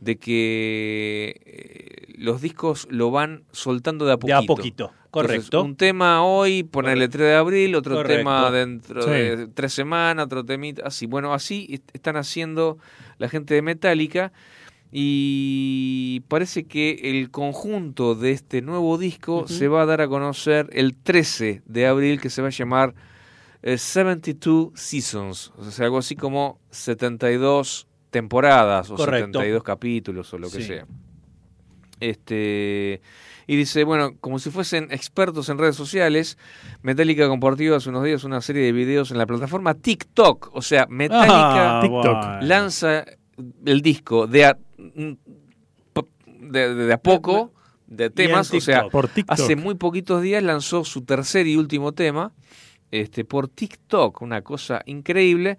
de 0.00 0.16
que 0.16 1.40
eh, 1.44 2.14
los 2.16 2.40
discos 2.40 2.86
lo 2.90 3.10
van 3.10 3.44
soltando 3.52 4.06
de 4.06 4.12
a 4.12 4.16
De 4.16 4.18
poquito. 4.18 4.38
a 4.38 4.46
poquito, 4.46 4.84
Entonces, 4.86 5.10
correcto. 5.10 5.62
un 5.62 5.76
tema 5.76 6.24
hoy, 6.24 6.62
ponerle 6.62 7.08
3 7.08 7.26
de 7.28 7.34
abril, 7.34 7.74
otro 7.74 7.96
Correcto. 7.96 8.16
tema 8.18 8.50
dentro 8.50 9.02
Sí. 9.02 9.10
de 9.10 9.46
tres 9.48 9.74
semanas, 9.74 10.24
otro 10.24 10.42
temita, 10.44 10.82
así. 10.86 11.04
Bueno, 11.04 11.34
así 11.34 11.66
est- 11.70 11.90
están 11.92 12.16
haciendo 12.16 12.78
la 13.18 13.28
gente 13.28 13.52
de 13.52 13.60
Metallica 13.60 14.32
y 14.90 16.20
parece 16.28 16.64
que 16.64 16.98
el 17.04 17.30
conjunto 17.30 18.14
de 18.14 18.30
este 18.32 18.62
nuevo 18.62 18.96
disco 18.98 19.46
se 19.48 19.68
va 19.68 19.82
a 19.82 19.86
dar 19.86 20.00
a 20.00 20.08
conocer 20.08 20.68
el 20.72 20.94
13 20.96 21.62
de 21.66 21.86
abril, 21.86 22.20
que 22.20 22.30
se 22.30 22.40
va 22.42 22.48
a 22.48 22.52
llamar 22.52 22.94
eh, 23.62 23.76
72 23.78 24.70
Seasons, 24.74 25.52
o 25.58 25.70
sea, 25.70 25.84
algo 25.86 25.98
así 25.98 26.16
como 26.16 26.58
72 26.70 27.86
temporadas 28.10 28.90
o 28.90 28.96
Correcto. 28.96 29.26
72 29.38 29.62
capítulos 29.62 30.32
o 30.34 30.38
lo 30.38 30.50
que 30.50 30.58
Sí. 30.60 30.62
sea. 30.64 30.86
Este 32.00 33.00
y 33.46 33.56
dice, 33.56 33.82
bueno, 33.84 34.16
como 34.20 34.38
si 34.38 34.50
fuesen 34.50 34.88
expertos 34.92 35.48
en 35.48 35.58
redes 35.58 35.74
sociales, 35.74 36.38
Metallica 36.82 37.26
compartió 37.28 37.74
hace 37.74 37.88
unos 37.90 38.04
días 38.04 38.22
una 38.22 38.40
serie 38.40 38.62
de 38.62 38.70
videos 38.72 39.10
en 39.10 39.18
la 39.18 39.26
plataforma 39.26 39.74
TikTok, 39.74 40.50
o 40.54 40.62
sea, 40.62 40.86
Metallica 40.88 41.78
Ah, 41.78 41.80
TikTok. 41.82 42.02
bueno. 42.04 42.40
lanza 42.42 43.04
el 43.66 43.82
disco 43.82 44.26
de 44.28 44.44
a, 44.46 44.56
mm, 44.78 45.12
de, 46.52 46.74
de- 46.74 46.86
de 46.86 46.92
a 46.92 46.98
poco 46.98 47.52
de 47.88 48.08
temas, 48.08 48.52
o 48.54 48.60
sea. 48.60 48.88
Por 48.88 49.10
hace 49.26 49.56
muy 49.56 49.74
poquitos 49.74 50.22
días 50.22 50.42
lanzó 50.44 50.84
su 50.84 51.02
tercer 51.02 51.46
y 51.48 51.56
último 51.56 51.90
tema 51.92 52.32
este 52.90 53.24
por 53.24 53.48
TikTok, 53.48 54.22
una 54.22 54.42
cosa 54.42 54.82
increíble. 54.86 55.58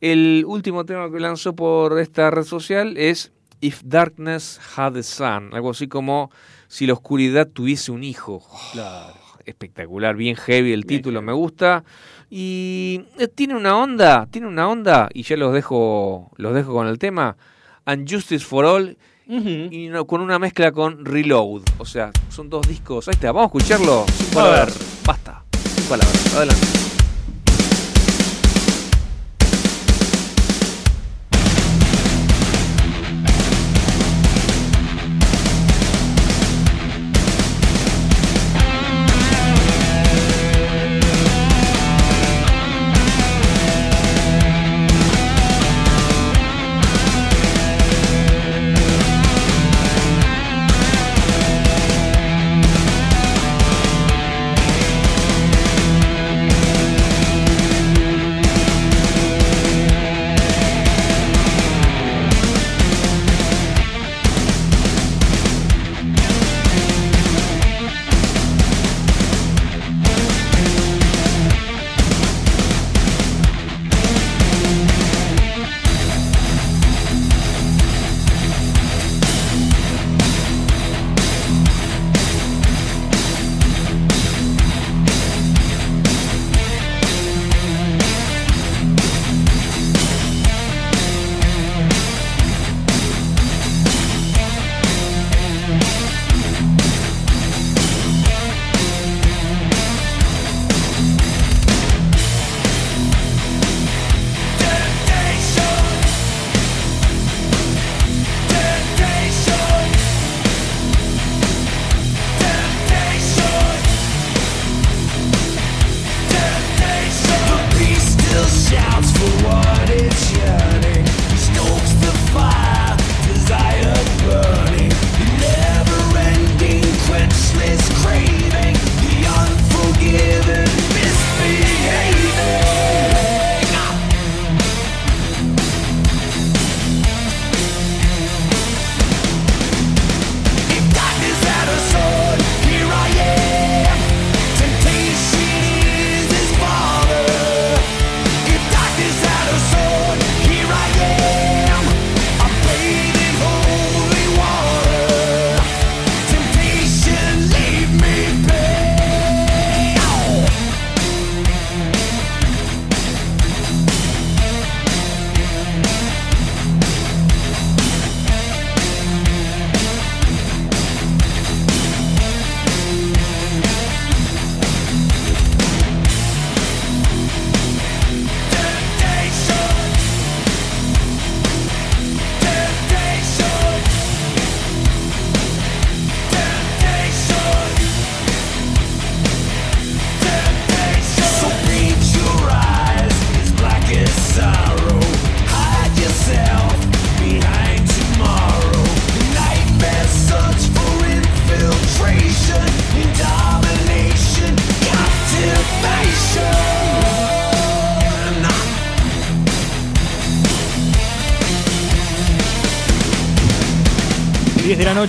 El 0.00 0.44
último 0.46 0.84
tema 0.84 1.10
que 1.10 1.20
lanzó 1.20 1.54
por 1.54 1.98
esta 2.00 2.30
red 2.30 2.44
social 2.44 2.96
es 2.96 3.32
If 3.60 3.82
Darkness 3.84 4.60
Had 4.76 4.96
a 4.96 5.02
Sun, 5.02 5.50
algo 5.54 5.70
así 5.70 5.86
como 5.86 6.30
si 6.68 6.86
la 6.86 6.94
oscuridad 6.94 7.46
tuviese 7.48 7.92
un 7.92 8.02
hijo. 8.02 8.42
Oh, 8.50 8.60
Claro. 8.72 9.14
espectacular, 9.44 10.16
bien 10.16 10.36
heavy 10.36 10.72
el 10.72 10.82
Bien 10.84 10.98
título, 11.00 11.20
heavy. 11.20 11.26
me 11.26 11.32
gusta. 11.32 11.84
Y 12.30 13.02
eh, 13.18 13.28
tiene 13.28 13.54
una 13.56 13.76
onda, 13.76 14.26
tiene 14.30 14.46
una 14.48 14.68
onda, 14.68 15.08
y 15.12 15.22
ya 15.22 15.36
los 15.36 15.52
dejo, 15.52 16.30
los 16.36 16.54
dejo 16.54 16.72
con 16.72 16.86
el 16.88 16.98
tema. 16.98 17.36
And 17.84 18.10
Justice 18.10 18.44
for 18.44 18.64
All, 18.64 18.96
y 19.28 19.88
no- 19.90 20.06
con 20.06 20.20
una 20.20 20.38
mezcla 20.38 20.72
con 20.72 21.04
Reload. 21.04 21.62
O 21.78 21.84
sea, 21.84 22.10
son 22.28 22.48
dos 22.50 22.66
discos. 22.66 23.06
Ahí 23.08 23.12
está, 23.14 23.32
vamos 23.32 23.52
a 23.54 23.58
escucharlo. 23.58 24.04
A 24.36 24.48
ver. 24.48 24.68
Basta. 25.06 25.21
Palabras. 25.92 26.34
Adelante. 26.34 26.81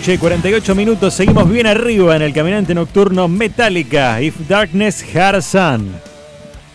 Noche, 0.04 0.20
48 0.20 0.76
minutos. 0.76 1.14
Seguimos 1.14 1.50
bien 1.50 1.66
arriba 1.66 2.16
en 2.18 2.24
el 2.24 2.34
caminante 2.34 2.76
nocturno 2.76 3.30
Metallica, 3.30 4.22
If 4.22 4.36
Darkness 4.50 5.16
Had 5.16 5.36
a 5.36 5.42
Sun. 5.42 5.92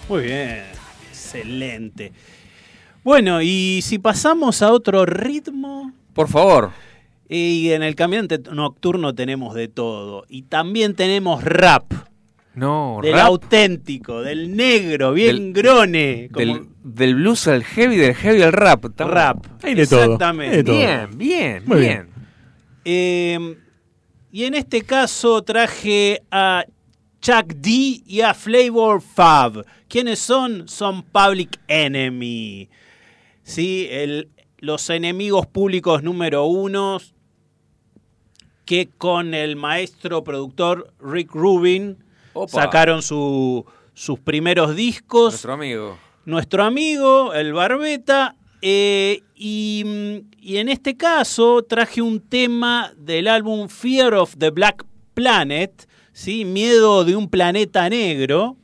Muy 0.09 0.23
bien, 0.23 0.63
excelente. 1.11 2.11
Bueno, 3.05 3.43
y 3.43 3.81
si 3.83 3.99
pasamos 3.99 4.63
a 4.63 4.73
otro 4.73 5.05
ritmo. 5.05 5.93
Por 6.15 6.29
favor. 6.29 6.71
Y 7.29 7.69
en 7.73 7.83
el 7.83 7.95
caminante 7.95 8.41
nocturno 8.51 9.15
tenemos 9.15 9.55
de 9.55 9.69
todo. 9.69 10.25
Y 10.31 10.43
también 10.45 10.95
tenemos 10.95 11.45
rap. 11.45 11.93
No, 12.55 13.01
Del 13.03 13.13
rap. 13.13 13.27
auténtico, 13.27 14.23
del 14.23 14.57
negro, 14.57 15.13
bien 15.13 15.53
Del- 15.53 15.63
grone. 15.63 16.29
como- 16.33 16.47
Del, 16.47 16.67
del 16.83 17.15
blues 17.15 17.47
al 17.47 17.63
heavy, 17.63 17.97
del 17.97 18.15
heavy 18.15 18.41
al 18.41 18.53
rap. 18.55 18.87
Estamos- 18.87 19.13
Rap. 19.13 19.45
Hay 19.63 19.75
de 19.75 19.87
todo, 19.87 20.05
Exactamente. 20.05 20.51
hay 20.51 20.57
de 20.57 20.65
todo. 20.65 20.77
Bien, 20.79 21.09
bien, 21.19 21.63
Muy 21.67 21.81
bien. 21.81 22.07
bien. 22.07 22.18
Eh, 22.85 23.57
y 24.33 24.45
en 24.45 24.55
este 24.55 24.83
caso 24.83 25.43
traje 25.43 26.23
a 26.31 26.65
Chuck 27.21 27.47
D 27.55 28.03
y 28.07 28.21
a 28.21 28.35
Flavor 28.35 29.01
Fab. 29.01 29.65
¿Quiénes 29.89 30.19
son? 30.19 30.69
Son 30.69 31.03
Public 31.03 31.59
Enemy. 31.69 32.69
¿Sí? 33.43 33.89
El- 33.91 34.29
los 34.61 34.91
enemigos 34.91 35.47
públicos 35.47 36.03
número 36.03 36.45
uno 36.47 36.99
que 38.65 38.89
con 38.99 39.33
el 39.33 39.57
maestro 39.57 40.25
productor 40.25 40.93
Rick 41.01 41.33
Rubin 41.33 41.97
Opa. 42.35 42.51
sacaron 42.63 43.03
su- 43.03 43.65
sus 43.95 44.19
primeros 44.19 44.77
discos 44.77 45.33
Nuestro 45.33 45.53
amigo. 45.55 45.99
nuestro 46.25 46.65
amigo, 46.65 47.33
el 47.35 47.53
Barbeta. 47.53 48.37
Eh, 48.63 49.23
y, 49.35 50.23
y 50.41 50.57
en 50.57 50.69
este 50.69 50.97
caso 50.97 51.63
traje 51.63 52.03
un 52.03 52.21
tema 52.21 52.93
del 52.97 53.29
álbum 53.29 53.69
Fear 53.69 54.15
of 54.15 54.37
the 54.39 54.51
Black 54.51 54.85
Planet, 55.15 55.89
¿sí? 56.13 56.45
Miedo 56.45 57.05
de 57.05 57.17
un 57.17 57.29
planeta 57.29 57.89
negro, 57.89 58.57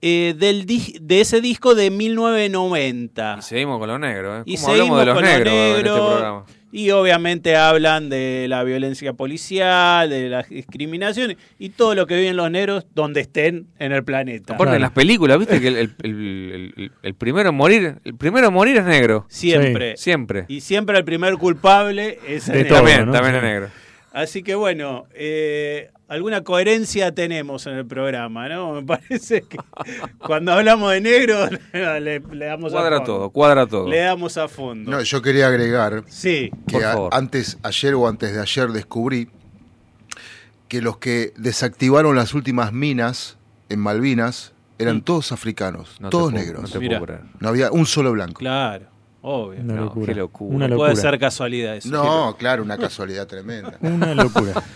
eh, 0.00 0.34
del 0.38 0.64
de 0.66 1.20
ese 1.20 1.40
disco 1.40 1.74
de 1.74 1.90
1990. 1.90 3.36
Y 3.38 3.42
seguimos 3.42 3.78
con 3.78 3.88
los 3.88 3.98
negros. 3.98 4.40
¿eh? 4.40 4.42
Y 4.46 4.56
¿Cómo 4.56 4.68
hablamos 4.68 4.98
de 5.00 5.06
los 5.06 5.14
con 5.14 5.24
negros, 5.24 5.52
los 5.52 5.62
en 5.62 5.76
este 5.76 5.90
programa? 5.90 6.44
Y 6.70 6.90
obviamente 6.90 7.56
hablan 7.56 8.10
de 8.10 8.46
la 8.48 8.62
violencia 8.62 9.14
policial, 9.14 10.10
de 10.10 10.28
la 10.28 10.42
discriminación 10.42 11.36
y 11.58 11.70
todo 11.70 11.94
lo 11.94 12.06
que 12.06 12.16
viven 12.16 12.36
los 12.36 12.50
negros 12.50 12.86
donde 12.94 13.22
estén 13.22 13.68
en 13.78 13.92
el 13.92 14.04
planeta. 14.04 14.54
Aparte 14.54 14.76
en 14.76 14.82
las 14.82 14.90
películas, 14.90 15.38
viste 15.38 15.60
que 15.60 15.68
el, 15.68 15.76
el- 15.76 15.94
el- 16.02 16.74
el- 16.76 16.92
el 17.02 17.14
primero 17.14 17.48
en 17.48 17.54
morir, 17.54 17.94
el 18.04 18.14
primero 18.16 18.48
en 18.48 18.52
morir 18.54 18.76
es 18.76 18.84
negro. 18.84 19.24
Siempre. 19.28 19.96
Siempre. 19.96 20.44
Y 20.48 20.60
siempre 20.60 20.98
el 20.98 21.04
primer 21.04 21.34
culpable 21.36 22.18
es 22.28 22.48
el 22.48 22.54
De 22.56 22.62
negro. 22.64 22.76
también, 22.76 23.12
también 23.12 23.34
es 23.36 23.42
negro. 23.42 23.68
Así 24.12 24.42
que 24.42 24.54
bueno, 24.54 25.06
eh, 25.14 25.90
alguna 26.08 26.42
coherencia 26.42 27.14
tenemos 27.14 27.66
en 27.66 27.74
el 27.74 27.86
programa, 27.86 28.48
¿no? 28.48 28.72
Me 28.72 28.82
parece 28.82 29.42
que 29.42 29.58
cuando 30.18 30.52
hablamos 30.52 30.90
de 30.92 31.00
negro 31.02 31.46
le, 31.72 32.20
le 32.20 32.44
damos 32.46 32.72
a 32.72 32.76
Cuadra 32.76 32.96
fondo. 32.98 33.12
todo, 33.12 33.30
cuadra 33.30 33.66
todo. 33.66 33.88
Le 33.88 33.98
damos 33.98 34.36
a 34.38 34.48
fondo. 34.48 34.90
No, 34.90 35.02
yo 35.02 35.20
quería 35.22 35.48
agregar 35.48 36.04
Sí, 36.08 36.50
que 36.66 36.72
por 36.74 36.84
a- 36.84 36.92
favor. 36.94 37.14
antes, 37.14 37.58
ayer 37.62 37.94
o 37.94 38.08
antes 38.08 38.32
de 38.32 38.40
ayer 38.40 38.68
descubrí 38.70 39.28
que 40.68 40.82
los 40.82 40.98
que 40.98 41.32
desactivaron 41.36 42.16
las 42.16 42.34
últimas 42.34 42.72
minas 42.72 43.36
en 43.68 43.78
Malvinas 43.80 44.52
eran 44.78 45.02
todos 45.02 45.32
africanos, 45.32 45.96
No 46.00 46.08
te 46.08 46.12
todos 46.12 46.30
puedo- 46.32 46.44
negros. 46.44 46.62
no 46.62 46.68
te 46.68 46.78
Mira. 46.78 46.98
puedo 46.98 47.06
creer. 47.18 47.32
No 47.40 47.48
había 47.48 47.70
un 47.72 47.84
solo 47.86 48.12
blanco. 48.12 48.38
Claro, 48.38 48.86
obvio. 49.28 49.60
Una 49.60 49.74
No, 49.74 49.84
locura. 49.84 50.06
qué 50.12 50.18
locura. 50.20 50.56
Una 50.56 50.68
No 50.68 50.74
locura. 50.74 50.92
puede 50.92 51.02
ser 51.02 51.18
casualidad 51.18 51.76
eso. 51.76 51.88
No, 51.90 52.36
claro, 52.38 52.62
una 52.62 52.76
casualidad 52.78 53.26
tremenda. 53.26 53.76
Una 53.80 54.14
locura. 54.14 54.54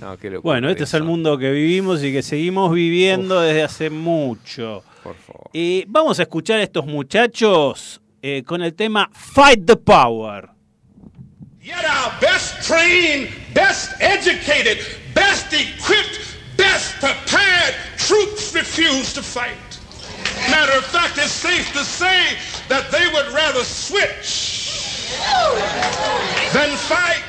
No, 0.00 0.18
qué 0.18 0.28
locura 0.28 0.52
Bueno, 0.54 0.68
este 0.68 0.84
es 0.84 0.92
el 0.94 1.02
mundo 1.04 1.38
que 1.38 1.50
vivimos 1.50 2.02
y 2.04 2.12
que 2.12 2.22
seguimos 2.22 2.72
viviendo 2.74 3.40
desde 3.40 3.62
hace 3.62 3.88
mucho. 3.90 4.82
Por 5.02 5.14
favor. 5.14 5.48
Eh, 5.54 5.84
vamos 5.88 6.18
a 6.18 6.22
escuchar 6.22 6.58
a 6.58 6.62
estos 6.62 6.84
muchachos 6.84 8.00
eh, 8.20 8.42
con 8.44 8.60
el 8.62 8.74
tema 8.74 9.08
Fight 9.14 9.64
the 9.64 9.76
Power. 9.76 10.50
Yet 11.62 11.76
our 11.86 12.12
best 12.20 12.66
trained, 12.66 13.28
best 13.54 13.92
educated, 14.00 14.78
best 15.14 15.52
equipped, 15.54 16.20
best 16.58 16.96
prepared 17.00 17.74
troops 17.96 18.52
refuse 18.54 19.14
to 19.14 19.22
fight. 19.22 19.56
Matter 20.50 20.78
of 20.78 20.84
fact, 20.86 21.18
it's 21.18 21.32
safe 21.32 21.72
to 21.72 21.84
say 21.84 22.36
that 22.68 22.90
they 22.90 23.06
would 23.12 23.32
rather 23.32 23.64
switch 23.64 25.08
than 26.52 26.76
fight. 26.76 27.22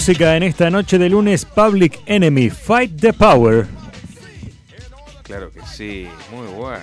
Música 0.00 0.34
en 0.34 0.44
esta 0.44 0.70
noche 0.70 0.96
de 0.96 1.10
lunes, 1.10 1.44
Public 1.44 2.00
Enemy, 2.06 2.48
Fight 2.48 2.98
the 3.02 3.12
Power. 3.12 3.66
Claro 5.24 5.50
que 5.52 5.60
sí, 5.66 6.08
muy 6.32 6.46
bueno. 6.54 6.80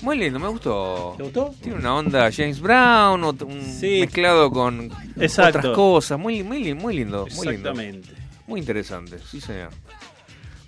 Muy 0.00 0.18
lindo, 0.18 0.40
me 0.40 0.48
gustó. 0.48 1.14
¿Te 1.16 1.22
gustó? 1.22 1.54
Tiene 1.62 1.78
una 1.78 1.94
onda 1.94 2.28
James 2.32 2.60
Brown, 2.60 3.22
un 3.22 3.62
Sí. 3.78 4.00
mezclado 4.00 4.50
con 4.50 4.90
Exacto. 5.20 5.60
otras 5.60 5.74
cosas. 5.76 6.18
Muy, 6.18 6.42
muy, 6.42 6.74
muy 6.74 6.92
lindo. 6.96 7.24
Muy 7.36 7.46
lindo. 7.46 7.70
Exactamente. 7.70 8.08
Muy 8.48 8.58
interesante, 8.58 9.20
sí 9.30 9.40
señor. 9.40 9.70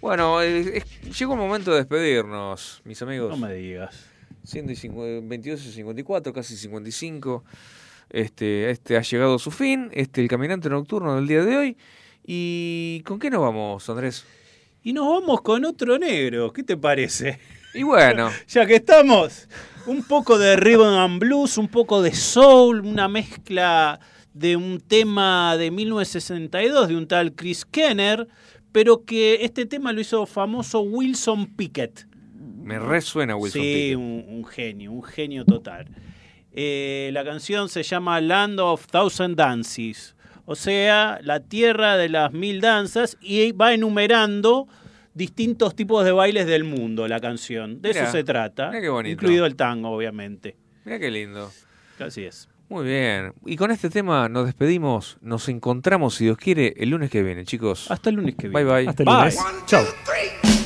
Bueno, 0.00 0.40
eh, 0.40 0.78
es- 0.78 1.18
llegó 1.18 1.32
el 1.32 1.40
momento 1.40 1.72
de 1.72 1.78
despedirnos, 1.78 2.80
mis 2.84 3.02
amigos. 3.02 3.36
No 3.36 3.44
me 3.48 3.54
digas. 3.54 3.92
122 4.44 5.66
y 5.66 5.72
54, 5.72 6.32
casi 6.32 6.56
55. 6.56 7.42
Este, 8.12 8.70
este 8.70 8.98
ha 8.98 9.01
llegado 9.01 9.36
a 9.36 9.39
su 9.39 9.51
fin, 9.51 9.89
este 9.93 10.20
el 10.20 10.28
caminante 10.28 10.68
nocturno 10.68 11.16
del 11.16 11.26
día 11.26 11.43
de 11.43 11.56
hoy. 11.56 11.76
¿Y 12.24 13.01
con 13.06 13.18
qué 13.18 13.30
nos 13.30 13.40
vamos, 13.40 13.89
Andrés? 13.89 14.26
Y 14.82 14.93
nos 14.93 15.06
vamos 15.09 15.40
con 15.40 15.64
otro 15.64 15.98
negro. 15.98 16.52
¿Qué 16.52 16.62
te 16.62 16.76
parece? 16.76 17.39
Y 17.72 17.84
bueno, 17.84 18.30
Ya 18.48 18.66
que 18.66 18.76
estamos, 18.76 19.48
un 19.86 20.05
poco 20.05 20.39
de 20.39 20.56
rhythm 20.56 20.82
and 20.94 21.20
blues, 21.20 21.56
un 21.56 21.68
poco 21.68 22.02
de 22.02 22.12
soul, 22.12 22.80
una 22.84 23.09
mezcla 23.09 23.98
de 24.34 24.56
un 24.56 24.80
tema 24.80 25.56
de 25.56 25.70
1962 25.70 26.89
de 26.89 26.97
un 26.97 27.09
tal 27.09 27.32
Chris 27.32 27.64
Kenner, 27.64 28.28
pero 28.72 29.05
que 29.06 29.44
este 29.44 29.64
tema 29.64 29.90
lo 29.93 30.02
hizo 30.02 30.26
famoso 30.26 30.80
Wilson 30.80 31.47
Pickett. 31.56 32.06
me 32.34 32.78
resuena 32.78 33.36
Wilson 33.36 33.62
sí, 33.62 33.68
Pickett. 33.68 33.97
un, 33.97 34.24
un 34.28 34.44
genio, 34.44 34.93
un 34.93 35.02
genio 35.02 35.47
total. 35.47 35.89
Eh, 36.55 37.11
la 37.12 37.24
canción 37.24 37.69
se 37.69 37.83
llama 37.83 38.20
Land 38.20 38.61
of 38.61 38.87
Thousand 38.87 39.37
Dances, 39.37 40.15
o 40.45 40.55
sea, 40.55 41.19
la 41.23 41.41
tierra 41.41 41.97
de 41.97 42.09
las 42.09 42.33
mil 42.33 42.61
danzas, 42.61 43.16
y 43.20 43.53
va 43.53 43.73
enumerando 43.73 44.69
distintos 45.15 45.74
tipos 45.74 46.05
de 46.05 46.12
bailes 46.12 46.47
del 46.47 46.65
mundo, 46.65 47.07
la 47.09 47.20
canción. 47.20 47.81
De 47.81 47.91
Mirá, 47.91 48.03
eso 48.05 48.12
se 48.12 48.24
trata, 48.24 48.70
qué 48.70 48.89
bonito. 48.89 49.12
incluido 49.12 49.47
el 49.47 49.57
tango, 49.57 49.91
obviamente. 49.91 50.57
Mira 50.85 50.99
qué 50.99 51.11
lindo. 51.11 51.51
Así 51.99 52.24
es. 52.24 52.49
Muy 52.69 52.87
bien. 52.87 53.35
Y 53.45 53.57
con 53.57 53.70
este 53.70 53.91
tema 53.91 54.29
nos 54.31 54.47
despedimos. 54.47 55.19
Nos 55.20 55.49
encontramos, 55.51 56.15
si 56.15 56.24
Dios 56.24 56.39
quiere, 56.39 56.73
el 56.79 56.89
lunes 56.89 57.11
que 57.11 57.23
viene, 57.23 57.45
chicos. 57.45 57.91
Hasta 57.91 58.09
el 58.11 58.16
lunes 58.16 58.35
que 58.35 58.49
Bye 58.49 58.65
viene. 58.65 58.81
bye. 58.81 58.89
Hasta 58.89 59.03
el 59.03 59.09
lunes. 59.11 59.39
Chao. 59.66 60.61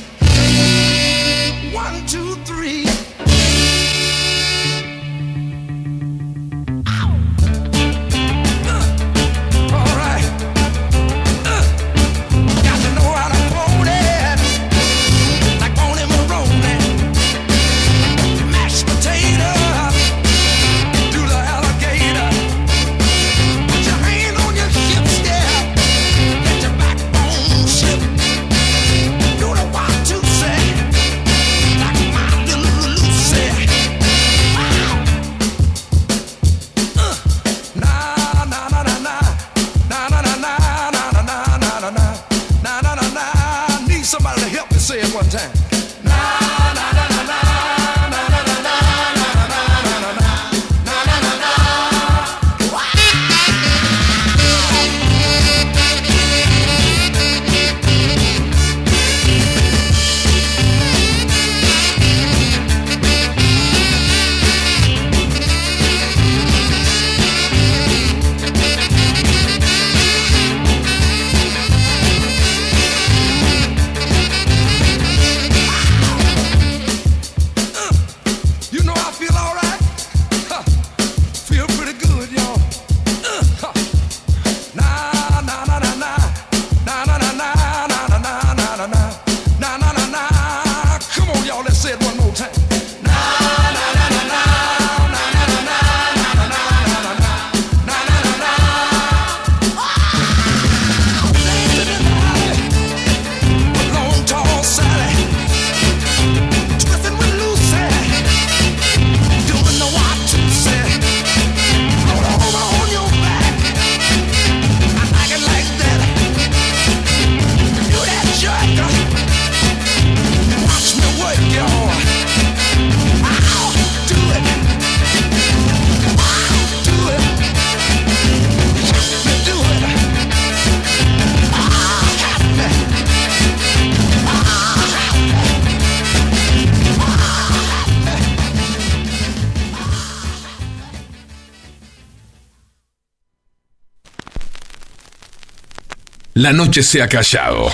La 146.47 146.53
noche 146.53 146.81
se 146.81 147.01
ha 147.01 147.09
callado. 147.09 147.69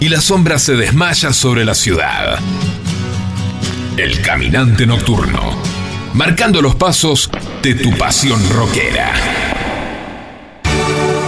Y 0.00 0.10
la 0.10 0.20
sombra 0.20 0.58
se 0.58 0.76
desmaya 0.76 1.32
sobre 1.32 1.64
la 1.64 1.74
ciudad. 1.74 2.38
El 3.96 4.20
caminante 4.20 4.86
nocturno. 4.86 5.56
Marcando 6.12 6.60
los 6.60 6.74
pasos 6.74 7.30
de 7.62 7.74
tu 7.74 7.96
pasión 7.96 8.38
rockera. 8.50 9.14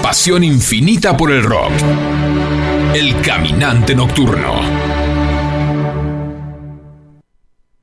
Pasión 0.02 0.44
infinita 0.44 1.16
por 1.16 1.32
el 1.32 1.42
rock. 1.42 1.72
El 2.92 3.18
caminante 3.22 3.94
nocturno. 3.94 4.60